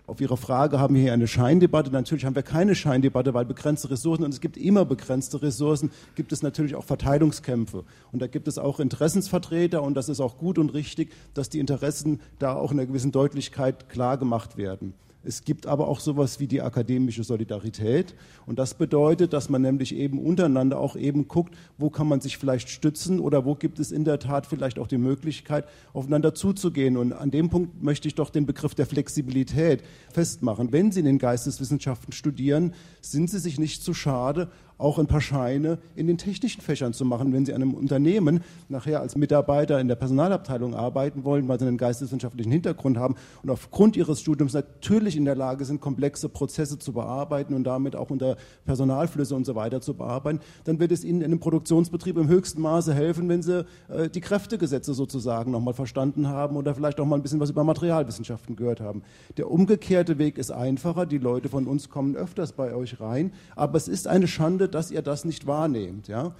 Auf 0.09 0.21
Ihre 0.21 0.37
Frage 0.37 0.79
haben 0.79 0.95
wir 0.95 1.03
hier 1.03 1.13
eine 1.13 1.27
Scheindebatte. 1.27 1.91
Natürlich 1.91 2.25
haben 2.25 2.33
wir 2.33 2.41
keine 2.41 2.73
Scheindebatte, 2.73 3.35
weil 3.35 3.45
begrenzte 3.45 3.91
Ressourcen, 3.91 4.23
und 4.23 4.33
es 4.33 4.41
gibt 4.41 4.57
immer 4.57 4.83
begrenzte 4.83 5.43
Ressourcen, 5.43 5.91
gibt 6.15 6.31
es 6.31 6.41
natürlich 6.41 6.73
auch 6.73 6.83
Verteilungskämpfe. 6.83 7.83
Und 8.11 8.19
da 8.19 8.25
gibt 8.25 8.47
es 8.47 8.57
auch 8.57 8.79
Interessensvertreter 8.79 9.83
und 9.83 9.93
das 9.93 10.09
ist 10.09 10.19
auch 10.19 10.39
gut 10.39 10.57
und 10.57 10.73
richtig, 10.73 11.11
dass 11.35 11.49
die 11.49 11.59
Interessen 11.59 12.21
da 12.39 12.55
auch 12.55 12.71
in 12.71 12.79
einer 12.79 12.87
gewissen 12.87 13.11
Deutlichkeit 13.11 13.87
klar 13.87 14.17
gemacht 14.17 14.57
werden. 14.57 14.95
Es 15.21 15.43
gibt 15.43 15.67
aber 15.67 15.89
auch 15.89 15.99
sowas 15.99 16.39
wie 16.39 16.47
die 16.47 16.61
akademische 16.61 17.25
Solidarität. 17.25 18.15
Und 18.45 18.57
das 18.57 18.73
bedeutet, 18.73 19.33
dass 19.33 19.49
man 19.49 19.61
nämlich 19.61 19.93
eben 19.93 20.17
untereinander 20.17 20.79
auch 20.79 20.95
eben 20.95 21.27
guckt, 21.27 21.55
wo 21.77 21.89
kann 21.89 22.07
man 22.07 22.21
sich 22.21 22.37
vielleicht 22.37 22.69
stützen 22.69 23.19
oder 23.19 23.43
wo 23.43 23.55
gibt 23.55 23.79
es 23.79 23.91
in 23.91 24.05
der 24.05 24.19
Tat 24.19 24.45
vielleicht 24.45 24.79
auch 24.79 24.87
die 24.87 24.97
Möglichkeit, 24.97 25.65
aufeinander 25.91 26.33
zuzugehen. 26.33 26.95
Und 26.95 27.11
an 27.11 27.31
dem 27.31 27.49
Punkt 27.49 27.83
möchte 27.83 28.07
ich 28.07 28.15
doch 28.15 28.29
den 28.29 28.45
Begriff 28.45 28.75
der 28.75 28.85
Flexibilität 28.85 29.83
festmachen. 30.13 30.71
Wenn 30.71 30.93
Sie 30.93 30.99
in 30.99 31.05
den 31.05 31.19
Geisteswissenschaften 31.19 32.13
studieren, 32.13 32.73
sind 33.01 33.29
Sie 33.29 33.39
sich 33.39 33.59
nicht 33.59 33.83
zu 33.83 33.93
schade, 33.93 34.49
auch 34.79 34.97
ein 34.97 35.07
paar 35.07 35.21
Scheine 35.21 35.77
in 35.95 36.07
den 36.07 36.17
technischen 36.17 36.61
Fächern 36.61 36.93
zu 36.93 37.05
machen, 37.05 37.33
wenn 37.33 37.45
Sie 37.45 37.53
einem 37.53 37.73
Unternehmen 37.73 38.41
nachher 38.69 39.01
als 39.01 39.15
Mitarbeiter 39.15 39.79
in 39.79 39.89
der 39.89 39.95
Personalabteilung 39.95 40.73
arbeiten 40.73 41.25
wollen, 41.25 41.47
weil 41.47 41.59
Sie 41.59 41.67
einen 41.67 41.77
geisteswissenschaftlichen 41.77 42.51
Hintergrund 42.51 42.97
haben 42.97 43.15
und 43.43 43.49
aufgrund 43.49 43.97
Ihres 43.97 44.21
Studiums 44.21 44.53
natürlich 44.53 45.17
in 45.17 45.25
der 45.25 45.35
Lage 45.35 45.65
sind, 45.65 45.81
komplexe 45.81 46.29
Prozesse 46.29 46.79
zu 46.79 46.93
bearbeiten 46.93 47.53
und 47.53 47.65
damit 47.65 47.95
auch 47.95 48.09
unter 48.09 48.37
Personalflüsse 48.65 49.35
und 49.35 49.45
so 49.45 49.53
weiter 49.55 49.81
zu 49.81 49.93
bearbeiten, 49.93 50.39
dann 50.63 50.79
wird 50.79 50.93
es 50.93 51.03
Ihnen 51.03 51.19
in 51.19 51.25
einem 51.25 51.39
Produktionsbetrieb 51.41 52.17
im 52.17 52.29
höchsten 52.29 52.61
Maße 52.61 52.93
helfen, 52.93 53.27
wenn 53.27 53.43
Sie 53.43 53.65
äh, 53.89 54.09
die 54.09 54.21
Kräftegesetze 54.21 54.93
sozusagen 54.93 55.51
nochmal 55.51 55.73
verstanden 55.73 56.29
haben 56.29 56.55
oder 56.55 56.73
vielleicht 56.73 57.01
auch 57.01 57.05
mal 57.05 57.17
ein 57.17 57.21
bisschen 57.21 57.41
was 57.41 57.49
über 57.49 57.65
Materialwissenschaften 57.65 58.55
gehört 58.55 58.79
haben. 58.79 59.03
Der 59.35 59.51
umgekehrte 59.51 60.17
Weg 60.17 60.37
ist 60.37 60.51
einfacher. 60.51 61.05
Die 61.05 61.17
Leute 61.17 61.49
von 61.49 61.67
uns 61.67 61.89
kommen 61.89 62.15
öfters 62.15 62.53
bei 62.53 62.73
euch 62.73 63.01
rein, 63.01 63.33
aber 63.57 63.75
es 63.75 63.89
ist 63.89 64.07
eine 64.07 64.27
Schande, 64.27 64.68
dass 64.69 64.91
ihr 64.91 65.01
das 65.01 65.25
nicht 65.25 65.47
wahrnehmt. 65.47 66.07
Ja? 66.07 66.33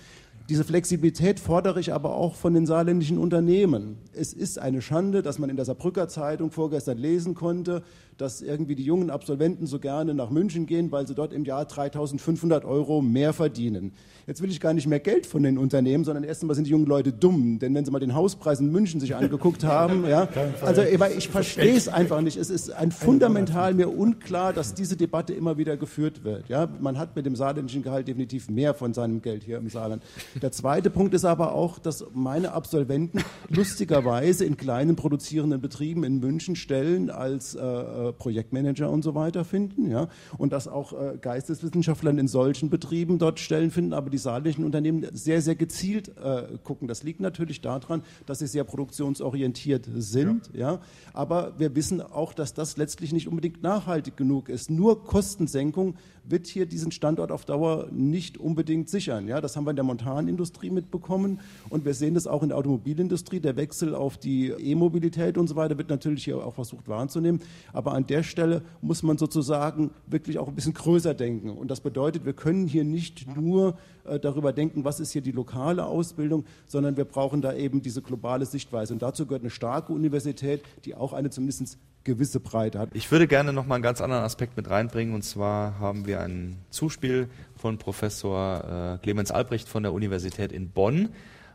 Diese 0.50 0.64
Flexibilität 0.64 1.40
fordere 1.40 1.80
ich 1.80 1.94
aber 1.94 2.16
auch 2.16 2.34
von 2.34 2.56
den 2.56 2.66
saarländischen 2.66 3.20
Unternehmen. 3.20 3.98
Es 4.14 4.34
ist 4.34 4.58
eine 4.58 4.82
Schande, 4.82 5.22
dass 5.22 5.38
man 5.38 5.50
in 5.50 5.56
der 5.56 5.66
Saarbrücker 5.66 6.08
Zeitung 6.08 6.50
vorgestern 6.50 6.98
lesen 6.98 7.36
konnte, 7.36 7.84
dass 8.20 8.42
irgendwie 8.42 8.76
die 8.76 8.84
jungen 8.84 9.10
Absolventen 9.10 9.66
so 9.66 9.80
gerne 9.80 10.14
nach 10.14 10.30
München 10.30 10.66
gehen, 10.66 10.92
weil 10.92 11.08
sie 11.08 11.16
dort 11.16 11.32
im 11.32 11.46
Jahr 11.46 11.66
3500 11.66 12.66
Euro 12.66 13.02
mehr 13.02 13.32
verdienen. 13.34 13.94
Jetzt 14.28 14.42
will 14.44 14.52
ich 14.52 14.60
gar 14.60 14.74
nicht 14.74 14.86
mehr 14.86 15.00
Geld 15.00 15.26
von 15.26 15.42
den 15.42 15.58
Unternehmen, 15.58 16.04
sondern 16.04 16.24
erst 16.24 16.44
einmal 16.44 16.54
sind 16.54 16.68
die 16.68 16.72
jungen 16.72 16.86
Leute 16.86 17.12
dumm. 17.12 17.58
Denn 17.58 17.74
wenn 17.74 17.84
sie 17.84 17.92
mal 17.92 18.00
den 18.00 18.14
Hauspreis 18.14 18.60
in 18.60 18.72
München 18.72 19.00
sich 19.00 19.16
angeguckt 19.16 19.64
haben, 19.64 20.08
ja, 20.08 20.28
also 20.62 20.84
ich 20.84 21.30
verstehe 21.30 21.76
es 21.76 21.88
einfach 21.88 22.22
nicht. 22.22 22.38
Es 22.38 22.50
ist 22.50 22.72
ein 22.72 22.92
fundamental 22.92 23.74
mir 23.74 23.90
unklar, 23.90 24.54
dass 24.54 24.76
diese 24.76 24.98
Debatte 24.98 25.34
immer 25.34 25.58
wieder 25.58 25.78
geführt 25.78 26.24
wird. 26.24 26.48
Ja, 26.50 26.68
man 26.80 27.00
hat 27.00 27.16
mit 27.16 27.26
dem 27.26 27.36
saarländischen 27.36 27.82
Gehalt 27.82 28.08
definitiv 28.08 28.50
mehr 28.50 28.74
von 28.74 28.94
seinem 28.94 29.22
Geld 29.22 29.44
hier 29.44 29.58
im 29.58 29.70
Saarland. 29.70 30.04
Der 30.42 30.52
zweite 30.52 30.90
Punkt 30.90 31.14
ist 31.16 31.26
aber 31.26 31.54
auch, 31.54 31.80
dass 31.80 32.06
meine 32.14 32.52
Absolventen 32.52 33.24
lustigerweise 33.48 34.46
in 34.46 34.58
kleinen 34.58 34.96
produzierenden 34.96 35.62
Betrieben 35.62 36.04
in 36.04 36.20
München 36.20 36.56
Stellen 36.56 37.10
als 37.10 37.56
äh, 37.56 38.09
äh 38.10 38.14
Projektmanager 38.14 38.90
und 38.90 39.04
so 39.04 39.16
weiter 39.16 39.46
finden, 39.46 39.90
ja, 39.90 40.08
und 40.38 40.54
dass 40.54 40.68
auch 40.68 40.94
äh, 40.94 41.18
Geisteswissenschaftler 41.20 42.12
in 42.12 42.28
solchen 42.28 42.70
Betrieben 42.70 43.20
dort 43.20 43.40
Stellen 43.40 43.72
finden, 43.72 43.94
aber 43.94 44.10
die 44.10 44.18
saarländischen 44.18 44.66
Unternehmen 44.66 45.06
sehr, 45.14 45.42
sehr 45.42 45.56
gezielt 45.56 46.10
äh, 46.18 46.58
gucken. 46.64 46.88
Das 46.88 47.04
liegt 47.04 47.20
natürlich 47.20 47.62
daran, 47.62 48.04
dass 48.26 48.40
sie 48.40 48.48
sehr 48.48 48.64
produktionsorientiert 48.64 49.88
sind, 49.96 50.50
ja. 50.54 50.74
ja. 50.74 50.82
Aber 51.14 51.54
wir 51.58 51.76
wissen 51.76 52.02
auch, 52.02 52.34
dass 52.34 52.54
das 52.54 52.78
letztlich 52.78 53.14
nicht 53.14 53.28
unbedingt 53.28 53.64
nachhaltig 53.64 54.18
genug 54.18 54.50
ist. 54.50 54.70
Nur 54.70 55.04
Kostensenkung 55.04 55.96
wird 56.30 56.48
hier 56.48 56.66
diesen 56.66 56.92
Standort 56.92 57.32
auf 57.32 57.46
Dauer 57.46 57.88
nicht 57.92 58.38
unbedingt 58.38 58.90
sichern. 58.90 59.28
Ja, 59.28 59.42
das 59.42 59.56
haben 59.56 59.66
wir 59.66 59.72
in 59.72 59.76
der 59.76 59.86
Montanindustrie 59.86 60.70
mitbekommen 60.70 61.40
und 61.70 61.86
wir 61.86 61.94
sehen 61.94 62.14
das 62.14 62.28
auch 62.28 62.44
in 62.44 62.50
der 62.50 62.58
Automobilindustrie. 62.58 63.40
Der 63.40 63.56
Wechsel 63.56 63.96
auf 63.96 64.18
die 64.18 64.50
E-Mobilität 64.50 65.38
und 65.38 65.48
so 65.48 65.56
weiter 65.56 65.78
wird 65.78 65.90
natürlich 65.90 66.26
hier 66.26 66.38
auch 66.38 66.54
versucht 66.54 66.88
wahrzunehmen. 66.88 67.42
Aber 67.74 67.94
an 68.00 68.08
der 68.08 68.24
Stelle 68.24 68.62
muss 68.82 69.04
man 69.04 69.18
sozusagen 69.18 69.92
wirklich 70.08 70.40
auch 70.40 70.48
ein 70.48 70.56
bisschen 70.56 70.74
größer 70.74 71.14
denken. 71.14 71.50
Und 71.50 71.70
das 71.70 71.82
bedeutet, 71.82 72.26
wir 72.26 72.32
können 72.32 72.66
hier 72.66 72.86
nicht 72.86 73.28
nur 73.36 73.78
äh, 74.06 74.18
darüber 74.20 74.54
denken, 74.54 74.86
was 74.86 75.02
ist 75.02 75.12
hier 75.12 75.22
die 75.22 75.34
lokale 75.34 75.86
Ausbildung, 75.86 76.46
sondern 76.66 76.96
wir 76.96 77.04
brauchen 77.04 77.42
da 77.42 77.54
eben 77.54 77.82
diese 77.82 78.02
globale 78.02 78.46
Sichtweise. 78.46 78.94
Und 78.94 79.02
dazu 79.02 79.26
gehört 79.26 79.42
eine 79.42 79.50
starke 79.50 79.92
Universität, 79.92 80.64
die 80.86 80.96
auch 80.96 81.12
eine 81.12 81.30
zumindest 81.30 81.78
gewisse 82.06 82.40
Breite 82.40 82.80
hat. 82.80 82.90
Ich 82.94 83.12
würde 83.12 83.28
gerne 83.28 83.52
noch 83.52 83.68
mal 83.68 83.76
einen 83.76 83.84
ganz 83.84 84.00
anderen 84.00 84.24
Aspekt 84.24 84.56
mit 84.56 84.70
reinbringen. 84.70 85.14
Und 85.14 85.24
zwar 85.24 85.78
haben 85.80 86.08
wir 86.08 86.22
ein 86.22 86.56
Zuspiel 86.70 87.28
von 87.58 87.78
Professor 87.78 88.96
äh, 88.96 89.04
Clemens 89.04 89.32
Albrecht 89.32 89.68
von 89.68 89.84
der 89.84 89.92
Universität 89.92 90.54
in 90.54 90.70
Bonn 90.70 91.10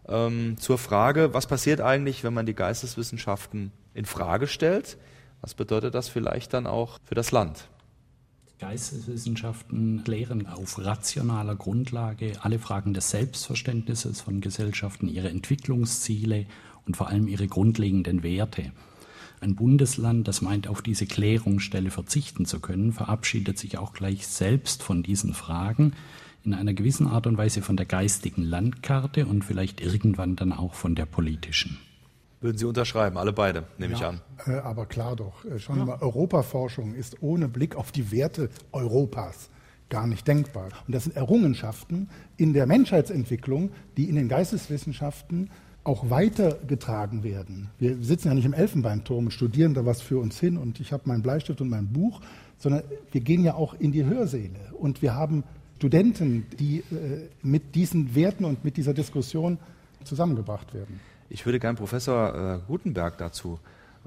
ähm, 0.07 0.57
zur 0.59 0.77
Frage, 0.77 1.33
was 1.33 1.47
passiert 1.47 1.81
eigentlich, 1.81 2.23
wenn 2.23 2.35
man 2.35 2.45
die 2.45 2.55
Geisteswissenschaften 2.55 3.73
in 3.95 4.05
Frage 4.05 4.47
stellt? 4.47 4.99
Was 5.45 5.53
bedeutet 5.53 5.95
das 5.95 6.09
vielleicht 6.09 6.55
dann 6.55 6.67
auch 6.67 6.99
für 7.05 7.15
das 7.15 7.31
Land? 7.31 7.69
Geisteswissenschaften 8.61 10.03
lehren 10.07 10.47
auf 10.47 10.83
rationaler 10.83 11.55
Grundlage 11.55 12.33
alle 12.41 12.59
Fragen 12.59 12.95
des 12.95 13.11
Selbstverständnisses 13.11 14.23
von 14.23 14.41
Gesellschaften, 14.41 15.07
ihre 15.07 15.29
Entwicklungsziele 15.29 16.47
und 16.87 16.97
vor 16.97 17.09
allem 17.09 17.29
ihre 17.29 17.47
grundlegenden 17.47 18.23
Werte. 18.23 18.73
Ein 19.43 19.55
Bundesland, 19.55 20.27
das 20.29 20.41
meint, 20.41 20.67
auf 20.67 20.81
diese 20.81 21.05
Klärungsstelle 21.05 21.91
verzichten 21.91 22.47
zu 22.47 22.59
können, 22.59 22.95
verabschiedet 22.95 23.59
sich 23.59 23.77
auch 23.77 23.93
gleich 23.93 24.27
selbst 24.27 24.83
von 24.83 25.03
diesen 25.03 25.35
Fragen, 25.35 25.93
in 26.43 26.55
einer 26.55 26.73
gewissen 26.73 27.07
Art 27.07 27.27
und 27.27 27.37
Weise 27.37 27.61
von 27.61 27.77
der 27.77 27.85
geistigen 27.85 28.45
Landkarte 28.45 29.27
und 29.27 29.45
vielleicht 29.45 29.83
irgendwann 29.83 30.37
dann 30.37 30.55
auch 30.55 30.73
von 30.73 30.95
der 30.95 31.05
politischen. 31.05 31.77
Würden 32.45 32.59
Sie 32.59 32.67
unterschreiben, 32.67 33.17
alle 33.17 33.33
beide, 33.33 33.65
nehme 33.79 33.95
ja, 33.95 33.99
ich 33.99 34.05
an. 34.05 34.21
Äh, 34.47 34.59
aber 34.59 34.85
klar 34.85 35.17
doch. 35.17 35.47
Äh, 35.47 35.59
schon 35.59 35.79
ja. 35.79 35.87
mal, 35.87 35.99
Europaforschung 36.03 36.95
ist 36.95 37.23
ohne 37.23 37.49
Blick 37.49 37.75
auf 37.75 37.91
die 37.91 38.13
Werte 38.13 38.51
Europas 38.71 39.49
gar 39.89 40.07
nicht 40.07 40.29
denkbar. 40.29 40.69
Und 40.87 40.95
das 40.95 41.05
sind 41.05 41.17
Errungenschaften 41.17 42.11
in 42.37 42.53
der 42.53 42.67
Menschheitsentwicklung, 42.67 43.71
die 43.97 44.11
in 44.11 44.17
den 44.17 44.29
Geisteswissenschaften 44.29 45.49
auch 45.85 46.11
weitergetragen 46.11 47.25
werden. 47.25 47.71
Wir 47.79 47.97
sitzen 48.03 48.29
ja 48.29 48.35
nicht 48.35 48.45
im 48.45 48.53
Elfenbeinturm 48.53 49.25
und 49.25 49.31
studieren 49.31 49.73
da 49.73 49.87
was 49.87 50.03
für 50.03 50.19
uns 50.19 50.39
hin 50.39 50.59
und 50.59 50.81
ich 50.81 50.93
habe 50.93 51.05
meinen 51.07 51.23
Bleistift 51.23 51.63
und 51.63 51.71
mein 51.71 51.95
Buch, 51.95 52.21
sondern 52.59 52.83
wir 53.11 53.23
gehen 53.23 53.43
ja 53.43 53.55
auch 53.55 53.73
in 53.73 53.91
die 53.91 54.05
Hörsäle 54.05 54.61
und 54.79 55.01
wir 55.01 55.15
haben 55.15 55.45
Studenten, 55.77 56.45
die 56.59 56.81
äh, 56.81 57.31
mit 57.43 57.75
diesen 57.75 58.15
Werten 58.15 58.45
und 58.45 58.65
mit 58.67 58.77
dieser 58.77 58.93
Diskussion 58.93 59.57
zusammengebracht 60.05 60.75
werden. 60.75 61.01
Ich 61.35 61.45
würde 61.47 61.59
gern 61.59 61.75
Professor 61.75 62.61
äh, 62.63 62.67
Gutenberg 62.69 63.19
dazu 63.19 63.59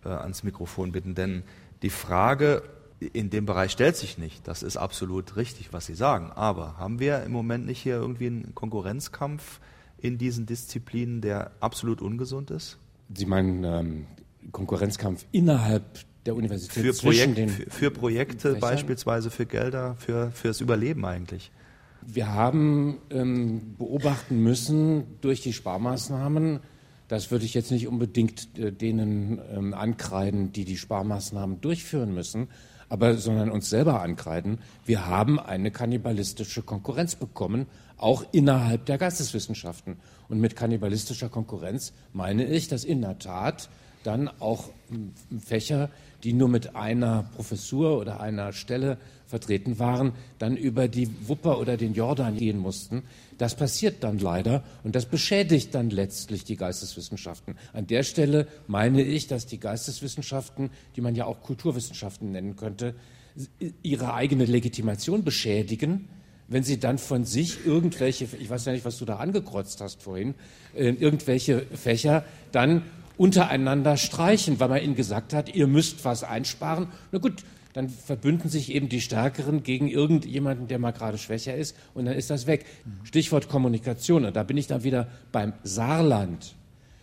äh, 0.05 0.07
ans 0.07 0.43
Mikrofon 0.43 0.93
bitten, 0.93 1.13
denn 1.13 1.43
die 1.81 1.89
Frage 1.89 2.63
in 3.01 3.29
dem 3.29 3.45
Bereich 3.45 3.71
stellt 3.71 3.97
sich 3.97 4.17
nicht. 4.17 4.47
Das 4.47 4.63
ist 4.63 4.77
absolut 4.77 5.35
richtig, 5.35 5.73
was 5.73 5.85
Sie 5.85 5.93
sagen. 5.93 6.31
Aber 6.31 6.77
haben 6.77 7.01
wir 7.01 7.23
im 7.23 7.33
Moment 7.33 7.65
nicht 7.65 7.79
hier 7.81 7.95
irgendwie 7.95 8.27
einen 8.27 8.55
Konkurrenzkampf 8.55 9.59
in 9.97 10.17
diesen 10.17 10.45
Disziplinen, 10.45 11.19
der 11.19 11.51
absolut 11.59 12.01
ungesund 12.01 12.49
ist? 12.49 12.77
Sie 13.13 13.25
meinen 13.25 13.65
ähm, 13.65 14.05
Konkurrenzkampf 14.53 15.25
innerhalb 15.33 15.83
der 16.25 16.33
Universität 16.33 16.81
für, 16.81 16.93
Projekt, 16.93 17.51
für, 17.51 17.69
für 17.69 17.91
Projekte 17.91 18.55
beispielsweise, 18.55 19.31
für 19.31 19.45
Gelder, 19.45 19.97
für 19.99 20.31
fürs 20.31 20.61
Überleben 20.61 21.03
eigentlich. 21.03 21.51
Wir 22.05 22.33
haben 22.33 22.99
ähm, 23.09 23.75
beobachten 23.77 24.41
müssen 24.41 25.03
durch 25.19 25.41
die 25.41 25.51
Sparmaßnahmen, 25.51 26.61
das 27.07 27.31
würde 27.31 27.45
ich 27.45 27.53
jetzt 27.53 27.71
nicht 27.71 27.87
unbedingt 27.87 28.57
äh, 28.57 28.71
denen 28.71 29.39
ähm, 29.53 29.73
ankreiden, 29.73 30.51
die 30.51 30.65
die 30.65 30.77
Sparmaßnahmen 30.77 31.61
durchführen 31.61 32.13
müssen, 32.13 32.49
aber 32.89 33.15
sondern 33.15 33.49
uns 33.49 33.69
selber 33.69 34.01
ankreiden. 34.01 34.59
Wir 34.85 35.07
haben 35.07 35.39
eine 35.39 35.71
kannibalistische 35.71 36.61
Konkurrenz 36.61 37.15
bekommen, 37.15 37.67
auch 37.97 38.23
innerhalb 38.31 38.85
der 38.85 38.97
Geisteswissenschaften. 38.97 39.97
Und 40.29 40.39
mit 40.39 40.55
kannibalistischer 40.55 41.29
Konkurrenz 41.29 41.93
meine 42.13 42.45
ich, 42.45 42.67
dass 42.67 42.83
in 42.83 43.01
der 43.01 43.19
Tat 43.19 43.69
dann 44.03 44.29
auch 44.39 44.69
Fächer, 45.43 45.89
die 46.23 46.33
nur 46.33 46.49
mit 46.49 46.75
einer 46.75 47.29
Professur 47.35 47.97
oder 47.99 48.19
einer 48.19 48.53
Stelle 48.53 48.97
vertreten 49.27 49.77
waren, 49.77 50.13
dann 50.39 50.55
über 50.55 50.87
die 50.87 51.09
Wupper 51.27 51.59
oder 51.59 51.77
den 51.77 51.93
Jordan 51.93 52.37
gehen 52.37 52.57
mussten. 52.57 53.03
Das 53.37 53.55
passiert 53.55 54.03
dann 54.03 54.19
leider 54.19 54.63
und 54.83 54.95
das 54.95 55.05
beschädigt 55.05 55.75
dann 55.75 55.89
letztlich 55.89 56.43
die 56.43 56.55
Geisteswissenschaften. 56.55 57.55
An 57.73 57.87
der 57.87 58.03
Stelle 58.03 58.47
meine 58.67 59.01
ich, 59.03 59.27
dass 59.27 59.45
die 59.45 59.59
Geisteswissenschaften, 59.59 60.71
die 60.95 61.01
man 61.01 61.15
ja 61.15 61.25
auch 61.25 61.41
Kulturwissenschaften 61.43 62.31
nennen 62.31 62.55
könnte, 62.55 62.95
ihre 63.83 64.13
eigene 64.13 64.45
Legitimation 64.45 65.23
beschädigen, 65.23 66.07
wenn 66.47 66.63
sie 66.63 66.79
dann 66.79 66.97
von 66.97 67.25
sich 67.25 67.65
irgendwelche, 67.65 68.27
ich 68.39 68.49
weiß 68.49 68.65
ja 68.65 68.71
nicht, 68.71 68.85
was 68.85 68.97
du 68.97 69.05
da 69.05 69.17
angekreuzt 69.17 69.81
hast 69.81 70.01
vorhin, 70.01 70.33
äh, 70.75 70.89
irgendwelche 70.89 71.65
Fächer 71.73 72.23
dann 72.51 72.83
untereinander 73.17 73.97
streichen, 73.97 74.59
weil 74.59 74.69
man 74.69 74.81
ihnen 74.81 74.95
gesagt 74.95 75.33
hat, 75.33 75.53
ihr 75.53 75.67
müsst 75.67 76.05
was 76.05 76.23
einsparen. 76.23 76.87
Na 77.11 77.19
gut, 77.19 77.43
dann 77.73 77.89
verbünden 77.89 78.49
sich 78.49 78.73
eben 78.73 78.89
die 78.89 79.01
Stärkeren 79.01 79.63
gegen 79.63 79.87
irgendjemanden, 79.87 80.67
der 80.67 80.79
mal 80.79 80.91
gerade 80.91 81.17
schwächer 81.17 81.55
ist, 81.55 81.75
und 81.93 82.05
dann 82.05 82.15
ist 82.15 82.29
das 82.29 82.47
weg. 82.47 82.65
Stichwort 83.03 83.49
Kommunikation, 83.49 84.25
und 84.25 84.35
da 84.35 84.43
bin 84.43 84.57
ich 84.57 84.67
dann 84.67 84.83
wieder 84.83 85.09
beim 85.31 85.53
Saarland. 85.63 86.55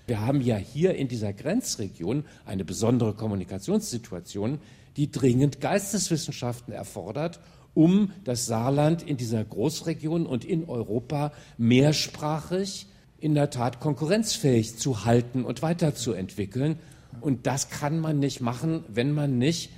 Wir 0.07 0.21
haben 0.21 0.41
ja 0.41 0.57
hier 0.57 0.95
in 0.95 1.09
dieser 1.09 1.33
Grenzregion 1.33 2.25
eine 2.45 2.65
besondere 2.65 3.15
Kommunikationssituation, 3.15 4.59
die 4.97 5.11
dringend 5.11 5.61
Geisteswissenschaften 5.61 6.73
erfordert 6.73 7.41
um 7.75 8.13
das 8.23 8.47
Saarland 8.47 9.03
in 9.03 9.17
dieser 9.17 9.45
Großregion 9.45 10.27
und 10.27 10.45
in 10.45 10.69
Europa 10.69 11.33
mehrsprachig 11.59 12.87
in 13.25 13.35
der 13.35 13.49
Tat 13.49 13.81
konkurrenzfähig 13.81 14.77
zu 14.77 15.07
halten 15.07 15.47
und 15.47 15.63
weiterzuentwickeln. 15.63 16.79
Und 17.23 17.47
das 17.47 17.71
kann 17.71 17.99
man 17.99 18.19
nicht 18.19 18.43
machen, 18.43 18.85
wenn 18.89 19.13
man 19.13 19.39
nicht 19.39 19.71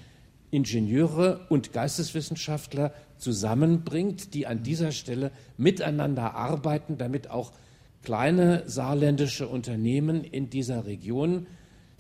Ingenieure 0.51 1.47
und 1.49 1.73
Geisteswissenschaftler 1.73 2.93
zusammenbringt, 3.19 4.35
die 4.35 4.49
an 4.49 4.65
dieser 4.65 4.91
Stelle 4.91 5.31
miteinander 5.59 6.35
arbeiten, 6.35 6.99
damit 6.99 7.31
auch 7.31 7.53
kleine 8.03 8.65
saarländische 8.67 9.47
Unternehmen 9.47 10.25
in 10.25 10.51
dieser 10.51 10.85
Region 10.85 11.47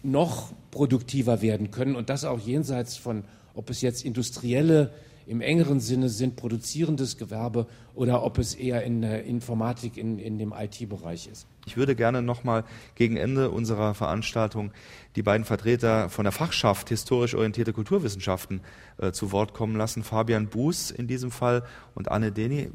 noch 0.02 0.52
produktiver 0.72 1.42
werden 1.42 1.70
können 1.70 1.94
und 1.94 2.10
das 2.10 2.24
auch 2.24 2.40
jenseits 2.40 2.96
von, 2.96 3.22
ob 3.54 3.70
es 3.70 3.82
jetzt 3.82 4.04
industrielle 4.04 4.92
im 5.26 5.40
engeren 5.40 5.80
Sinne 5.80 6.08
sind, 6.08 6.36
produzierendes 6.36 7.16
Gewerbe 7.16 7.66
oder 7.94 8.22
ob 8.22 8.38
es 8.38 8.54
eher 8.54 8.84
in 8.84 9.02
der 9.02 9.24
Informatik, 9.24 9.96
in, 9.96 10.18
in 10.18 10.38
dem 10.38 10.52
IT-Bereich 10.56 11.28
ist. 11.30 11.46
Ich 11.66 11.76
würde 11.76 11.96
gerne 11.96 12.22
nochmal 12.22 12.64
gegen 12.94 13.16
Ende 13.16 13.50
unserer 13.50 13.94
Veranstaltung 13.94 14.70
die 15.16 15.22
beiden 15.22 15.44
Vertreter 15.44 16.08
von 16.08 16.24
der 16.24 16.32
Fachschaft 16.32 16.88
historisch 16.90 17.34
orientierte 17.34 17.72
Kulturwissenschaften 17.72 18.60
äh, 18.98 19.10
zu 19.10 19.32
Wort 19.32 19.52
kommen 19.52 19.76
lassen. 19.76 20.04
Fabian 20.04 20.46
Buß 20.46 20.92
in 20.92 21.08
diesem 21.08 21.30
Fall 21.30 21.64
und 21.94 22.10
Anne 22.10 22.30
Deni. 22.30 22.70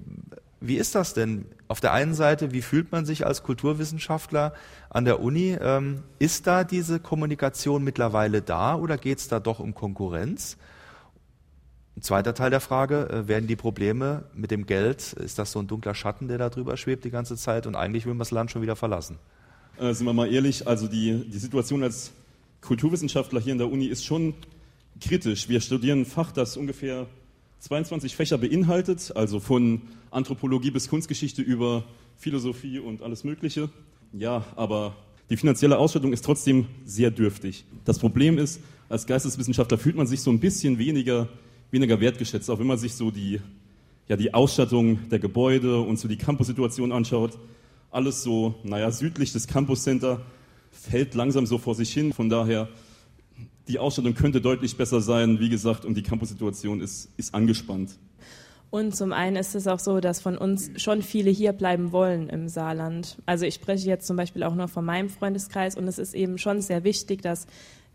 Wie 0.60 0.76
ist 0.76 0.94
das 0.94 1.14
denn? 1.14 1.46
Auf 1.70 1.80
der 1.80 1.94
einen 1.94 2.14
Seite, 2.14 2.52
wie 2.52 2.62
fühlt 2.62 2.92
man 2.92 3.06
sich 3.06 3.26
als 3.26 3.42
Kulturwissenschaftler 3.44 4.54
an 4.90 5.06
der 5.06 5.22
Uni? 5.22 5.58
Ähm, 5.60 6.04
ist 6.20 6.46
da 6.46 6.64
diese 6.64 7.00
Kommunikation 7.00 7.84
mittlerweile 7.84 8.42
da 8.42 8.76
oder 8.76 8.98
geht 8.98 9.20
es 9.20 9.28
da 9.28 9.40
doch 9.40 9.60
um 9.60 9.74
Konkurrenz? 9.74 10.58
Ein 11.98 12.02
zweiter 12.04 12.34
Teil 12.34 12.50
der 12.50 12.62
Frage, 12.62 13.10
äh, 13.10 13.28
werden 13.28 13.48
die 13.48 13.56
Probleme 13.56 14.24
mit 14.34 14.52
dem 14.52 14.66
Geld, 14.66 15.14
ist 15.14 15.38
das 15.38 15.52
so 15.52 15.60
ein 15.60 15.68
dunkler 15.68 15.94
Schatten, 15.94 16.28
der 16.28 16.38
da 16.38 16.50
drüber 16.50 16.78
schwebt 16.78 17.04
die 17.04 17.12
ganze 17.12 17.36
Zeit 17.36 17.68
und 17.68 17.76
eigentlich 17.76 18.06
will 18.06 18.14
man 18.14 18.20
das 18.20 18.32
Land 18.32 18.52
schon 18.52 18.62
wieder 18.62 18.76
verlassen? 18.76 19.18
Äh, 19.78 19.94
sind 19.94 20.06
wir 20.06 20.14
mal 20.14 20.32
ehrlich, 20.32 20.68
also 20.68 20.88
die, 20.88 21.30
die 21.30 21.38
Situation 21.38 21.84
als 21.84 22.12
Kulturwissenschaftler 22.62 23.42
hier 23.42 23.52
in 23.52 23.58
der 23.58 23.70
Uni 23.70 23.88
ist 23.88 24.06
schon 24.06 24.36
kritisch. 25.02 25.50
Wir 25.50 25.60
studieren 25.60 26.02
ein 26.02 26.06
Fach, 26.06 26.32
das 26.32 26.56
ungefähr 26.56 27.08
22 27.60 28.16
Fächer 28.16 28.38
beinhaltet, 28.38 29.12
also 29.16 29.40
von 29.40 29.82
Anthropologie 30.12 30.72
bis 30.72 30.90
Kunstgeschichte 30.90 31.42
über 31.42 31.84
Philosophie 32.18 32.80
und 32.80 33.02
alles 33.02 33.24
Mögliche. 33.24 33.70
Ja, 34.14 34.46
aber 34.56 34.96
die 35.30 35.38
finanzielle 35.38 35.78
Ausstattung 35.78 36.14
ist 36.14 36.24
trotzdem 36.24 36.68
sehr 36.86 37.12
dürftig. 37.12 37.66
Das 37.86 38.00
Problem 38.00 38.38
ist, 38.38 38.60
als 38.90 39.08
Geisteswissenschaftler 39.08 39.78
fühlt 39.78 39.96
man 39.96 40.08
sich 40.08 40.22
so 40.22 40.32
ein 40.32 40.40
bisschen 40.40 40.78
weniger 40.78 41.30
weniger 41.72 42.00
wertgeschätzt, 42.00 42.50
auch 42.50 42.60
wenn 42.60 42.68
man 42.68 42.78
sich 42.78 42.94
so 42.94 43.10
die, 43.12 43.42
ja, 44.08 44.18
die 44.18 44.34
Ausstattung 44.34 45.10
der 45.10 45.20
Gebäude 45.20 45.80
und 45.80 45.98
so 45.98 46.08
die 46.08 46.18
Campus-Situation 46.18 46.92
anschaut. 46.92 47.38
Alles 47.90 48.24
so, 48.24 48.56
naja, 48.64 48.92
südlich 48.92 49.34
des 49.34 49.48
Campus 49.48 49.84
Center 49.84 50.22
fällt 50.72 51.16
langsam 51.16 51.46
so 51.46 51.58
vor 51.58 51.76
sich 51.76 51.92
hin. 51.94 52.14
Von 52.14 52.30
daher, 52.30 52.70
die 53.68 53.80
Ausstattung 53.80 54.14
könnte 54.14 54.42
deutlich 54.42 54.76
besser 54.76 55.02
sein, 55.02 55.40
wie 55.40 55.50
gesagt, 55.50 55.86
und 55.86 55.96
die 55.96 56.04
Campus-Situation 56.04 56.82
ist, 56.82 57.10
ist 57.18 57.34
angespannt. 57.34 57.98
Und 58.70 58.96
zum 58.96 59.12
einen 59.12 59.36
ist 59.36 59.54
es 59.54 59.68
auch 59.68 59.80
so, 59.80 60.00
dass 60.00 60.22
von 60.22 60.38
uns 60.38 60.72
schon 60.78 61.02
viele 61.02 61.30
hier 61.30 61.52
bleiben 61.52 61.92
wollen 61.92 62.30
im 62.30 62.48
Saarland. 62.48 63.18
Also 63.26 63.46
ich 63.46 63.56
spreche 63.56 63.86
jetzt 63.88 64.08
zum 64.08 64.16
Beispiel 64.16 64.44
auch 64.44 64.56
nur 64.56 64.70
von 64.70 64.86
meinem 64.86 65.10
Freundeskreis 65.10 65.76
und 65.76 65.90
es 65.90 66.00
ist 66.00 66.14
eben 66.14 66.38
schon 66.38 66.62
sehr 66.62 66.86
wichtig, 66.86 67.22
dass 67.22 67.48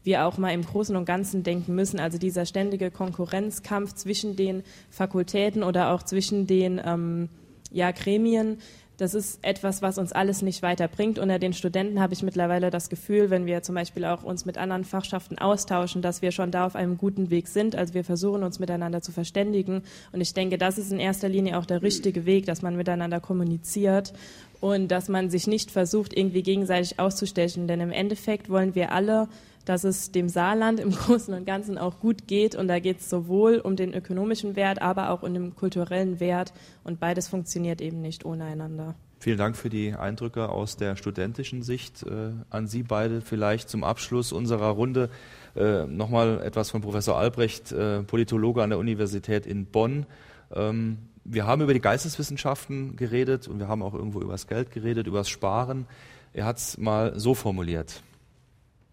wir 0.07 0.24
auch 0.24 0.38
mal 0.38 0.52
im 0.52 0.64
Großen 0.64 0.96
und 0.96 1.04
Ganzen 1.04 1.42
denken 1.42 1.74
müssen. 1.74 2.00
Also 2.00 2.16
dieser 2.16 2.46
ständige 2.46 2.90
Konkurrenzkampf 2.90 3.94
zwischen 3.94 4.36
den 4.36 4.62
Fakultäten 4.90 5.62
oder 5.62 5.92
auch 5.92 6.02
zwischen 6.02 6.46
den 6.46 6.80
ähm, 6.84 7.28
ja, 7.70 7.90
Gremien, 7.90 8.59
das 8.96 9.12
ist 9.12 9.40
etwas, 9.42 9.82
was 9.82 9.98
uns 9.98 10.12
alles 10.12 10.40
nicht 10.40 10.62
weiterbringt. 10.62 11.18
Unter 11.18 11.38
den 11.38 11.52
Studenten 11.52 12.00
habe 12.00 12.14
ich 12.14 12.22
mittlerweile 12.22 12.70
das 12.70 12.88
Gefühl, 12.88 13.28
wenn 13.28 13.44
wir 13.44 13.62
zum 13.62 13.74
Beispiel 13.74 14.07
auch 14.07 14.22
uns 14.22 14.46
mit 14.46 14.57
anderen 14.57 14.84
Fachschaften 14.84 15.38
austauschen, 15.38 16.00
dass 16.00 16.22
wir 16.22 16.32
schon 16.32 16.50
da 16.50 16.64
auf 16.64 16.74
einem 16.76 16.96
guten 16.96 17.28
Weg 17.28 17.48
sind. 17.48 17.76
Also 17.76 17.92
wir 17.92 18.04
versuchen 18.04 18.42
uns 18.42 18.59
miteinander 18.59 19.02
zu 19.02 19.12
verständigen. 19.12 19.82
Und 20.12 20.22
ich 20.22 20.32
denke, 20.32 20.57
das 20.57 20.78
ist 20.78 20.92
in 20.92 20.98
erster 20.98 21.28
Linie 21.28 21.59
auch 21.59 21.66
der 21.66 21.82
richtige 21.82 22.24
Weg, 22.24 22.46
dass 22.46 22.62
man 22.62 22.76
miteinander 22.76 23.20
kommuniziert 23.20 24.14
und 24.61 24.88
dass 24.88 25.09
man 25.09 25.28
sich 25.28 25.46
nicht 25.46 25.70
versucht, 25.70 26.16
irgendwie 26.16 26.42
gegenseitig 26.42 26.98
auszustechen. 26.98 27.68
Denn 27.68 27.80
im 27.80 27.92
Endeffekt 27.92 28.48
wollen 28.48 28.74
wir 28.74 28.92
alle 28.92 29.28
dass 29.66 29.84
es 29.84 30.12
dem 30.12 30.30
Saarland 30.30 30.80
im 30.80 30.90
Großen 30.92 31.34
und 31.34 31.44
Ganzen 31.44 31.76
auch 31.76 32.00
gut 32.00 32.26
geht. 32.26 32.54
Und 32.54 32.68
da 32.68 32.78
geht 32.78 33.00
es 33.00 33.10
sowohl 33.10 33.58
um 33.58 33.76
den 33.76 33.92
ökonomischen 33.92 34.56
Wert, 34.56 34.80
aber 34.80 35.10
auch 35.10 35.22
um 35.22 35.34
den 35.34 35.54
kulturellen 35.54 36.18
Wert. 36.18 36.54
Und 36.82 36.98
beides 36.98 37.28
funktioniert 37.28 37.82
eben 37.82 38.00
nicht 38.00 38.24
ohne 38.24 38.44
einander. 38.44 38.94
Vielen 39.18 39.38
Dank 39.38 39.56
für 39.56 39.70
die 39.70 39.94
Eindrücke 39.94 40.48
aus 40.48 40.76
der 40.76 40.96
studentischen 40.96 41.62
Sicht. 41.62 42.02
Äh, 42.02 42.32
an 42.50 42.66
Sie 42.66 42.82
beide 42.82 43.20
vielleicht 43.20 43.68
zum 43.68 43.82
Abschluss 43.82 44.32
unserer 44.32 44.68
Runde 44.68 45.10
äh, 45.56 45.84
nochmal 45.86 46.42
etwas 46.42 46.70
von 46.70 46.82
Professor 46.82 47.16
Albrecht, 47.16 47.72
äh, 47.72 48.02
Politologe 48.02 48.62
an 48.62 48.70
der 48.70 48.78
Universität 48.78 49.46
in 49.46 49.66
Bonn. 49.66 50.06
Ähm, 50.54 50.98
wir 51.24 51.46
haben 51.46 51.62
über 51.62 51.74
die 51.74 51.80
Geisteswissenschaften 51.80 52.94
geredet 52.94 53.48
und 53.48 53.58
wir 53.58 53.68
haben 53.68 53.82
auch 53.82 53.94
irgendwo 53.94 54.20
über 54.20 54.32
das 54.32 54.46
Geld 54.46 54.70
geredet, 54.70 55.06
über 55.06 55.18
das 55.18 55.28
Sparen. 55.28 55.86
Er 56.32 56.44
hat 56.44 56.58
es 56.58 56.78
mal 56.78 57.18
so 57.18 57.34
formuliert. 57.34 58.02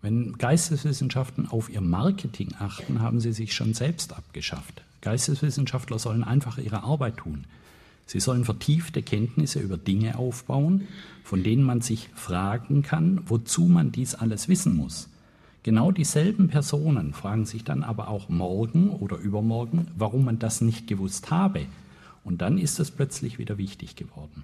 Wenn 0.04 0.38
Geisteswissenschaften 0.38 1.48
auf 1.48 1.70
ihr 1.70 1.80
Marketing 1.80 2.50
achten, 2.60 3.00
haben 3.00 3.22
sie 3.22 3.32
sich 3.32 3.56
schon 3.56 3.74
selbst 3.74 4.12
abgeschafft. 4.12 4.84
Geisteswissenschaftler 5.00 5.98
sollen 5.98 6.26
einfach 6.26 6.58
ihre 6.58 6.84
Arbeit 6.84 7.16
tun. 7.18 7.46
Sie 8.06 8.20
sollen 8.20 8.44
vertiefte 8.44 9.02
Kenntnisse 9.02 9.62
über 9.62 9.78
Dinge 9.78 10.18
aufbauen, 10.18 10.90
von 11.24 11.42
denen 11.42 11.64
man 11.64 11.80
sich 11.80 12.10
fragen 12.16 12.82
kann, 12.82 13.22
wozu 13.28 13.62
man 13.68 13.94
dies 13.94 14.14
alles 14.14 14.50
wissen 14.50 14.76
muss. 14.76 15.08
Genau 15.64 15.94
dieselben 15.94 16.50
Personen 16.50 17.14
fragen 17.14 17.46
sich 17.46 17.64
dann 17.64 17.82
aber 17.82 18.10
auch 18.10 18.28
morgen 18.28 18.90
oder 18.90 19.16
übermorgen, 19.16 19.88
warum 19.96 20.26
man 20.26 20.38
das 20.38 20.60
nicht 20.60 20.86
gewusst 20.86 21.32
habe. 21.32 21.66
Und 22.26 22.42
dann 22.42 22.58
ist 22.58 22.82
es 22.82 22.92
plötzlich 22.92 23.40
wieder 23.40 23.58
wichtig 23.58 23.96
geworden. 23.96 24.44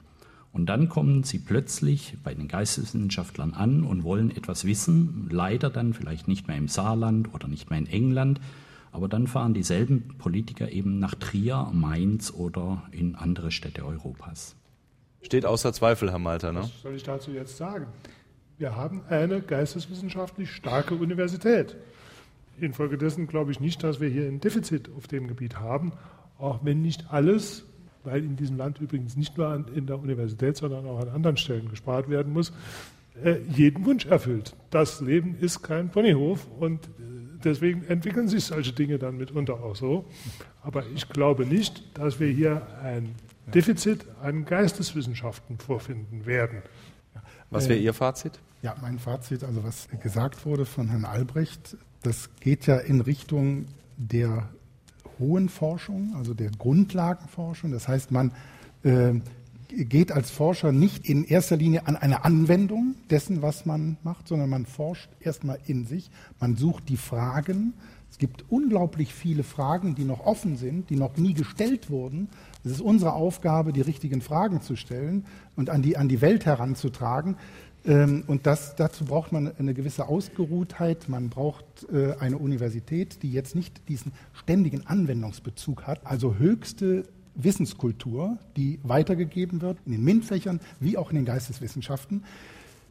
Und 0.52 0.66
dann 0.66 0.90
kommen 0.90 1.24
sie 1.24 1.40
plötzlich 1.40 2.18
bei 2.24 2.34
den 2.34 2.48
Geisteswissenschaftlern 2.48 3.54
an 3.54 3.84
und 3.84 4.04
wollen 4.04 4.32
etwas 4.32 4.66
wissen, 4.66 5.28
leider 5.32 5.70
dann 5.70 5.94
vielleicht 5.94 6.28
nicht 6.28 6.48
mehr 6.48 6.58
im 6.58 6.68
Saarland 6.68 7.34
oder 7.34 7.48
nicht 7.48 7.70
mehr 7.70 7.80
in 7.80 7.88
England, 7.88 8.42
aber 8.92 9.08
dann 9.08 9.28
fahren 9.28 9.54
dieselben 9.54 10.16
Politiker 10.18 10.72
eben 10.72 10.98
nach 11.00 11.14
Trier, 11.14 11.70
Mainz 11.72 12.32
oder 12.32 12.84
in 12.92 13.16
andere 13.16 13.52
Städte 13.52 13.86
Europas. 13.86 14.56
Steht 15.22 15.46
außer 15.46 15.74
Zweifel, 15.74 16.10
Herr 16.12 16.20
Malter. 16.20 16.52
Ne? 16.52 16.62
Was 16.62 16.82
soll 16.82 16.96
ich 16.96 17.04
dazu 17.04 17.32
jetzt 17.32 17.58
sagen? 17.58 17.86
Wir 18.58 18.76
haben 18.76 19.04
eine 19.10 19.42
geisteswissenschaftlich 19.42 20.52
starke 20.52 20.96
Universität. 20.96 21.78
Infolgedessen 22.60 23.28
glaube 23.28 23.52
ich 23.52 23.60
nicht, 23.60 23.84
dass 23.84 24.00
wir 24.00 24.10
hier 24.10 24.26
ein 24.26 24.42
Defizit 24.42 24.90
auf 24.98 25.08
dem 25.08 25.28
Gebiet 25.28 25.60
haben, 25.60 25.94
auch 26.38 26.60
wenn 26.64 26.82
nicht 26.82 27.12
alles, 27.12 27.66
weil 28.04 28.24
in 28.24 28.36
diesem 28.36 28.58
Land 28.58 28.80
übrigens 28.80 29.16
nicht 29.16 29.38
nur 29.38 29.48
an, 29.48 29.66
in 29.74 29.86
der 29.86 30.00
Universität, 30.00 30.58
sondern 30.58 30.86
auch 30.86 31.00
an 31.00 31.10
anderen 31.10 31.38
Stellen 31.38 31.70
gespart 31.70 32.10
werden 32.10 32.34
muss, 32.34 32.54
äh, 33.24 33.38
jeden 33.50 33.86
Wunsch 33.86 34.06
erfüllt. 34.06 34.56
Das 34.70 35.02
Leben 35.02 35.36
ist 35.40 35.62
kein 35.62 35.90
Ponyhof 35.90 36.48
und 36.60 36.86
äh, 36.86 36.90
deswegen 37.44 37.84
entwickeln 37.86 38.28
sich 38.28 38.46
solche 38.46 38.74
Dinge 38.74 38.98
dann 38.98 39.18
mitunter 39.18 39.56
auch 39.56 39.76
so. 39.76 40.06
Aber 40.62 40.86
ich 40.96 41.10
glaube 41.10 41.46
nicht, 41.46 41.98
dass 41.98 42.20
wir 42.20 42.30
hier 42.30 42.68
ein 42.84 43.16
Defizit 43.54 44.06
an 44.22 44.46
Geisteswissenschaften 44.46 45.58
vorfinden 45.58 46.26
werden. 46.26 46.62
Was 47.50 47.68
wäre 47.68 47.80
Ihr 47.80 47.94
Fazit? 47.94 48.40
Ja, 48.62 48.76
mein 48.82 49.00
Fazit, 49.00 49.44
also 49.44 49.64
was 49.64 49.88
gesagt 50.02 50.46
wurde 50.46 50.66
von 50.66 50.90
Herrn 50.90 51.06
Albrecht, 51.06 51.78
das 52.04 52.30
geht 52.40 52.68
ja 52.68 52.78
in 52.78 53.02
Richtung 53.02 53.66
der 53.98 54.50
hohen 55.20 55.50
Forschung, 55.50 56.14
also 56.16 56.34
der 56.34 56.52
Grundlagenforschung. 56.52 57.72
Das 57.72 57.88
heißt, 57.88 58.12
man 58.12 58.32
äh, 58.84 59.14
geht 59.70 60.12
als 60.12 60.32
Forscher 60.32 60.72
nicht 60.72 61.08
in 61.08 61.24
erster 61.24 61.58
Linie 61.58 61.88
an 61.88 61.96
eine 61.96 62.26
Anwendung 62.26 62.96
dessen, 63.10 63.42
was 63.42 63.66
man 63.66 63.98
macht, 64.04 64.28
sondern 64.28 64.50
man 64.50 64.66
forscht 64.66 65.10
erstmal 65.20 65.60
in 65.66 65.86
sich, 65.86 66.10
man 66.40 66.56
sucht 66.56 66.90
die 66.90 66.98
Fragen. 66.98 67.74
Es 68.12 68.18
gibt 68.18 68.46
unglaublich 68.50 69.14
viele 69.14 69.44
Fragen, 69.44 69.94
die 69.94 70.04
noch 70.04 70.26
offen 70.26 70.58
sind, 70.58 70.90
die 70.90 70.96
noch 70.96 71.18
nie 71.18 71.36
gestellt 71.36 71.92
wurden. 71.92 72.28
Es 72.64 72.72
ist 72.72 72.82
unsere 72.82 73.14
Aufgabe, 73.14 73.72
die 73.72 73.82
richtigen 73.82 74.22
Fragen 74.22 74.62
zu 74.62 74.76
stellen 74.76 75.26
und 75.56 75.70
an 75.70 75.84
die, 75.84 75.96
an 75.96 76.10
die 76.10 76.22
Welt 76.22 76.46
heranzutragen. 76.46 77.38
Ähm, 77.86 78.24
und 78.28 78.46
das, 78.46 78.76
dazu 78.76 79.06
braucht 79.06 79.32
man 79.32 79.56
eine 79.58 79.74
gewisse 79.74 80.08
Ausgeruhtheit. 80.08 81.08
Man 81.10 81.30
braucht 81.30 81.88
äh, 81.92 82.14
eine 82.20 82.38
Universität, 82.38 83.24
die 83.24 83.32
jetzt 83.32 83.56
nicht 83.56 83.88
diesen 83.88 84.12
ständigen 84.34 84.86
Anwendungsbezug 84.86 85.88
hat, 85.88 86.06
also 86.06 86.36
höchste 86.36 87.06
Wissenskultur, 87.36 88.38
die 88.58 88.80
weitergegeben 88.84 89.62
wird 89.62 89.78
in 89.86 89.94
den 89.94 90.04
MINT-Fächern 90.04 90.60
wie 90.80 90.98
auch 90.98 91.10
in 91.10 91.16
den 91.16 91.26
Geisteswissenschaften. 91.26 92.24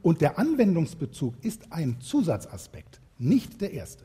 Und 0.03 0.21
der 0.21 0.39
Anwendungsbezug 0.39 1.35
ist 1.43 1.71
ein 1.73 2.01
Zusatzaspekt, 2.01 3.01
nicht 3.19 3.61
der 3.61 3.73
erste. 3.73 4.05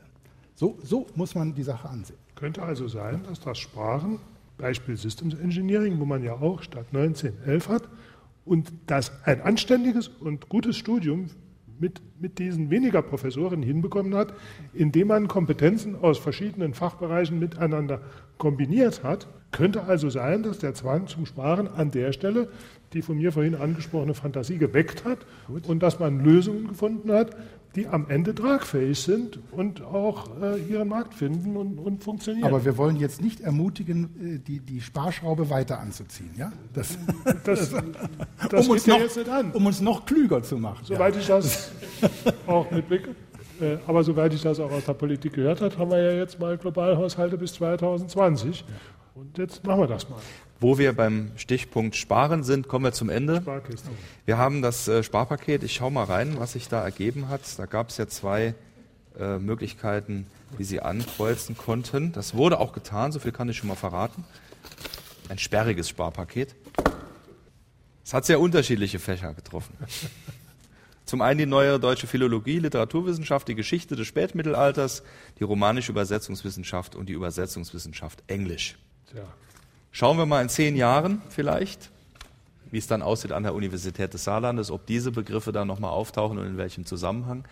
So, 0.54 0.78
so 0.82 1.06
muss 1.14 1.34
man 1.34 1.54
die 1.54 1.62
Sache 1.62 1.88
ansehen. 1.88 2.18
Könnte 2.34 2.62
also 2.62 2.88
sein, 2.88 3.22
dass 3.28 3.40
das 3.40 3.58
Sparen, 3.58 4.18
Beispiel 4.58 4.96
Systems 4.96 5.34
Engineering, 5.34 5.98
wo 5.98 6.04
man 6.04 6.22
ja 6.22 6.34
auch 6.34 6.62
statt 6.62 6.92
19 6.92 7.32
11 7.44 7.68
hat, 7.68 7.88
und 8.44 8.72
dass 8.86 9.12
ein 9.24 9.40
anständiges 9.40 10.08
und 10.08 10.48
gutes 10.48 10.76
Studium 10.76 11.30
mit, 11.78 12.00
mit 12.20 12.38
diesen 12.38 12.70
weniger 12.70 13.02
Professoren 13.02 13.62
hinbekommen 13.62 14.14
hat, 14.14 14.34
indem 14.72 15.08
man 15.08 15.28
Kompetenzen 15.28 15.96
aus 15.96 16.18
verschiedenen 16.18 16.74
Fachbereichen 16.74 17.38
miteinander 17.38 18.00
kombiniert 18.38 19.02
hat. 19.02 19.26
Könnte 19.50 19.84
also 19.84 20.10
sein, 20.10 20.42
dass 20.42 20.58
der 20.58 20.74
Zwang 20.74 21.06
zum 21.06 21.26
Sparen 21.26 21.68
an 21.68 21.90
der 21.90 22.12
Stelle 22.12 22.48
die 22.92 23.02
von 23.02 23.16
mir 23.16 23.32
vorhin 23.32 23.56
angesprochene 23.56 24.14
Fantasie 24.14 24.56
geweckt 24.56 25.04
hat 25.04 25.26
und 25.66 25.82
dass 25.82 25.98
man 25.98 26.20
Lösungen 26.20 26.68
gefunden 26.68 27.10
hat, 27.12 27.36
die 27.74 27.88
am 27.88 28.08
Ende 28.08 28.34
tragfähig 28.34 29.00
sind 29.00 29.38
und 29.50 29.82
auch 29.82 30.30
äh, 30.40 30.60
ihren 30.62 30.88
Markt 30.88 31.14
finden 31.14 31.56
und, 31.56 31.78
und, 31.78 32.04
funktionieren. 32.04 32.46
Aber 32.46 32.64
wir 32.64 32.76
wollen 32.76 32.96
jetzt 32.96 33.20
nicht 33.20 33.40
ermutigen, 33.40 34.36
äh, 34.36 34.38
die, 34.38 34.60
die 34.60 34.80
Sparschraube 34.80 35.50
weiter 35.50 35.80
anzuziehen. 35.80 36.30
Ja? 36.36 36.52
Das, 36.72 36.96
das, 37.44 37.74
das 38.50 38.66
um, 38.66 38.72
uns 38.72 38.86
noch, 38.86 38.98
jetzt 38.98 39.16
nicht 39.16 39.28
an. 39.28 39.50
um 39.52 39.66
uns 39.66 39.80
noch 39.80 40.06
klüger 40.06 40.42
zu 40.42 40.56
machen. 40.56 40.84
Soweit 40.84 41.14
ja. 41.14 41.20
ich 41.20 41.26
das 41.26 41.72
auch 42.46 42.70
mitblicke. 42.70 43.10
Äh, 43.60 43.78
aber 43.86 44.02
soweit 44.02 44.34
ich 44.34 44.42
das 44.42 44.58
auch 44.60 44.70
aus 44.70 44.84
der 44.84 44.94
Politik 44.94 45.34
gehört 45.34 45.60
habe, 45.60 45.76
haben 45.78 45.90
wir 45.90 46.02
ja 46.02 46.12
jetzt 46.12 46.38
mal 46.38 46.56
Globalhaushalte 46.56 47.38
bis 47.38 47.54
2020. 47.54 48.60
Ja. 48.60 48.66
Und 49.14 49.38
jetzt 49.38 49.64
machen 49.64 49.80
wir 49.80 49.86
das 49.86 50.08
mal. 50.08 50.18
Wo 50.64 50.78
wir 50.78 50.94
beim 50.94 51.30
Stichpunkt 51.36 51.94
Sparen 51.94 52.42
sind, 52.42 52.68
kommen 52.68 52.86
wir 52.86 52.92
zum 52.92 53.10
Ende. 53.10 53.42
Sparkiste. 53.42 53.90
Wir 54.24 54.38
haben 54.38 54.62
das 54.62 54.88
äh, 54.88 55.02
Sparpaket. 55.02 55.62
Ich 55.62 55.74
schaue 55.74 55.92
mal 55.92 56.04
rein, 56.04 56.36
was 56.38 56.54
sich 56.54 56.68
da 56.68 56.82
ergeben 56.82 57.28
hat. 57.28 57.42
Da 57.58 57.66
gab 57.66 57.90
es 57.90 57.98
ja 57.98 58.06
zwei 58.06 58.54
äh, 59.20 59.36
Möglichkeiten, 59.36 60.26
wie 60.56 60.64
Sie 60.64 60.80
ankreuzen 60.80 61.54
konnten. 61.54 62.12
Das 62.12 62.34
wurde 62.34 62.60
auch 62.60 62.72
getan, 62.72 63.12
so 63.12 63.18
viel 63.18 63.30
kann 63.30 63.46
ich 63.50 63.58
schon 63.58 63.68
mal 63.68 63.74
verraten. 63.74 64.24
Ein 65.28 65.36
sperriges 65.36 65.90
Sparpaket. 65.90 66.54
Es 68.02 68.14
hat 68.14 68.24
sehr 68.24 68.40
unterschiedliche 68.40 68.98
Fächer 68.98 69.34
getroffen. 69.34 69.76
Zum 71.04 71.20
einen 71.20 71.36
die 71.36 71.44
neue 71.44 71.78
deutsche 71.78 72.06
Philologie, 72.06 72.58
Literaturwissenschaft, 72.58 73.48
die 73.48 73.54
Geschichte 73.54 73.96
des 73.96 74.06
Spätmittelalters, 74.06 75.02
die 75.38 75.44
romanische 75.44 75.92
Übersetzungswissenschaft 75.92 76.94
und 76.94 77.10
die 77.10 77.12
Übersetzungswissenschaft 77.12 78.24
Englisch. 78.28 78.78
Ja. 79.14 79.24
Schauen 79.96 80.18
wir 80.18 80.26
mal 80.26 80.42
in 80.42 80.48
zehn 80.48 80.74
Jahren 80.74 81.22
vielleicht, 81.28 81.92
wie 82.72 82.78
es 82.78 82.88
dann 82.88 83.00
aussieht 83.00 83.30
an 83.30 83.44
der 83.44 83.54
Universität 83.54 84.12
des 84.12 84.24
Saarlandes, 84.24 84.72
ob 84.72 84.86
diese 84.86 85.12
Begriffe 85.12 85.52
dann 85.52 85.68
nochmal 85.68 85.92
auftauchen 85.92 86.36
und 86.36 86.46
in 86.46 86.56
welchem 86.56 86.84
Zusammenhang. 86.84 87.44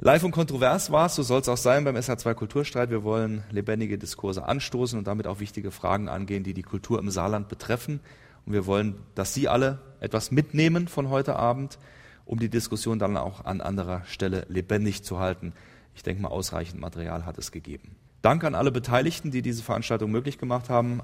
Live 0.00 0.24
und 0.24 0.32
kontrovers 0.32 0.90
war 0.90 1.06
es, 1.06 1.14
so 1.14 1.22
soll 1.22 1.42
es 1.42 1.48
auch 1.48 1.56
sein 1.56 1.84
beim 1.84 1.94
SH2 1.94 2.34
Kulturstreit. 2.34 2.90
Wir 2.90 3.04
wollen 3.04 3.44
lebendige 3.52 3.96
Diskurse 3.96 4.44
anstoßen 4.44 4.98
und 4.98 5.06
damit 5.06 5.28
auch 5.28 5.38
wichtige 5.38 5.70
Fragen 5.70 6.08
angehen, 6.08 6.42
die 6.42 6.52
die 6.52 6.64
Kultur 6.64 6.98
im 6.98 7.10
Saarland 7.10 7.46
betreffen. 7.48 8.00
Und 8.44 8.52
wir 8.52 8.66
wollen, 8.66 8.96
dass 9.14 9.32
Sie 9.32 9.46
alle 9.46 9.78
etwas 10.00 10.32
mitnehmen 10.32 10.88
von 10.88 11.10
heute 11.10 11.36
Abend, 11.36 11.78
um 12.24 12.40
die 12.40 12.48
Diskussion 12.48 12.98
dann 12.98 13.16
auch 13.16 13.44
an 13.44 13.60
anderer 13.60 14.02
Stelle 14.06 14.46
lebendig 14.48 15.04
zu 15.04 15.20
halten. 15.20 15.52
Ich 15.94 16.02
denke 16.02 16.22
mal, 16.22 16.28
ausreichend 16.28 16.80
Material 16.80 17.24
hat 17.24 17.38
es 17.38 17.52
gegeben. 17.52 17.94
Dank 18.20 18.42
an 18.42 18.56
alle 18.56 18.72
Beteiligten, 18.72 19.30
die 19.30 19.42
diese 19.42 19.62
Veranstaltung 19.62 20.10
möglich 20.10 20.38
gemacht 20.38 20.70
haben. 20.70 21.02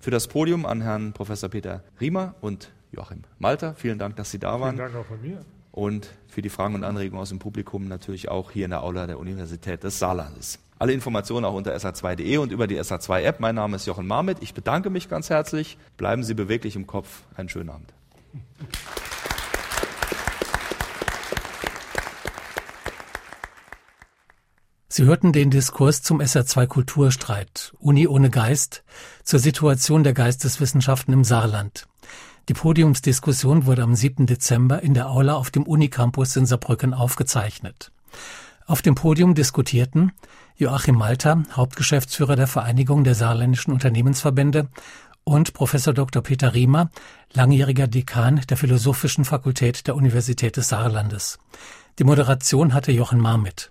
Für 0.00 0.10
das 0.10 0.28
Podium 0.28 0.64
an 0.64 0.80
Herrn 0.80 1.12
Professor 1.12 1.50
Peter 1.50 1.84
Riemer 2.00 2.34
und 2.40 2.72
Joachim 2.90 3.22
Malter. 3.38 3.74
Vielen 3.74 3.98
Dank, 3.98 4.16
dass 4.16 4.30
Sie 4.30 4.38
da 4.38 4.58
waren. 4.58 4.76
Vielen 4.76 4.92
Dank 4.92 4.96
auch 4.96 5.06
von 5.06 5.20
mir. 5.20 5.44
Und 5.72 6.08
für 6.26 6.40
die 6.40 6.48
Fragen 6.48 6.74
und 6.74 6.84
Anregungen 6.84 7.20
aus 7.20 7.28
dem 7.28 7.38
Publikum 7.38 7.86
natürlich 7.86 8.30
auch 8.30 8.50
hier 8.50 8.64
in 8.64 8.70
der 8.70 8.82
Aula 8.82 9.06
der 9.06 9.18
Universität 9.18 9.84
des 9.84 9.98
Saarlandes. 9.98 10.58
Alle 10.78 10.94
Informationen 10.94 11.44
auch 11.44 11.52
unter 11.52 11.76
sa2.de 11.76 12.38
und 12.38 12.50
über 12.50 12.66
die 12.66 12.80
SA2-App. 12.80 13.40
Mein 13.40 13.56
Name 13.56 13.76
ist 13.76 13.86
Jochen 13.86 14.06
Marmit. 14.06 14.38
Ich 14.40 14.54
bedanke 14.54 14.88
mich 14.88 15.10
ganz 15.10 15.28
herzlich. 15.28 15.76
Bleiben 15.98 16.24
Sie 16.24 16.32
beweglich 16.32 16.76
im 16.76 16.86
Kopf. 16.86 17.24
Einen 17.36 17.50
schönen 17.50 17.68
Abend. 17.68 17.92
Sie 24.92 25.04
hörten 25.04 25.32
den 25.32 25.50
Diskurs 25.50 26.02
zum 26.02 26.20
SR2 26.20 26.66
Kulturstreit, 26.66 27.72
Uni 27.78 28.08
ohne 28.08 28.28
Geist, 28.28 28.82
zur 29.22 29.38
Situation 29.38 30.02
der 30.02 30.14
Geisteswissenschaften 30.14 31.14
im 31.14 31.22
Saarland. 31.22 31.86
Die 32.48 32.54
Podiumsdiskussion 32.54 33.66
wurde 33.66 33.84
am 33.84 33.94
7. 33.94 34.26
Dezember 34.26 34.82
in 34.82 34.94
der 34.94 35.08
Aula 35.08 35.34
auf 35.34 35.52
dem 35.52 35.62
Unicampus 35.62 36.34
in 36.34 36.44
Saarbrücken 36.44 36.92
aufgezeichnet. 36.92 37.92
Auf 38.66 38.82
dem 38.82 38.96
Podium 38.96 39.36
diskutierten 39.36 40.10
Joachim 40.56 40.96
Malter, 40.96 41.44
Hauptgeschäftsführer 41.52 42.34
der 42.34 42.48
Vereinigung 42.48 43.04
der 43.04 43.14
saarländischen 43.14 43.72
Unternehmensverbände, 43.72 44.66
und 45.22 45.52
Professor 45.52 45.94
Dr. 45.94 46.22
Peter 46.22 46.54
Riemer, 46.54 46.90
langjähriger 47.32 47.86
Dekan 47.86 48.40
der 48.48 48.56
Philosophischen 48.56 49.24
Fakultät 49.24 49.86
der 49.86 49.94
Universität 49.94 50.56
des 50.56 50.70
Saarlandes. 50.70 51.38
Die 52.00 52.04
Moderation 52.04 52.74
hatte 52.74 52.90
Jochen 52.90 53.20
Marmit. 53.20 53.68